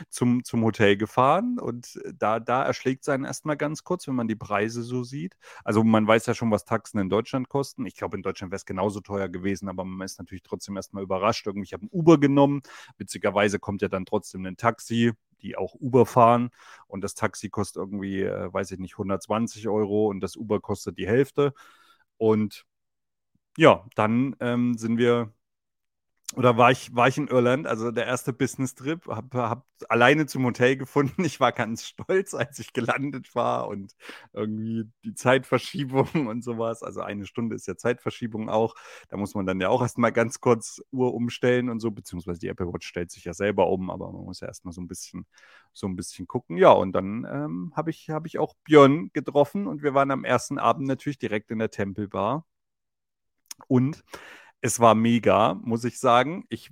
zum, 0.09 0.43
zum 0.43 0.63
Hotel 0.63 0.97
gefahren 0.97 1.59
und 1.59 1.95
äh, 2.03 2.13
da, 2.17 2.39
da 2.39 2.63
erschlägt 2.63 3.03
es 3.03 3.09
einen 3.09 3.25
erstmal 3.25 3.57
ganz 3.57 3.83
kurz, 3.83 4.07
wenn 4.07 4.15
man 4.15 4.27
die 4.27 4.35
Preise 4.35 4.83
so 4.83 5.03
sieht. 5.03 5.35
Also 5.63 5.83
man 5.83 6.07
weiß 6.07 6.25
ja 6.27 6.33
schon, 6.33 6.51
was 6.51 6.65
Taxen 6.65 6.99
in 6.99 7.09
Deutschland 7.09 7.49
kosten. 7.49 7.85
Ich 7.85 7.95
glaube, 7.95 8.17
in 8.17 8.23
Deutschland 8.23 8.51
wäre 8.51 8.57
es 8.57 8.65
genauso 8.65 9.01
teuer 9.01 9.29
gewesen, 9.29 9.69
aber 9.69 9.85
man 9.85 10.05
ist 10.05 10.19
natürlich 10.19 10.43
trotzdem 10.43 10.75
erstmal 10.75 11.03
überrascht. 11.03 11.47
Irgendwie, 11.47 11.65
ich 11.65 11.73
habe 11.73 11.85
ein 11.85 11.89
Uber 11.91 12.19
genommen. 12.19 12.61
Witzigerweise 12.97 13.59
kommt 13.59 13.81
ja 13.81 13.87
dann 13.87 14.05
trotzdem 14.05 14.45
ein 14.45 14.57
Taxi 14.57 15.13
die 15.43 15.57
auch 15.57 15.75
Uber 15.75 16.05
fahren 16.05 16.49
und 16.87 17.03
das 17.03 17.15
Taxi 17.15 17.49
kostet 17.49 17.77
irgendwie, 17.77 18.23
äh, 18.23 18.51
weiß 18.53 18.71
ich 18.71 18.79
nicht, 18.79 18.97
120 18.97 19.67
Euro 19.67 20.07
und 20.07 20.21
das 20.21 20.35
Uber 20.35 20.59
kostet 20.61 20.97
die 20.97 21.07
Hälfte. 21.07 21.53
Und 22.17 22.65
ja, 23.57 23.85
dann 23.95 24.35
ähm, 24.39 24.75
sind 24.77 24.97
wir 24.97 25.33
oder 26.35 26.57
war 26.57 26.71
ich, 26.71 26.95
war 26.95 27.07
ich 27.07 27.17
in 27.17 27.27
Irland, 27.27 27.67
also 27.67 27.91
der 27.91 28.07
erste 28.07 28.33
Business-Trip, 28.33 29.05
habe 29.07 29.37
hab 29.37 29.67
alleine 29.87 30.25
zum 30.25 30.43
Hotel 30.45 30.75
gefunden. 30.77 31.23
Ich 31.25 31.39
war 31.39 31.51
ganz 31.51 31.85
stolz, 31.85 32.33
als 32.33 32.57
ich 32.59 32.73
gelandet 32.73 33.35
war 33.35 33.67
und 33.67 33.95
irgendwie 34.33 34.85
die 35.03 35.13
Zeitverschiebung 35.13 36.27
und 36.27 36.43
sowas. 36.43 36.81
Also 36.81 37.01
eine 37.01 37.25
Stunde 37.27 37.55
ist 37.55 37.67
ja 37.67 37.75
Zeitverschiebung 37.75 38.49
auch. 38.49 38.73
Da 39.09 39.17
muss 39.17 39.35
man 39.35 39.45
dann 39.45 39.61
ja 39.61 39.69
auch 39.69 39.81
erstmal 39.81 40.11
ganz 40.11 40.39
kurz 40.41 40.81
Uhr 40.91 41.13
umstellen 41.13 41.69
und 41.69 41.79
so, 41.79 41.91
beziehungsweise 41.91 42.39
die 42.39 42.47
Apple 42.47 42.73
Watch 42.73 42.87
stellt 42.87 43.11
sich 43.11 43.25
ja 43.25 43.33
selber 43.33 43.67
um, 43.67 43.91
aber 43.91 44.11
man 44.11 44.23
muss 44.23 44.39
ja 44.39 44.47
erstmal 44.47 44.73
so 44.73 44.81
ein 44.81 44.87
bisschen, 44.87 45.27
so 45.71 45.87
ein 45.87 45.95
bisschen 45.95 46.27
gucken. 46.27 46.57
Ja, 46.57 46.71
und 46.71 46.93
dann 46.93 47.27
ähm, 47.31 47.73
habe 47.75 47.91
ich, 47.91 48.09
hab 48.09 48.25
ich 48.25 48.39
auch 48.39 48.55
Björn 48.63 49.11
getroffen 49.13 49.67
und 49.67 49.83
wir 49.83 49.93
waren 49.93 50.09
am 50.09 50.23
ersten 50.23 50.57
Abend 50.57 50.87
natürlich 50.87 51.19
direkt 51.19 51.51
in 51.51 51.59
der 51.59 51.69
Tempelbar. 51.69 52.45
Und 53.67 54.03
es 54.63 54.79
war 54.79 54.95
mega, 54.95 55.55
muss 55.55 55.83
ich 55.83 55.99
sagen. 55.99 56.45
Ich, 56.47 56.71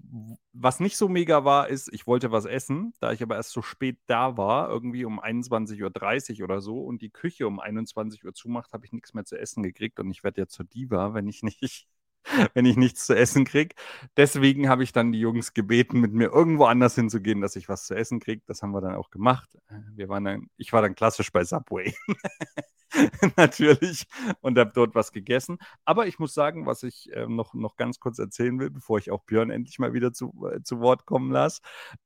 was 0.53 0.79
nicht 0.79 0.95
so 0.95 1.09
mega 1.09 1.43
war, 1.43 1.67
ist, 1.67 1.91
ich 1.93 2.07
wollte 2.07 2.31
was 2.31 2.45
essen, 2.45 2.93
da 3.01 3.11
ich 3.11 3.21
aber 3.21 3.35
erst 3.35 3.51
so 3.51 3.61
spät 3.61 3.97
da 4.07 4.37
war, 4.37 4.69
irgendwie 4.69 5.03
um 5.03 5.19
21.30 5.19 6.39
Uhr 6.39 6.45
oder 6.45 6.61
so 6.61 6.79
und 6.79 7.01
die 7.01 7.09
Küche 7.09 7.45
um 7.47 7.59
21 7.59 8.23
Uhr 8.23 8.33
zumacht, 8.33 8.71
habe 8.71 8.85
ich 8.85 8.93
nichts 8.93 9.13
mehr 9.13 9.25
zu 9.25 9.37
essen 9.37 9.61
gekriegt 9.61 9.99
und 9.99 10.09
ich 10.09 10.23
werde 10.23 10.39
ja 10.39 10.47
zur 10.47 10.65
Diva, 10.65 11.13
wenn 11.13 11.27
ich 11.27 11.43
nicht 11.43 11.85
wenn 12.53 12.65
ich 12.65 12.77
nichts 12.77 13.05
zu 13.07 13.13
essen 13.13 13.43
kriege. 13.43 13.75
Deswegen 14.15 14.69
habe 14.69 14.83
ich 14.83 14.93
dann 14.93 15.11
die 15.11 15.19
Jungs 15.19 15.53
gebeten, 15.53 15.99
mit 15.99 16.13
mir 16.13 16.29
irgendwo 16.31 16.65
anders 16.65 16.95
hinzugehen, 16.95 17.41
dass 17.41 17.57
ich 17.57 17.67
was 17.67 17.87
zu 17.87 17.95
essen 17.95 18.21
kriege. 18.21 18.41
Das 18.45 18.61
haben 18.61 18.71
wir 18.71 18.79
dann 18.79 18.95
auch 18.95 19.09
gemacht. 19.09 19.57
Wir 19.95 20.07
waren 20.07 20.23
dann, 20.23 20.49
ich 20.55 20.71
war 20.71 20.81
dann 20.81 20.95
klassisch 20.95 21.31
bei 21.31 21.43
Subway. 21.43 21.93
Natürlich. 23.37 24.05
Und 24.41 24.57
habe 24.57 24.71
dort 24.73 24.95
was 24.95 25.11
gegessen. 25.11 25.57
Aber 25.85 26.07
ich 26.07 26.19
muss 26.19 26.33
sagen, 26.33 26.65
was 26.65 26.83
ich 26.83 27.11
äh, 27.13 27.25
noch, 27.27 27.53
noch 27.53 27.77
ganz 27.77 27.99
kurz 27.99 28.19
erzählen 28.19 28.59
will, 28.59 28.69
bevor 28.69 28.97
ich 28.97 29.11
auch 29.11 29.23
Björn 29.23 29.49
endlich 29.49 29.79
mal 29.79 29.93
wieder 29.93 30.13
zu, 30.13 30.33
äh, 30.53 30.61
zu 30.63 30.79
Wort 30.79 31.05
kommen 31.05 31.31
lasse. 31.31 31.61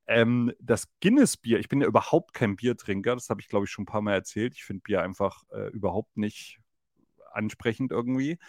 Ähm, 0.08 0.52
das 0.60 0.88
Guinness-Bier, 1.02 1.60
ich 1.60 1.70
bin 1.70 1.82
ja 1.82 1.88
überhaupt 1.88 2.34
kein 2.34 2.56
Biertrinker. 2.56 3.16
Das 3.16 3.30
habe 3.30 3.42
ich, 3.42 3.48
glaube 3.48 3.66
ich, 3.66 3.72
schon 3.72 3.84
ein 3.84 3.88
paar 3.88 4.02
Mal 4.02 4.14
erzählt. 4.14 4.54
Ich 4.56 4.64
finde 4.64 4.82
Bier 4.84 5.02
einfach 5.02 5.44
äh, 5.52 5.70
überhaupt 5.70 6.18
nicht 6.18 6.60
ansprechend 7.34 7.92
irgendwie. 7.92 8.40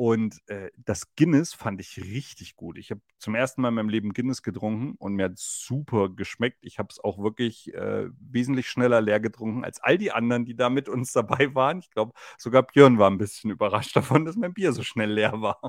Und 0.00 0.38
äh, 0.46 0.70
das 0.76 1.12
Guinness 1.16 1.54
fand 1.54 1.80
ich 1.80 1.96
richtig 1.98 2.54
gut. 2.54 2.78
Ich 2.78 2.92
habe 2.92 3.00
zum 3.18 3.34
ersten 3.34 3.62
Mal 3.62 3.70
in 3.70 3.74
meinem 3.74 3.88
Leben 3.88 4.12
Guinness 4.12 4.44
getrunken 4.44 4.94
und 4.98 5.14
mir 5.14 5.24
hat 5.24 5.38
super 5.38 6.08
geschmeckt. 6.08 6.58
Ich 6.60 6.78
habe 6.78 6.86
es 6.92 7.02
auch 7.02 7.18
wirklich 7.18 7.74
äh, 7.74 8.06
wesentlich 8.20 8.68
schneller 8.68 9.00
leer 9.00 9.18
getrunken 9.18 9.64
als 9.64 9.80
all 9.82 9.98
die 9.98 10.12
anderen, 10.12 10.44
die 10.44 10.54
da 10.54 10.70
mit 10.70 10.88
uns 10.88 11.12
dabei 11.12 11.52
waren. 11.56 11.80
Ich 11.80 11.90
glaube, 11.90 12.12
sogar 12.38 12.62
Björn 12.62 12.98
war 13.00 13.10
ein 13.10 13.18
bisschen 13.18 13.50
überrascht 13.50 13.96
davon, 13.96 14.24
dass 14.24 14.36
mein 14.36 14.54
Bier 14.54 14.72
so 14.72 14.84
schnell 14.84 15.10
leer 15.10 15.40
war. 15.40 15.60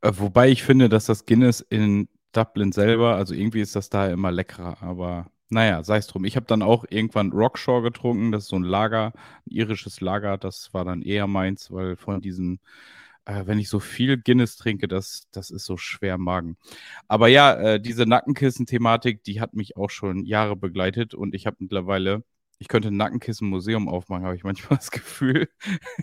Äh, 0.00 0.10
wobei 0.16 0.48
ich 0.48 0.64
finde, 0.64 0.88
dass 0.88 1.06
das 1.06 1.24
Guinness 1.24 1.60
in 1.60 2.08
Dublin 2.32 2.72
selber, 2.72 3.14
also 3.14 3.32
irgendwie 3.32 3.60
ist 3.60 3.76
das 3.76 3.90
da 3.90 4.08
immer 4.08 4.32
leckerer, 4.32 4.82
aber 4.82 5.30
naja, 5.50 5.82
sei 5.82 5.98
es 5.98 6.06
drum. 6.06 6.24
Ich 6.24 6.36
habe 6.36 6.46
dann 6.46 6.62
auch 6.62 6.84
irgendwann 6.90 7.32
Rockshaw 7.32 7.80
getrunken. 7.82 8.32
Das 8.32 8.44
ist 8.44 8.50
so 8.50 8.56
ein 8.56 8.64
Lager, 8.64 9.12
ein 9.46 9.50
irisches 9.50 10.00
Lager. 10.00 10.36
Das 10.38 10.72
war 10.74 10.84
dann 10.84 11.02
eher 11.02 11.26
meins, 11.26 11.70
weil 11.70 11.96
von 11.96 12.20
diesem, 12.20 12.60
äh, 13.24 13.46
wenn 13.46 13.58
ich 13.58 13.68
so 13.68 13.80
viel 13.80 14.18
Guinness 14.18 14.56
trinke, 14.56 14.88
das, 14.88 15.28
das 15.32 15.50
ist 15.50 15.64
so 15.64 15.76
schwer 15.76 16.16
im 16.16 16.22
Magen. 16.22 16.56
Aber 17.08 17.28
ja, 17.28 17.54
äh, 17.54 17.80
diese 17.80 18.06
Nackenkissen-Thematik, 18.06 19.24
die 19.24 19.40
hat 19.40 19.54
mich 19.54 19.76
auch 19.76 19.90
schon 19.90 20.24
Jahre 20.24 20.56
begleitet 20.56 21.14
und 21.14 21.34
ich 21.34 21.46
habe 21.46 21.56
mittlerweile 21.60 22.24
ich 22.60 22.68
könnte 22.68 22.88
ein 22.88 22.96
Nackenkissen-Museum 22.96 23.88
aufmachen, 23.88 24.24
habe 24.24 24.34
ich 24.34 24.42
manchmal 24.44 24.78
das 24.78 24.90
Gefühl. 24.90 25.48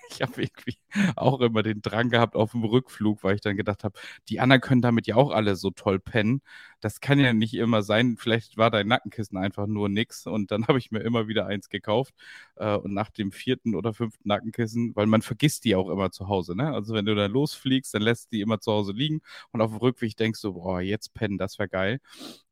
ich 0.09 0.21
habe 0.21 0.41
irgendwie 0.41 0.77
auch 1.15 1.41
immer 1.41 1.63
den 1.63 1.81
Drang 1.81 2.09
gehabt 2.09 2.35
auf 2.35 2.51
dem 2.51 2.63
Rückflug, 2.63 3.23
weil 3.23 3.35
ich 3.35 3.41
dann 3.41 3.57
gedacht 3.57 3.83
habe, 3.83 3.99
die 4.29 4.39
anderen 4.39 4.61
können 4.61 4.81
damit 4.81 5.07
ja 5.07 5.15
auch 5.15 5.31
alle 5.31 5.55
so 5.55 5.71
toll 5.71 5.99
pennen. 5.99 6.41
Das 6.79 7.01
kann 7.01 7.19
ja 7.19 7.33
nicht 7.33 7.53
immer 7.55 7.83
sein. 7.83 8.15
Vielleicht 8.17 8.57
war 8.57 8.71
dein 8.71 8.87
Nackenkissen 8.87 9.37
einfach 9.37 9.67
nur 9.67 9.89
nix. 9.89 10.27
Und 10.27 10.51
dann 10.51 10.67
habe 10.67 10.77
ich 10.79 10.91
mir 10.91 10.99
immer 10.99 11.27
wieder 11.27 11.45
eins 11.47 11.69
gekauft. 11.69 12.13
Äh, 12.55 12.75
und 12.75 12.93
nach 12.93 13.09
dem 13.09 13.31
vierten 13.31 13.75
oder 13.75 13.93
fünften 13.93 14.27
Nackenkissen, 14.29 14.95
weil 14.95 15.07
man 15.07 15.21
vergisst 15.21 15.65
die 15.65 15.75
auch 15.75 15.89
immer 15.89 16.11
zu 16.11 16.27
Hause. 16.29 16.55
Ne? 16.55 16.73
Also 16.73 16.93
wenn 16.93 17.05
du 17.05 17.15
da 17.15 17.25
losfliegst, 17.25 17.93
dann 17.93 18.01
lässt 18.01 18.31
die 18.31 18.41
immer 18.41 18.59
zu 18.59 18.71
Hause 18.71 18.93
liegen. 18.93 19.21
Und 19.51 19.61
auf 19.61 19.71
dem 19.71 19.79
Rückweg 19.79 20.15
denkst 20.15 20.41
du, 20.41 20.53
boah, 20.53 20.81
jetzt 20.81 21.13
pennen, 21.13 21.37
das 21.37 21.59
wäre 21.59 21.69
geil. 21.69 21.99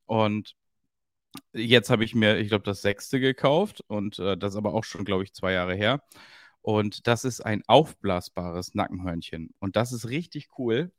Und 0.06 0.54
Jetzt 1.52 1.90
habe 1.90 2.04
ich 2.04 2.14
mir, 2.14 2.38
ich 2.38 2.48
glaube, 2.48 2.64
das 2.64 2.82
sechste 2.82 3.20
gekauft 3.20 3.82
und 3.88 4.18
äh, 4.18 4.36
das 4.36 4.52
ist 4.54 4.56
aber 4.56 4.74
auch 4.74 4.84
schon, 4.84 5.04
glaube 5.04 5.24
ich, 5.24 5.32
zwei 5.34 5.52
Jahre 5.52 5.74
her. 5.74 6.00
Und 6.62 7.06
das 7.06 7.24
ist 7.24 7.40
ein 7.42 7.62
aufblasbares 7.66 8.74
Nackenhörnchen. 8.74 9.54
Und 9.60 9.76
das 9.76 9.92
ist 9.92 10.08
richtig 10.08 10.48
cool, 10.58 10.92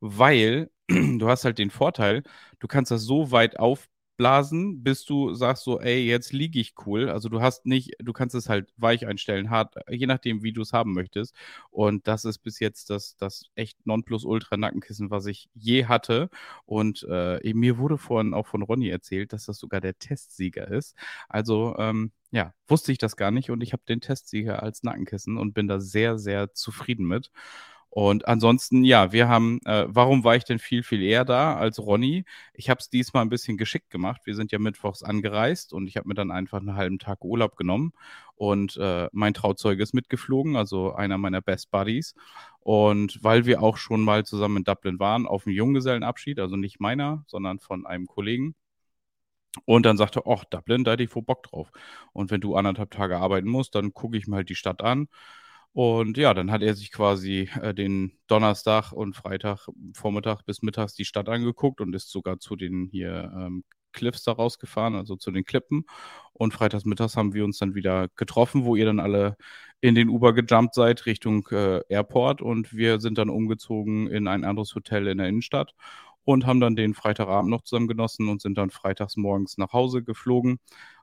weil 0.00 0.70
du 0.88 1.28
hast 1.28 1.44
halt 1.44 1.58
den 1.58 1.70
Vorteil, 1.70 2.22
du 2.60 2.68
kannst 2.68 2.90
das 2.90 3.02
so 3.02 3.30
weit 3.32 3.58
auf, 3.58 3.88
blasen, 4.16 4.82
bis 4.82 5.04
du 5.04 5.34
sagst 5.34 5.64
so, 5.64 5.80
ey, 5.80 6.06
jetzt 6.06 6.32
liege 6.32 6.58
ich 6.60 6.74
cool. 6.86 7.10
Also 7.10 7.28
du 7.28 7.40
hast 7.40 7.66
nicht, 7.66 7.92
du 7.98 8.12
kannst 8.12 8.34
es 8.34 8.48
halt 8.48 8.72
weich 8.76 9.06
einstellen, 9.06 9.50
hart, 9.50 9.74
je 9.90 10.06
nachdem, 10.06 10.42
wie 10.42 10.52
du 10.52 10.62
es 10.62 10.72
haben 10.72 10.92
möchtest. 10.94 11.34
Und 11.70 12.06
das 12.08 12.24
ist 12.24 12.38
bis 12.38 12.60
jetzt 12.60 12.90
das, 12.90 13.16
das 13.16 13.44
echt 13.54 13.86
Nonplusultra 13.86 14.56
Nackenkissen, 14.56 15.10
was 15.10 15.26
ich 15.26 15.48
je 15.54 15.86
hatte. 15.86 16.30
Und 16.64 17.06
äh, 17.10 17.40
mir 17.54 17.78
wurde 17.78 17.98
vorhin 17.98 18.34
auch 18.34 18.46
von 18.46 18.62
Ronny 18.62 18.88
erzählt, 18.88 19.32
dass 19.32 19.46
das 19.46 19.58
sogar 19.58 19.80
der 19.80 19.98
Testsieger 19.98 20.68
ist. 20.68 20.96
Also 21.28 21.76
ähm, 21.78 22.12
ja, 22.30 22.54
wusste 22.66 22.92
ich 22.92 22.98
das 22.98 23.16
gar 23.16 23.30
nicht 23.30 23.50
und 23.50 23.62
ich 23.62 23.72
habe 23.72 23.82
den 23.88 24.00
Testsieger 24.00 24.62
als 24.62 24.82
Nackenkissen 24.82 25.36
und 25.38 25.54
bin 25.54 25.68
da 25.68 25.80
sehr, 25.80 26.18
sehr 26.18 26.52
zufrieden 26.54 27.06
mit. 27.06 27.30
Und 27.96 28.28
ansonsten, 28.28 28.84
ja, 28.84 29.10
wir 29.12 29.26
haben, 29.26 29.58
äh, 29.64 29.86
warum 29.88 30.22
war 30.22 30.36
ich 30.36 30.44
denn 30.44 30.58
viel, 30.58 30.82
viel 30.82 31.02
eher 31.02 31.24
da 31.24 31.56
als 31.56 31.78
Ronny? 31.78 32.26
Ich 32.52 32.68
habe 32.68 32.78
es 32.78 32.90
diesmal 32.90 33.22
ein 33.22 33.30
bisschen 33.30 33.56
geschickt 33.56 33.88
gemacht. 33.88 34.20
Wir 34.26 34.34
sind 34.34 34.52
ja 34.52 34.58
mittwochs 34.58 35.02
angereist 35.02 35.72
und 35.72 35.86
ich 35.86 35.96
habe 35.96 36.06
mir 36.06 36.14
dann 36.14 36.30
einfach 36.30 36.58
einen 36.58 36.76
halben 36.76 36.98
Tag 36.98 37.24
Urlaub 37.24 37.56
genommen 37.56 37.94
und 38.34 38.76
äh, 38.76 39.08
mein 39.12 39.32
Trauzeuge 39.32 39.82
ist 39.82 39.94
mitgeflogen, 39.94 40.56
also 40.56 40.92
einer 40.92 41.16
meiner 41.16 41.40
Best 41.40 41.70
Buddies. 41.70 42.14
Und 42.60 43.18
weil 43.24 43.46
wir 43.46 43.62
auch 43.62 43.78
schon 43.78 44.02
mal 44.02 44.26
zusammen 44.26 44.58
in 44.58 44.64
Dublin 44.64 44.98
waren, 45.00 45.26
auf 45.26 45.46
einem 45.46 45.56
Junggesellenabschied, 45.56 46.38
also 46.38 46.56
nicht 46.56 46.80
meiner, 46.80 47.24
sondern 47.26 47.60
von 47.60 47.86
einem 47.86 48.06
Kollegen. 48.06 48.56
Und 49.64 49.86
dann 49.86 49.96
sagte, 49.96 50.24
ach, 50.26 50.44
Dublin, 50.44 50.84
da 50.84 50.92
hätte 50.92 51.02
ich 51.02 51.14
wohl 51.14 51.22
Bock 51.22 51.44
drauf. 51.44 51.70
Und 52.12 52.30
wenn 52.30 52.42
du 52.42 52.56
anderthalb 52.56 52.90
Tage 52.90 53.16
arbeiten 53.16 53.48
musst, 53.48 53.74
dann 53.74 53.94
gucke 53.94 54.18
ich 54.18 54.26
mir 54.26 54.36
halt 54.36 54.50
die 54.50 54.54
Stadt 54.54 54.82
an 54.82 55.08
und 55.76 56.16
ja, 56.16 56.32
dann 56.32 56.50
hat 56.50 56.62
er 56.62 56.74
sich 56.74 56.90
quasi 56.90 57.50
äh, 57.60 57.74
den 57.74 58.12
Donnerstag 58.28 58.92
und 58.92 59.14
Freitag 59.14 59.68
Vormittag 59.92 60.42
bis 60.46 60.62
mittags 60.62 60.94
die 60.94 61.04
Stadt 61.04 61.28
angeguckt 61.28 61.82
und 61.82 61.94
ist 61.94 62.10
sogar 62.10 62.38
zu 62.38 62.56
den 62.56 62.88
hier 62.90 63.30
ähm, 63.36 63.62
Cliffs 63.92 64.24
da 64.24 64.32
rausgefahren, 64.32 64.94
also 64.94 65.16
zu 65.16 65.30
den 65.30 65.44
Klippen. 65.44 65.84
Und 66.32 66.54
freitags 66.54 66.86
mittags 66.86 67.14
haben 67.18 67.34
wir 67.34 67.44
uns 67.44 67.58
dann 67.58 67.74
wieder 67.74 68.08
getroffen, 68.16 68.64
wo 68.64 68.74
ihr 68.74 68.86
dann 68.86 69.00
alle 69.00 69.36
in 69.82 69.94
den 69.94 70.08
Uber 70.08 70.32
gejumpt 70.32 70.72
seid 70.74 71.04
Richtung 71.04 71.46
äh, 71.50 71.82
Airport 71.90 72.40
und 72.40 72.72
wir 72.74 72.98
sind 72.98 73.18
dann 73.18 73.28
umgezogen 73.28 74.06
in 74.06 74.28
ein 74.28 74.44
anderes 74.44 74.74
Hotel 74.74 75.06
in 75.08 75.18
der 75.18 75.28
Innenstadt 75.28 75.74
und 76.24 76.46
haben 76.46 76.60
dann 76.60 76.74
den 76.74 76.94
Freitagabend 76.94 77.50
noch 77.50 77.62
zusammen 77.62 77.86
genossen 77.86 78.30
und 78.30 78.40
sind 78.40 78.56
dann 78.56 78.70
freitags 78.70 79.18
morgens 79.18 79.58
nach 79.58 79.74
Hause 79.74 80.02
geflogen. 80.02 80.58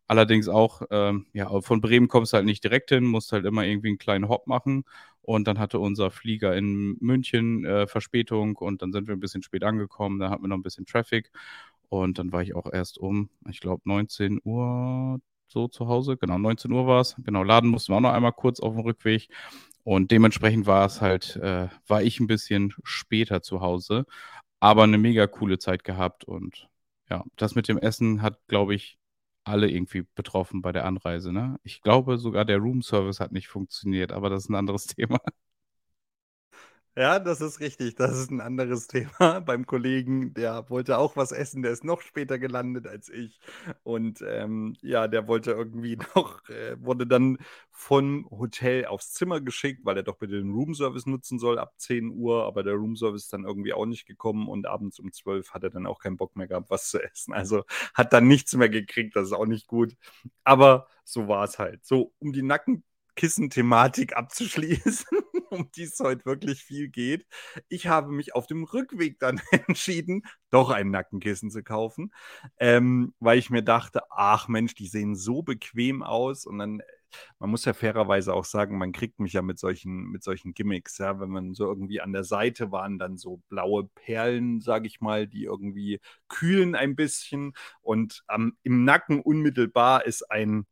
Allerdings 0.08 0.48
auch, 0.50 0.82
ähm, 0.92 1.28
ja, 1.34 1.62
von 1.62 1.82
Bremen 1.82 2.08
kommst 2.08 2.34
du 2.34 2.38
halt 2.38 2.46
nicht 2.46 2.64
direkt 2.64 2.90
hin, 2.90 3.06
musst 3.06 3.32
halt 3.32 3.46
immer 3.46 3.66
irgendwie 3.66 3.88
einen 3.90 3.98
kleinen 3.98 4.28
Hop 4.30 4.48
machen. 4.48 4.84
Und 5.22 5.48
dann 5.48 5.60
hatte 5.60 5.80
unser 5.80 6.12
Flieger 6.12 6.56
in 6.56 6.98
München 7.00 7.66
äh, 7.66 7.88
Verspätung 7.88 8.58
und 8.58 8.82
dann 8.82 8.92
sind 8.92 9.08
wir 9.08 9.16
ein 9.16 9.22
bisschen 9.22 9.44
spät 9.44 9.64
angekommen. 9.64 10.20
Da 10.20 10.30
hatten 10.30 10.44
wir 10.44 10.50
noch 10.50 10.58
ein 10.58 10.64
bisschen 10.64 10.86
Traffic. 10.86 11.32
Und 11.90 12.20
dann 12.20 12.32
war 12.32 12.42
ich 12.42 12.56
auch 12.56 12.72
erst 12.72 12.98
um, 12.98 13.30
ich 13.50 13.60
glaube, 13.62 13.82
19 13.86 14.42
Uhr 14.44 15.20
so 15.48 15.68
zu 15.68 15.88
Hause. 15.88 16.18
Genau, 16.18 16.38
19 16.38 16.72
Uhr 16.72 16.88
war 16.88 17.02
es. 17.02 17.16
Genau, 17.24 17.44
laden 17.44 17.70
mussten 17.70 17.94
wir 17.94 17.98
auch 17.98 18.02
noch 18.02 18.14
einmal 18.14 18.34
kurz 18.34 18.60
auf 18.60 18.74
dem 18.74 18.82
Rückweg. 18.82 19.30
Und 19.84 20.12
dementsprechend 20.12 20.66
war 20.66 20.86
es 20.86 21.02
halt, 21.02 21.36
äh, 21.38 21.68
war 21.88 22.02
ich 22.04 22.20
ein 22.20 22.28
bisschen 22.28 22.74
später 22.84 23.42
zu 23.42 23.62
Hause, 23.62 24.06
aber 24.60 24.84
eine 24.84 24.98
mega 24.98 25.28
coole 25.28 25.60
Zeit 25.60 25.84
gehabt. 25.84 26.24
Und 26.26 26.70
ja, 27.10 27.24
das 27.38 27.56
mit 27.56 27.68
dem 27.68 27.78
Essen 27.78 28.22
hat, 28.22 28.40
glaube 28.48 28.76
ich, 28.76 28.98
alle 29.46 29.70
irgendwie 29.70 30.04
betroffen 30.16 30.62
bei 30.62 30.72
der 30.72 30.86
Anreise. 30.86 31.34
Ne? 31.34 31.60
Ich 31.64 31.82
glaube, 31.82 32.18
sogar 32.18 32.46
der 32.46 32.58
Room 32.60 32.82
Service 32.82 33.20
hat 33.20 33.32
nicht 33.32 33.48
funktioniert, 33.48 34.12
aber 34.12 34.30
das 34.30 34.44
ist 34.46 34.50
ein 34.50 34.56
anderes 34.56 34.88
Thema. 34.88 35.20
Ja, 36.96 37.18
das 37.20 37.42
ist 37.42 37.60
richtig. 37.60 37.96
Das 37.96 38.12
ist 38.18 38.30
ein 38.30 38.40
anderes 38.40 38.86
Thema. 38.88 39.40
Beim 39.42 39.66
Kollegen, 39.66 40.34
der 40.36 40.70
wollte 40.70 41.00
auch 41.00 41.16
was 41.16 41.32
essen, 41.32 41.64
der 41.64 41.72
ist 41.72 41.84
noch 41.84 42.02
später 42.02 42.38
gelandet 42.38 42.86
als 42.86 43.10
ich. 43.10 43.40
Und 43.82 44.22
ähm, 44.28 44.76
ja, 44.82 45.08
der 45.08 45.28
wollte 45.28 45.52
irgendwie 45.52 45.98
noch, 46.16 46.48
äh, 46.50 46.76
wurde 46.80 47.08
dann 47.08 47.40
vom 47.72 48.28
Hotel 48.30 48.86
aufs 48.86 49.12
Zimmer 49.14 49.42
geschickt, 49.42 49.82
weil 49.86 49.98
er 49.98 50.04
doch 50.04 50.18
bitte 50.18 50.34
den 50.36 50.52
Roomservice 50.52 51.08
nutzen 51.08 51.40
soll 51.40 51.58
ab 51.58 51.74
10 51.78 52.12
Uhr. 52.12 52.44
Aber 52.46 52.62
der 52.62 52.76
Roomservice 52.76 53.24
ist 53.24 53.34
dann 53.34 53.44
irgendwie 53.46 53.74
auch 53.74 53.88
nicht 53.88 54.06
gekommen 54.06 54.48
und 54.48 54.68
abends 54.68 55.00
um 55.00 55.12
12 55.12 55.52
hat 55.52 55.64
er 55.64 55.72
dann 55.72 55.88
auch 55.88 55.98
keinen 56.00 56.18
Bock 56.18 56.36
mehr 56.36 56.48
gehabt, 56.48 56.70
was 56.70 56.90
zu 56.92 57.02
essen. 57.02 57.34
Also 57.34 57.64
hat 57.96 58.14
dann 58.14 58.28
nichts 58.28 58.54
mehr 58.56 58.70
gekriegt. 58.70 59.16
Das 59.16 59.26
ist 59.28 59.34
auch 59.34 59.48
nicht 59.48 59.66
gut. 59.68 59.96
Aber 60.44 60.88
so 61.04 61.28
war 61.28 61.44
es 61.46 61.58
halt. 61.60 61.84
So, 61.86 62.14
um 62.20 62.34
die 62.34 62.44
Nacken 62.44 62.84
Kissen-Thematik 63.16 64.16
abzuschließen, 64.16 65.06
um 65.50 65.70
die 65.76 65.84
es 65.84 66.00
heute 66.00 66.26
wirklich 66.26 66.64
viel 66.64 66.90
geht. 66.90 67.26
Ich 67.70 67.88
habe 67.88 68.12
mich 68.12 68.36
auf 68.36 68.48
dem 68.48 68.64
Rückweg 68.64 69.20
dann 69.20 69.42
entschieden, 69.68 70.24
doch 70.50 70.70
ein 70.70 70.92
Nackenkissen 70.92 71.52
zu 71.52 71.64
kaufen, 71.64 72.14
ähm, 72.58 73.14
weil 73.20 73.38
ich 73.40 73.50
mir 73.50 73.64
dachte, 73.64 74.02
ach 74.10 74.48
Mensch, 74.48 74.76
die 74.76 74.88
sehen 74.88 75.16
so 75.16 75.44
bequem 75.44 76.04
aus. 76.04 76.46
Und 76.46 76.60
dann 76.60 76.82
man 77.40 77.50
muss 77.50 77.66
ja 77.66 77.74
fairerweise 77.74 78.34
auch 78.34 78.46
sagen, 78.46 78.78
man 78.78 78.92
kriegt 78.92 79.20
mich 79.20 79.34
ja 79.34 79.42
mit 79.42 79.60
solchen, 79.60 80.10
mit 80.12 80.24
solchen 80.24 80.54
Gimmicks, 80.54 80.98
ja, 80.98 81.20
wenn 81.20 81.30
man 81.30 81.54
so 81.54 81.66
irgendwie 81.66 82.02
an 82.02 82.14
der 82.14 82.24
Seite 82.24 82.72
waren 82.72 83.00
dann 83.00 83.18
so 83.18 83.42
blaue 83.50 83.86
Perlen, 83.96 84.62
sage 84.62 84.88
ich 84.88 85.02
mal, 85.02 85.28
die 85.28 85.44
irgendwie 85.44 86.00
kühlen 86.28 86.76
ein 86.76 86.96
bisschen. 86.96 87.54
Und 87.82 88.24
ähm, 88.30 88.58
im 88.64 88.84
Nacken 88.84 89.22
unmittelbar 89.22 90.06
ist 90.06 90.30
ein 90.32 90.66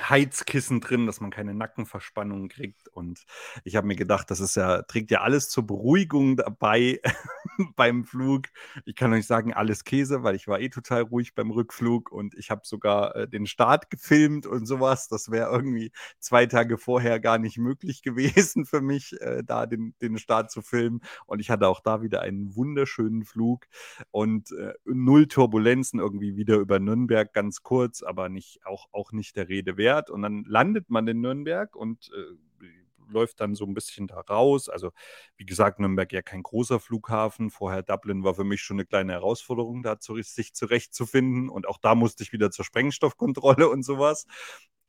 Heizkissen 0.00 0.80
drin, 0.80 1.06
dass 1.06 1.20
man 1.20 1.30
keine 1.30 1.54
Nackenverspannung 1.54 2.48
kriegt. 2.48 2.88
Und 2.88 3.24
ich 3.64 3.76
habe 3.76 3.86
mir 3.86 3.96
gedacht, 3.96 4.30
das 4.30 4.40
ist 4.40 4.56
ja, 4.56 4.82
trägt 4.82 5.10
ja 5.10 5.20
alles 5.20 5.50
zur 5.50 5.66
Beruhigung 5.66 6.36
dabei 6.36 7.00
beim 7.76 8.04
Flug. 8.04 8.46
Ich 8.84 8.96
kann 8.96 9.12
euch 9.12 9.26
sagen, 9.26 9.52
alles 9.52 9.84
Käse, 9.84 10.22
weil 10.22 10.34
ich 10.34 10.48
war 10.48 10.60
eh 10.60 10.70
total 10.70 11.02
ruhig 11.02 11.34
beim 11.34 11.50
Rückflug 11.50 12.10
und 12.10 12.34
ich 12.34 12.50
habe 12.50 12.62
sogar 12.64 13.14
äh, 13.16 13.28
den 13.28 13.46
Start 13.46 13.90
gefilmt 13.90 14.46
und 14.46 14.66
sowas. 14.66 15.08
Das 15.08 15.30
wäre 15.30 15.50
irgendwie 15.50 15.92
zwei 16.18 16.46
Tage 16.46 16.78
vorher 16.78 17.20
gar 17.20 17.38
nicht 17.38 17.58
möglich 17.58 18.02
gewesen 18.02 18.64
für 18.64 18.80
mich, 18.80 19.20
äh, 19.20 19.42
da 19.44 19.66
den, 19.66 19.94
den 20.00 20.18
Start 20.18 20.50
zu 20.50 20.62
filmen. 20.62 21.00
Und 21.26 21.40
ich 21.40 21.50
hatte 21.50 21.68
auch 21.68 21.80
da 21.80 22.02
wieder 22.02 22.22
einen 22.22 22.56
wunderschönen 22.56 23.24
Flug 23.24 23.66
und 24.10 24.52
äh, 24.52 24.72
null 24.84 25.26
Turbulenzen 25.26 26.00
irgendwie 26.00 26.36
wieder 26.36 26.56
über 26.56 26.78
Nürnberg 26.78 27.32
ganz 27.32 27.62
kurz, 27.62 28.02
aber 28.02 28.28
nicht, 28.28 28.64
auch, 28.64 28.88
auch 28.92 29.12
nicht 29.12 29.36
der 29.36 29.48
Rede 29.48 29.76
wert 29.82 29.92
fährt 29.92 30.10
und 30.10 30.22
dann 30.22 30.44
landet 30.44 30.90
man 30.90 31.06
in 31.08 31.20
Nürnberg 31.20 31.74
und 31.76 32.10
äh, 32.14 32.66
läuft 33.08 33.40
dann 33.40 33.54
so 33.54 33.66
ein 33.66 33.74
bisschen 33.74 34.06
da 34.06 34.20
raus. 34.20 34.70
Also, 34.70 34.90
wie 35.36 35.44
gesagt, 35.44 35.78
Nürnberg 35.78 36.10
ja 36.12 36.22
kein 36.22 36.42
großer 36.42 36.80
Flughafen. 36.80 37.50
Vorher 37.50 37.82
Dublin 37.82 38.24
war 38.24 38.34
für 38.34 38.44
mich 38.44 38.62
schon 38.62 38.76
eine 38.76 38.86
kleine 38.86 39.12
Herausforderung, 39.12 39.82
da 39.82 39.98
sich 40.00 40.54
zurechtzufinden. 40.54 41.50
Und 41.50 41.68
auch 41.68 41.78
da 41.78 41.94
musste 41.94 42.22
ich 42.22 42.32
wieder 42.32 42.50
zur 42.50 42.64
Sprengstoffkontrolle 42.64 43.68
und 43.68 43.82
sowas. 43.82 44.26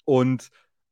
Und 0.06 0.52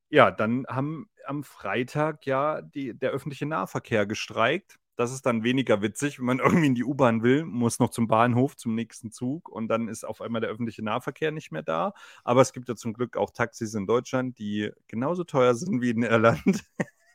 ja, 0.10 0.30
dann 0.30 0.66
haben 0.68 1.10
am 1.26 1.44
Freitag 1.44 2.26
ja 2.26 2.62
die, 2.62 2.94
der 2.94 3.12
öffentliche 3.12 3.46
Nahverkehr 3.46 4.06
gestreikt. 4.06 4.78
Das 5.02 5.12
ist 5.12 5.26
dann 5.26 5.44
weniger 5.44 5.82
witzig, 5.82 6.20
wenn 6.20 6.26
man 6.28 6.40
irgendwie 6.40 6.68
in 6.68 6.76
die 6.76 6.84
U-Bahn 6.84 7.24
will, 7.24 7.44
muss 7.44 7.80
noch 7.80 7.90
zum 7.90 8.08
Bahnhof, 8.08 8.56
zum 8.56 8.76
nächsten 8.76 9.12
Zug 9.12 9.50
und 9.50 9.68
dann 9.68 9.88
ist 9.88 10.04
auf 10.04 10.22
einmal 10.22 10.42
der 10.42 10.52
öffentliche 10.52 10.84
Nahverkehr 10.84 11.32
nicht 11.32 11.52
mehr 11.52 11.64
da. 11.64 11.94
Aber 12.24 12.42
es 12.42 12.54
gibt 12.54 12.70
ja 12.70 12.76
zum 12.76 12.94
Glück 12.94 13.18
auch 13.18 13.32
Taxis 13.32 13.74
in 13.74 13.88
Deutschland, 13.88 14.38
die 14.38 14.70
genauso 14.88 15.24
teuer 15.24 15.56
sind 15.56 15.82
wie 15.82 15.90
in 15.90 16.04
Irland. 16.04 16.64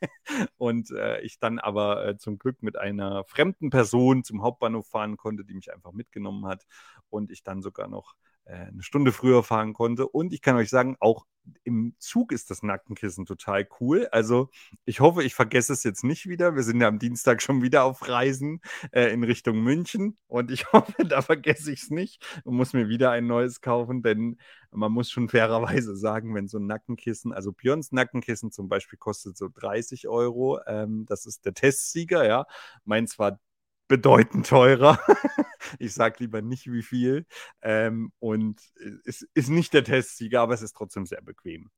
und 0.57 0.91
äh, 0.91 1.21
ich 1.21 1.39
dann 1.39 1.59
aber 1.59 2.05
äh, 2.05 2.17
zum 2.17 2.37
Glück 2.37 2.61
mit 2.61 2.77
einer 2.77 3.23
fremden 3.23 3.69
Person 3.69 4.25
zum 4.25 4.41
Hauptbahnhof 4.41 4.87
fahren 4.89 5.15
konnte, 5.15 5.45
die 5.45 5.53
mich 5.53 5.73
einfach 5.73 5.93
mitgenommen 5.93 6.45
hat 6.45 6.67
und 7.09 7.31
ich 7.31 7.43
dann 7.43 7.61
sogar 7.61 7.87
noch 7.87 8.15
eine 8.53 8.83
Stunde 8.83 9.11
früher 9.11 9.43
fahren 9.43 9.73
konnte. 9.73 10.07
Und 10.07 10.33
ich 10.33 10.41
kann 10.41 10.55
euch 10.55 10.69
sagen, 10.69 10.95
auch 10.99 11.25
im 11.63 11.95
Zug 11.99 12.31
ist 12.31 12.49
das 12.49 12.63
Nackenkissen 12.63 13.25
total 13.25 13.67
cool. 13.79 14.07
Also 14.11 14.49
ich 14.85 14.99
hoffe, 14.99 15.23
ich 15.23 15.35
vergesse 15.35 15.73
es 15.73 15.83
jetzt 15.83 16.03
nicht 16.03 16.27
wieder. 16.27 16.55
Wir 16.55 16.63
sind 16.63 16.81
ja 16.81 16.87
am 16.87 16.99
Dienstag 16.99 17.41
schon 17.41 17.61
wieder 17.61 17.83
auf 17.83 18.07
Reisen 18.07 18.61
äh, 18.91 19.11
in 19.13 19.23
Richtung 19.23 19.61
München 19.61 20.17
und 20.27 20.51
ich 20.51 20.71
hoffe, 20.73 21.05
da 21.05 21.21
vergesse 21.21 21.71
ich 21.71 21.83
es 21.83 21.89
nicht 21.89 22.25
und 22.43 22.55
muss 22.55 22.73
mir 22.73 22.89
wieder 22.89 23.11
ein 23.11 23.27
neues 23.27 23.61
kaufen, 23.61 24.01
denn 24.01 24.37
man 24.71 24.91
muss 24.91 25.09
schon 25.09 25.29
fairerweise 25.29 25.95
sagen, 25.95 26.35
wenn 26.35 26.47
so 26.47 26.57
ein 26.59 26.67
Nackenkissen, 26.67 27.33
also 27.33 27.51
Björns 27.51 27.91
Nackenkissen 27.91 28.51
zum 28.51 28.67
Beispiel 28.67 28.99
kostet 28.99 29.37
so 29.37 29.49
30 29.53 30.07
Euro. 30.07 30.59
Ähm, 30.67 31.05
das 31.07 31.25
ist 31.25 31.45
der 31.45 31.53
Testsieger, 31.53 32.27
ja. 32.27 32.45
Meins 32.83 33.17
war 33.19 33.39
bedeutend 33.87 34.47
teurer. 34.47 34.99
ich 35.79 35.93
sage 35.93 36.17
lieber 36.19 36.41
nicht 36.41 36.71
wie 36.71 36.83
viel. 36.83 37.25
Ähm, 37.61 38.11
und 38.19 38.61
es 39.05 39.27
ist 39.33 39.49
nicht 39.49 39.73
der 39.73 39.83
Testsieger, 39.83 40.41
aber 40.41 40.53
es 40.53 40.61
ist 40.61 40.75
trotzdem 40.75 41.05
sehr 41.05 41.21
bequem, 41.21 41.69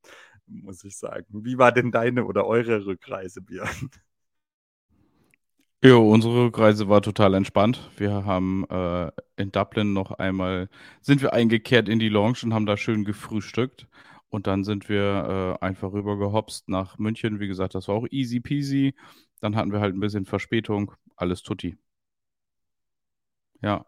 muss 0.46 0.84
ich 0.84 0.96
sagen. 0.96 1.26
Wie 1.44 1.58
war 1.58 1.72
denn 1.72 1.90
deine 1.92 2.24
oder 2.24 2.46
eure 2.46 2.86
Rückreise, 2.86 3.42
Björn? 3.42 3.90
Ja, 5.82 5.94
unsere 5.94 6.44
Rückreise 6.44 6.90
war 6.90 7.00
total 7.00 7.32
entspannt. 7.32 7.90
Wir 7.96 8.26
haben 8.26 8.66
äh, 8.68 9.10
in 9.36 9.50
Dublin 9.50 9.94
noch 9.94 10.10
einmal, 10.10 10.68
sind 11.00 11.22
wir 11.22 11.32
eingekehrt 11.32 11.88
in 11.88 11.98
die 11.98 12.10
Lounge 12.10 12.40
und 12.42 12.52
haben 12.52 12.66
da 12.66 12.76
schön 12.76 13.04
gefrühstückt. 13.06 13.88
Und 14.28 14.46
dann 14.46 14.62
sind 14.62 14.90
wir 14.90 15.58
äh, 15.60 15.64
einfach 15.64 15.92
rüber 15.92 16.18
gehopst 16.18 16.68
nach 16.68 16.98
München. 16.98 17.40
Wie 17.40 17.48
gesagt, 17.48 17.74
das 17.74 17.88
war 17.88 17.94
auch 17.94 18.06
easy 18.10 18.40
peasy. 18.40 18.94
Dann 19.40 19.56
hatten 19.56 19.72
wir 19.72 19.80
halt 19.80 19.94
ein 19.94 20.00
bisschen 20.00 20.26
Verspätung. 20.26 20.92
Alles 21.16 21.42
tutti. 21.42 21.78
Ja. 23.62 23.84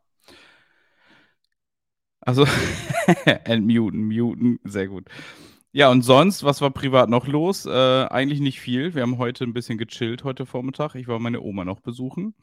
Also, 2.20 2.44
entmuten, 3.44 4.06
muten, 4.06 4.60
sehr 4.64 4.88
gut. 4.88 5.08
Ja, 5.74 5.90
und 5.90 6.02
sonst, 6.02 6.44
was 6.44 6.60
war 6.60 6.70
privat 6.70 7.08
noch 7.08 7.26
los? 7.26 7.64
Äh, 7.66 7.70
eigentlich 7.70 8.40
nicht 8.40 8.60
viel. 8.60 8.94
Wir 8.94 9.02
haben 9.02 9.18
heute 9.18 9.44
ein 9.44 9.54
bisschen 9.54 9.78
gechillt 9.78 10.22
heute 10.22 10.44
Vormittag. 10.44 10.94
Ich 10.96 11.08
war 11.08 11.18
meine 11.18 11.40
Oma 11.40 11.64
noch 11.64 11.80
besuchen. 11.80 12.34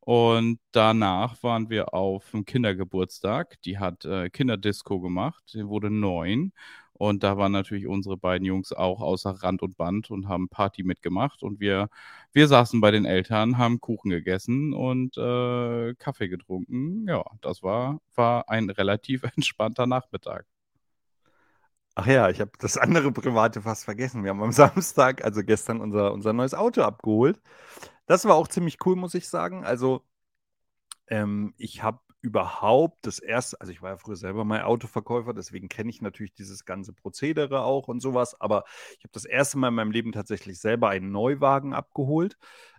Und 0.00 0.60
danach 0.70 1.42
waren 1.42 1.68
wir 1.68 1.94
auf 1.94 2.30
dem 2.30 2.44
Kindergeburtstag. 2.44 3.60
Die 3.62 3.78
hat 3.78 4.04
äh, 4.04 4.30
Kinderdisco 4.30 5.00
gemacht. 5.00 5.42
Die 5.54 5.66
wurde 5.66 5.90
neun. 5.90 6.52
Und 6.92 7.24
da 7.24 7.36
waren 7.36 7.52
natürlich 7.52 7.88
unsere 7.88 8.16
beiden 8.16 8.46
Jungs 8.46 8.72
auch 8.72 9.00
außer 9.00 9.30
Rand 9.30 9.62
und 9.62 9.76
Band 9.76 10.10
und 10.10 10.28
haben 10.28 10.48
Party 10.48 10.84
mitgemacht. 10.84 11.42
Und 11.42 11.58
wir, 11.60 11.88
wir 12.36 12.48
saßen 12.48 12.82
bei 12.82 12.90
den 12.90 13.06
Eltern, 13.06 13.56
haben 13.56 13.80
Kuchen 13.80 14.10
gegessen 14.10 14.74
und 14.74 15.16
äh, 15.16 15.94
Kaffee 15.94 16.28
getrunken. 16.28 17.08
Ja, 17.08 17.24
das 17.40 17.62
war, 17.62 18.02
war 18.14 18.50
ein 18.50 18.68
relativ 18.68 19.22
entspannter 19.36 19.86
Nachmittag. 19.86 20.44
Ach 21.94 22.06
ja, 22.06 22.28
ich 22.28 22.42
habe 22.42 22.50
das 22.58 22.76
andere 22.76 23.10
Private 23.10 23.62
fast 23.62 23.86
vergessen. 23.86 24.22
Wir 24.22 24.30
haben 24.30 24.42
am 24.42 24.52
Samstag, 24.52 25.24
also 25.24 25.42
gestern, 25.42 25.80
unser, 25.80 26.12
unser 26.12 26.34
neues 26.34 26.52
Auto 26.52 26.82
abgeholt. 26.82 27.40
Das 28.04 28.26
war 28.26 28.34
auch 28.34 28.48
ziemlich 28.48 28.76
cool, 28.84 28.96
muss 28.96 29.14
ich 29.14 29.30
sagen. 29.30 29.64
Also, 29.64 30.04
ähm, 31.06 31.54
ich 31.56 31.82
habe 31.82 32.00
überhaupt 32.26 33.06
das 33.06 33.20
erste, 33.20 33.60
also 33.60 33.72
ich 33.72 33.82
war 33.82 33.90
ja 33.90 33.96
früher 33.98 34.16
selber 34.16 34.44
mal 34.44 34.62
Autoverkäufer, 34.62 35.32
deswegen 35.32 35.68
kenne 35.68 35.90
ich 35.90 36.02
natürlich 36.02 36.34
dieses 36.34 36.64
ganze 36.64 36.92
Prozedere 36.92 37.62
auch 37.62 37.86
und 37.86 38.00
sowas, 38.00 38.40
aber 38.40 38.64
ich 38.98 39.04
habe 39.04 39.12
das 39.12 39.24
erste 39.24 39.58
Mal 39.58 39.68
in 39.68 39.74
meinem 39.74 39.92
Leben 39.92 40.10
tatsächlich 40.10 40.58
selber 40.58 40.88
einen 40.88 41.12
Neuwagen 41.12 41.72
abgeholt. 41.72 42.36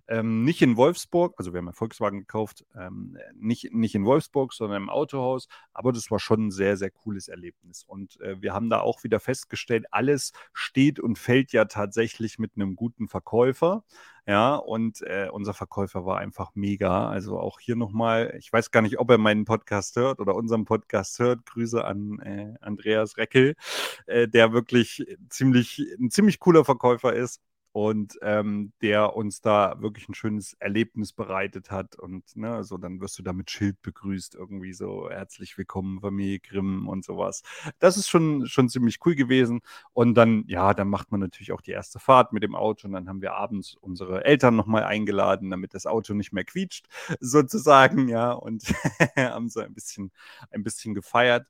Ähm, 0.07 0.43
nicht 0.43 0.61
in 0.61 0.77
Wolfsburg, 0.77 1.35
also 1.37 1.53
wir 1.53 1.57
haben 1.59 1.67
ja 1.67 1.73
Volkswagen 1.73 2.19
gekauft, 2.19 2.65
ähm, 2.75 3.17
nicht, 3.35 3.73
nicht 3.73 3.95
in 3.95 4.05
Wolfsburg, 4.05 4.53
sondern 4.53 4.83
im 4.83 4.89
Autohaus, 4.89 5.47
aber 5.73 5.91
das 5.91 6.09
war 6.11 6.19
schon 6.19 6.47
ein 6.47 6.51
sehr, 6.51 6.77
sehr 6.77 6.91
cooles 6.91 7.27
Erlebnis. 7.27 7.83
Und 7.83 8.19
äh, 8.21 8.41
wir 8.41 8.53
haben 8.53 8.69
da 8.69 8.79
auch 8.79 9.03
wieder 9.03 9.19
festgestellt, 9.19 9.85
alles 9.91 10.31
steht 10.53 10.99
und 10.99 11.17
fällt 11.19 11.51
ja 11.51 11.65
tatsächlich 11.65 12.39
mit 12.39 12.53
einem 12.55 12.75
guten 12.75 13.07
Verkäufer. 13.07 13.83
Ja, 14.29 14.55
und 14.55 15.01
äh, 15.03 15.29
unser 15.31 15.53
Verkäufer 15.53 16.05
war 16.05 16.17
einfach 16.17 16.51
mega. 16.53 17.09
Also 17.09 17.39
auch 17.39 17.61
hier 17.61 17.77
nochmal, 17.77 18.35
ich 18.37 18.51
weiß 18.51 18.71
gar 18.71 18.81
nicht, 18.81 18.99
ob 18.99 19.09
er 19.09 19.17
meinen 19.17 19.45
Podcast 19.45 19.95
hört 19.95 20.19
oder 20.19 20.35
unseren 20.35 20.65
Podcast 20.65 21.19
hört. 21.19 21.45
Grüße 21.45 21.83
an 21.85 22.19
äh, 22.19 22.55
Andreas 22.59 23.15
Reckel, 23.15 23.55
äh, 24.05 24.27
der 24.27 24.51
wirklich 24.51 25.05
ziemlich, 25.29 25.81
ein 25.97 26.11
ziemlich 26.11 26.39
cooler 26.39 26.65
Verkäufer 26.65 27.13
ist 27.13 27.41
und 27.77 28.17
ähm, 28.23 28.73
der 28.81 29.15
uns 29.15 29.39
da 29.39 29.79
wirklich 29.79 30.09
ein 30.09 30.15
schönes 30.15 30.53
Erlebnis 30.53 31.13
bereitet 31.13 31.69
hat. 31.69 31.95
Und 31.95 32.35
ne, 32.35 32.55
also 32.55 32.79
dann 32.79 32.99
wirst 33.01 33.19
du 33.19 33.23
da 33.23 33.33
mit 33.33 33.51
Schild 33.51 33.79
begrüßt, 33.83 34.33
irgendwie 34.33 34.73
so 34.73 35.11
herzlich 35.11 35.59
willkommen, 35.59 36.01
Familie 36.01 36.39
Grimm 36.39 36.87
und 36.87 37.05
sowas. 37.05 37.43
Das 37.77 37.95
ist 37.95 38.09
schon, 38.09 38.47
schon 38.47 38.67
ziemlich 38.67 38.97
cool 39.05 39.13
gewesen. 39.13 39.61
Und 39.93 40.15
dann, 40.15 40.43
ja, 40.47 40.73
dann 40.73 40.87
macht 40.89 41.11
man 41.11 41.19
natürlich 41.19 41.51
auch 41.51 41.61
die 41.61 41.69
erste 41.69 41.99
Fahrt 41.99 42.33
mit 42.33 42.41
dem 42.41 42.55
Auto 42.55 42.87
und 42.87 42.93
dann 42.93 43.07
haben 43.07 43.21
wir 43.21 43.35
abends 43.35 43.75
unsere 43.79 44.25
Eltern 44.25 44.55
nochmal 44.55 44.83
eingeladen, 44.83 45.51
damit 45.51 45.75
das 45.75 45.85
Auto 45.85 46.15
nicht 46.15 46.33
mehr 46.33 46.45
quietscht, 46.45 46.87
sozusagen, 47.19 48.09
ja, 48.09 48.31
und 48.31 48.63
haben 49.15 49.49
so 49.49 49.59
ein 49.59 49.75
bisschen, 49.75 50.11
ein 50.49 50.63
bisschen 50.63 50.95
gefeiert. 50.95 51.45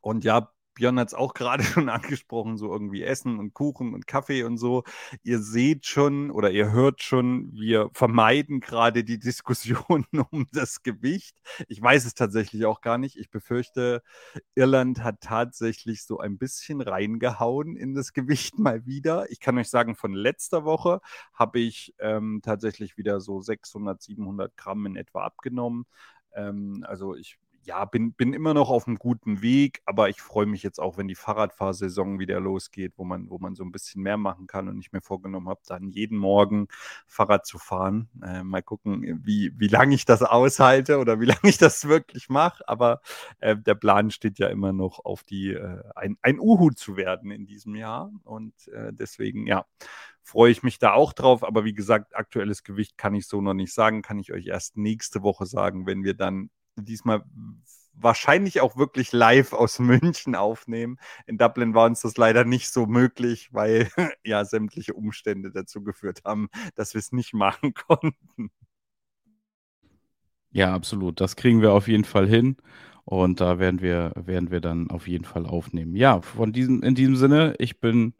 Und 0.00 0.22
ja, 0.24 0.52
Björn 0.76 1.00
hat 1.00 1.08
es 1.08 1.14
auch 1.14 1.34
gerade 1.34 1.62
schon 1.64 1.88
angesprochen, 1.88 2.56
so 2.56 2.72
irgendwie 2.72 3.02
Essen 3.02 3.38
und 3.40 3.54
Kuchen 3.54 3.94
und 3.94 4.06
Kaffee 4.06 4.44
und 4.44 4.58
so. 4.58 4.84
Ihr 5.24 5.40
seht 5.40 5.86
schon 5.86 6.30
oder 6.30 6.50
ihr 6.50 6.70
hört 6.70 7.02
schon, 7.02 7.50
wir 7.52 7.90
vermeiden 7.94 8.60
gerade 8.60 9.02
die 9.02 9.18
Diskussion 9.18 10.06
um 10.30 10.46
das 10.52 10.82
Gewicht. 10.82 11.36
Ich 11.66 11.82
weiß 11.82 12.04
es 12.04 12.14
tatsächlich 12.14 12.66
auch 12.66 12.80
gar 12.82 12.98
nicht. 12.98 13.16
Ich 13.16 13.30
befürchte, 13.30 14.02
Irland 14.54 15.02
hat 15.02 15.22
tatsächlich 15.22 16.04
so 16.04 16.18
ein 16.20 16.38
bisschen 16.38 16.80
reingehauen 16.82 17.76
in 17.76 17.94
das 17.94 18.12
Gewicht 18.12 18.58
mal 18.58 18.86
wieder. 18.86 19.30
Ich 19.30 19.40
kann 19.40 19.58
euch 19.58 19.70
sagen, 19.70 19.96
von 19.96 20.12
letzter 20.12 20.64
Woche 20.64 21.00
habe 21.32 21.58
ich 21.58 21.94
ähm, 21.98 22.40
tatsächlich 22.44 22.98
wieder 22.98 23.20
so 23.20 23.40
600, 23.40 24.02
700 24.02 24.56
Gramm 24.56 24.84
in 24.86 24.96
etwa 24.96 25.24
abgenommen. 25.24 25.86
Ähm, 26.34 26.84
also 26.86 27.14
ich 27.16 27.38
ja, 27.66 27.84
bin, 27.84 28.12
bin 28.12 28.32
immer 28.32 28.54
noch 28.54 28.70
auf 28.70 28.86
einem 28.86 28.96
guten 28.96 29.42
Weg, 29.42 29.82
aber 29.86 30.08
ich 30.08 30.22
freue 30.22 30.46
mich 30.46 30.62
jetzt 30.62 30.78
auch, 30.78 30.96
wenn 30.98 31.08
die 31.08 31.16
Fahrradfahrsaison 31.16 32.20
wieder 32.20 32.38
losgeht, 32.38 32.92
wo 32.96 33.04
man, 33.04 33.28
wo 33.28 33.38
man 33.38 33.56
so 33.56 33.64
ein 33.64 33.72
bisschen 33.72 34.02
mehr 34.02 34.16
machen 34.16 34.46
kann 34.46 34.68
und 34.68 34.78
ich 34.78 34.92
mir 34.92 35.00
vorgenommen 35.00 35.48
habe, 35.48 35.60
dann 35.66 35.90
jeden 35.90 36.16
Morgen 36.16 36.68
Fahrrad 37.08 37.44
zu 37.44 37.58
fahren. 37.58 38.08
Äh, 38.22 38.44
mal 38.44 38.62
gucken, 38.62 39.20
wie, 39.24 39.52
wie 39.56 39.66
lange 39.66 39.96
ich 39.96 40.04
das 40.04 40.22
aushalte 40.22 40.98
oder 40.98 41.20
wie 41.20 41.24
lange 41.26 41.40
ich 41.42 41.58
das 41.58 41.88
wirklich 41.88 42.28
mache. 42.28 42.66
Aber 42.68 43.00
äh, 43.40 43.56
der 43.56 43.74
Plan 43.74 44.12
steht 44.12 44.38
ja 44.38 44.46
immer 44.46 44.72
noch 44.72 45.04
auf 45.04 45.24
die, 45.24 45.52
äh, 45.52 45.82
ein, 45.96 46.16
ein 46.22 46.38
Uhu 46.38 46.70
zu 46.70 46.96
werden 46.96 47.32
in 47.32 47.46
diesem 47.46 47.74
Jahr. 47.74 48.12
Und 48.22 48.54
äh, 48.68 48.92
deswegen, 48.92 49.46
ja, 49.48 49.66
freue 50.22 50.50
ich 50.50 50.62
mich 50.62 50.78
da 50.78 50.92
auch 50.92 51.12
drauf. 51.12 51.42
Aber 51.44 51.64
wie 51.64 51.74
gesagt, 51.74 52.14
aktuelles 52.14 52.62
Gewicht 52.62 52.96
kann 52.96 53.14
ich 53.14 53.26
so 53.26 53.40
noch 53.40 53.54
nicht 53.54 53.74
sagen, 53.74 54.02
kann 54.02 54.20
ich 54.20 54.32
euch 54.32 54.46
erst 54.46 54.76
nächste 54.76 55.22
Woche 55.22 55.46
sagen, 55.46 55.86
wenn 55.86 56.04
wir 56.04 56.14
dann 56.14 56.50
diesmal 56.76 57.24
wahrscheinlich 57.98 58.60
auch 58.60 58.76
wirklich 58.76 59.12
live 59.12 59.52
aus 59.52 59.78
München 59.78 60.34
aufnehmen. 60.34 60.98
In 61.26 61.38
Dublin 61.38 61.74
war 61.74 61.86
uns 61.86 62.00
das 62.00 62.16
leider 62.16 62.44
nicht 62.44 62.70
so 62.70 62.86
möglich, 62.86 63.48
weil 63.52 63.88
ja 64.24 64.44
sämtliche 64.44 64.94
Umstände 64.94 65.50
dazu 65.50 65.82
geführt 65.82 66.22
haben, 66.24 66.48
dass 66.74 66.94
wir 66.94 66.98
es 66.98 67.12
nicht 67.12 67.34
machen 67.34 67.74
konnten. 67.88 68.50
Ja, 70.50 70.74
absolut. 70.74 71.20
Das 71.20 71.36
kriegen 71.36 71.60
wir 71.60 71.72
auf 71.72 71.88
jeden 71.88 72.04
Fall 72.04 72.26
hin. 72.26 72.56
Und 73.04 73.40
da 73.40 73.58
werden 73.58 73.80
wir, 73.82 74.12
werden 74.16 74.50
wir 74.50 74.60
dann 74.60 74.90
auf 74.90 75.06
jeden 75.06 75.24
Fall 75.24 75.46
aufnehmen. 75.46 75.94
Ja, 75.94 76.22
von 76.22 76.52
diesem, 76.52 76.82
in 76.82 76.96
diesem 76.96 77.14
Sinne, 77.14 77.54
ich 77.58 77.78
bin 77.78 78.14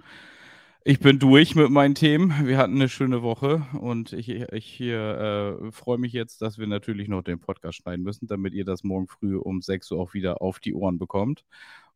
ich 0.89 1.01
bin 1.01 1.19
durch 1.19 1.57
mit 1.57 1.69
meinen 1.69 1.97
Themen. 1.97 2.47
Wir 2.47 2.59
hatten 2.59 2.77
eine 2.77 2.89
schöne 2.89 3.21
Woche 3.21 3.67
und 3.81 4.13
ich, 4.13 4.29
ich 4.29 4.81
äh, 4.81 5.73
freue 5.73 5.99
mich 5.99 6.13
jetzt, 6.13 6.43
dass 6.43 6.59
wir 6.59 6.69
natürlich 6.69 7.09
noch 7.09 7.23
den 7.23 7.41
Podcast 7.41 7.79
schneiden 7.79 8.05
müssen, 8.05 8.29
damit 8.29 8.55
ihr 8.55 8.65
das 8.65 8.85
morgen 8.85 9.09
früh 9.09 9.37
um 9.37 9.63
6 9.63 9.91
Uhr 9.91 10.01
auch 10.01 10.15
wieder 10.15 10.41
auf 10.41 10.61
die 10.61 10.75
Ohren 10.75 10.97
bekommt. 10.97 11.45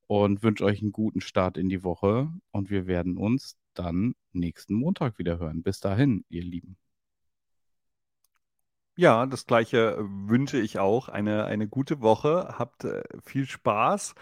Und 0.08 0.42
wünsche 0.42 0.64
euch 0.64 0.82
einen 0.82 0.90
guten 0.90 1.20
Start 1.20 1.56
in 1.56 1.68
die 1.68 1.84
Woche. 1.84 2.32
Und 2.50 2.68
wir 2.68 2.88
werden 2.88 3.16
uns 3.16 3.56
dann 3.74 4.16
nächsten 4.32 4.74
Montag 4.74 5.20
wieder 5.20 5.38
hören. 5.38 5.62
Bis 5.62 5.78
dahin, 5.78 6.24
ihr 6.28 6.42
Lieben. 6.42 6.76
Ja, 8.96 9.24
das 9.24 9.46
gleiche 9.46 9.98
wünsche 10.00 10.58
ich 10.58 10.80
auch. 10.80 11.08
Eine, 11.08 11.44
eine 11.44 11.68
gute 11.68 12.00
Woche. 12.00 12.56
Habt 12.58 12.82
äh, 12.82 13.04
viel 13.22 13.46
Spaß. 13.46 14.16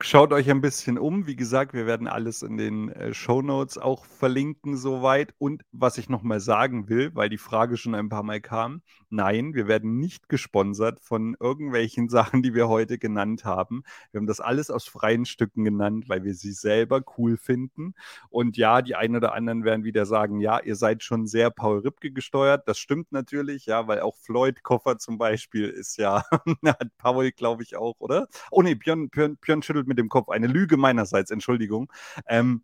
Schaut 0.00 0.32
euch 0.32 0.48
ein 0.48 0.60
bisschen 0.60 0.96
um. 0.96 1.26
Wie 1.26 1.34
gesagt, 1.34 1.72
wir 1.72 1.84
werden 1.84 2.06
alles 2.06 2.42
in 2.42 2.56
den 2.56 2.88
äh, 2.90 3.12
Show 3.12 3.42
Notes 3.42 3.78
auch 3.78 4.04
verlinken 4.04 4.76
soweit. 4.76 5.34
Und 5.38 5.64
was 5.72 5.98
ich 5.98 6.08
nochmal 6.08 6.38
sagen 6.38 6.88
will, 6.88 7.10
weil 7.16 7.28
die 7.28 7.36
Frage 7.36 7.76
schon 7.76 7.96
ein 7.96 8.08
paar 8.08 8.22
Mal 8.22 8.40
kam, 8.40 8.82
nein, 9.10 9.54
wir 9.54 9.66
werden 9.66 9.98
nicht 9.98 10.28
gesponsert 10.28 11.00
von 11.00 11.36
irgendwelchen 11.40 12.08
Sachen, 12.10 12.44
die 12.44 12.54
wir 12.54 12.68
heute 12.68 12.96
genannt 12.96 13.44
haben. 13.44 13.82
Wir 14.12 14.20
haben 14.20 14.28
das 14.28 14.38
alles 14.38 14.70
aus 14.70 14.86
freien 14.86 15.26
Stücken 15.26 15.64
genannt, 15.64 16.08
weil 16.08 16.22
wir 16.22 16.34
sie 16.34 16.52
selber 16.52 17.02
cool 17.18 17.36
finden. 17.36 17.94
Und 18.30 18.56
ja, 18.56 18.82
die 18.82 18.94
einen 18.94 19.16
oder 19.16 19.34
anderen 19.34 19.64
werden 19.64 19.82
wieder 19.82 20.06
sagen, 20.06 20.38
ja, 20.38 20.60
ihr 20.60 20.76
seid 20.76 21.02
schon 21.02 21.26
sehr 21.26 21.50
Paul 21.50 21.80
Ripke 21.80 22.12
gesteuert. 22.12 22.68
Das 22.68 22.78
stimmt 22.78 23.10
natürlich, 23.10 23.66
ja, 23.66 23.88
weil 23.88 24.00
auch 24.02 24.14
Floyd 24.16 24.62
Koffer 24.62 24.98
zum 24.98 25.18
Beispiel 25.18 25.68
ist 25.68 25.96
ja, 25.96 26.22
hat 26.64 26.96
Paul, 26.98 27.32
glaube 27.32 27.64
ich, 27.64 27.74
auch, 27.74 27.96
oder? 27.98 28.28
Oh 28.52 28.62
nee, 28.62 28.76
Björn, 28.76 29.08
Björn, 29.10 29.36
Björn 29.38 29.60
schüttelt 29.62 29.87
mit 29.88 29.98
dem 29.98 30.08
Kopf. 30.08 30.28
Eine 30.28 30.46
Lüge 30.46 30.76
meinerseits, 30.76 31.30
Entschuldigung. 31.30 31.92
Ähm, 32.28 32.62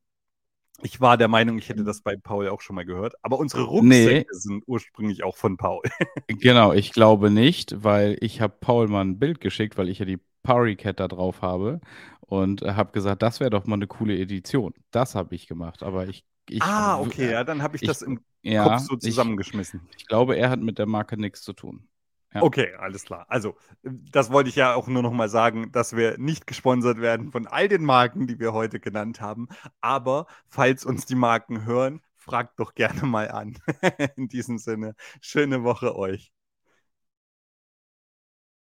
ich 0.82 1.00
war 1.00 1.16
der 1.16 1.28
Meinung, 1.28 1.58
ich 1.58 1.68
hätte 1.68 1.84
das 1.84 2.02
bei 2.02 2.16
Paul 2.16 2.48
auch 2.48 2.60
schon 2.60 2.76
mal 2.76 2.84
gehört. 2.84 3.14
Aber 3.22 3.38
unsere 3.38 3.62
Rucksäcke 3.62 4.26
nee. 4.30 4.38
sind 4.38 4.64
ursprünglich 4.66 5.24
auch 5.24 5.36
von 5.36 5.56
Paul. 5.56 5.82
genau, 6.28 6.72
ich 6.72 6.92
glaube 6.92 7.30
nicht, 7.30 7.82
weil 7.82 8.16
ich 8.20 8.40
habe 8.40 8.54
Paul 8.60 8.88
mal 8.88 9.02
ein 9.02 9.18
Bild 9.18 9.40
geschickt, 9.40 9.78
weil 9.78 9.88
ich 9.88 9.98
ja 9.98 10.04
die 10.04 10.20
Power 10.42 10.72
Cat 10.74 11.00
da 11.00 11.08
drauf 11.08 11.42
habe 11.42 11.80
und 12.20 12.62
habe 12.62 12.92
gesagt, 12.92 13.22
das 13.22 13.40
wäre 13.40 13.50
doch 13.50 13.66
mal 13.66 13.76
eine 13.76 13.86
coole 13.86 14.18
Edition. 14.18 14.74
Das 14.90 15.14
habe 15.14 15.34
ich 15.34 15.46
gemacht, 15.46 15.82
aber 15.82 16.06
ich 16.06 16.24
ich, 16.48 16.62
ah, 16.62 17.00
okay, 17.00 17.32
ja, 17.32 17.44
dann 17.44 17.62
habe 17.62 17.76
ich, 17.76 17.82
ich, 17.82 17.88
das 17.88 18.02
im 18.02 18.20
ja, 18.42 18.64
Kopf 18.64 18.80
so 18.80 18.96
zusammengeschmissen. 18.96 19.80
Ich, 19.90 20.02
ich, 20.02 20.06
glaube, 20.06 20.36
er 20.36 20.50
hat 20.50 20.60
mit 20.60 20.78
der 20.78 20.86
Marke 20.86 21.16
nichts 21.16 21.42
zu 21.42 21.54
tun. 21.54 21.88
Ja. 22.34 22.42
Okay, 22.42 22.74
alles 22.74 23.04
klar. 23.04 23.26
Also, 23.28 23.56
das 23.82 24.30
wollte 24.32 24.48
ich 24.50 24.56
ja 24.56 24.74
auch 24.74 24.88
nur 24.88 25.02
noch 25.02 25.12
mal 25.12 25.28
sagen, 25.28 25.70
dass 25.70 25.94
wir 25.96 26.18
nicht 26.18 26.46
gesponsert 26.46 27.00
werden 27.00 27.30
von 27.30 27.46
all 27.46 27.68
den 27.68 27.84
Marken, 27.84 28.26
die 28.26 28.40
wir 28.40 28.52
heute 28.52 28.80
genannt 28.80 29.20
haben. 29.20 29.48
Aber 29.80 30.26
falls 30.48 30.84
uns 30.84 31.06
die 31.06 31.14
Marken 31.14 31.64
hören, 31.64 32.02
fragt 32.16 32.58
doch 32.58 32.74
gerne 32.74 33.02
mal 33.06 33.30
an. 33.30 33.56
In 34.16 34.28
diesem 34.28 34.58
Sinne, 34.58 34.96
schöne 35.20 35.62
Woche 35.62 35.94
euch. 35.96 36.32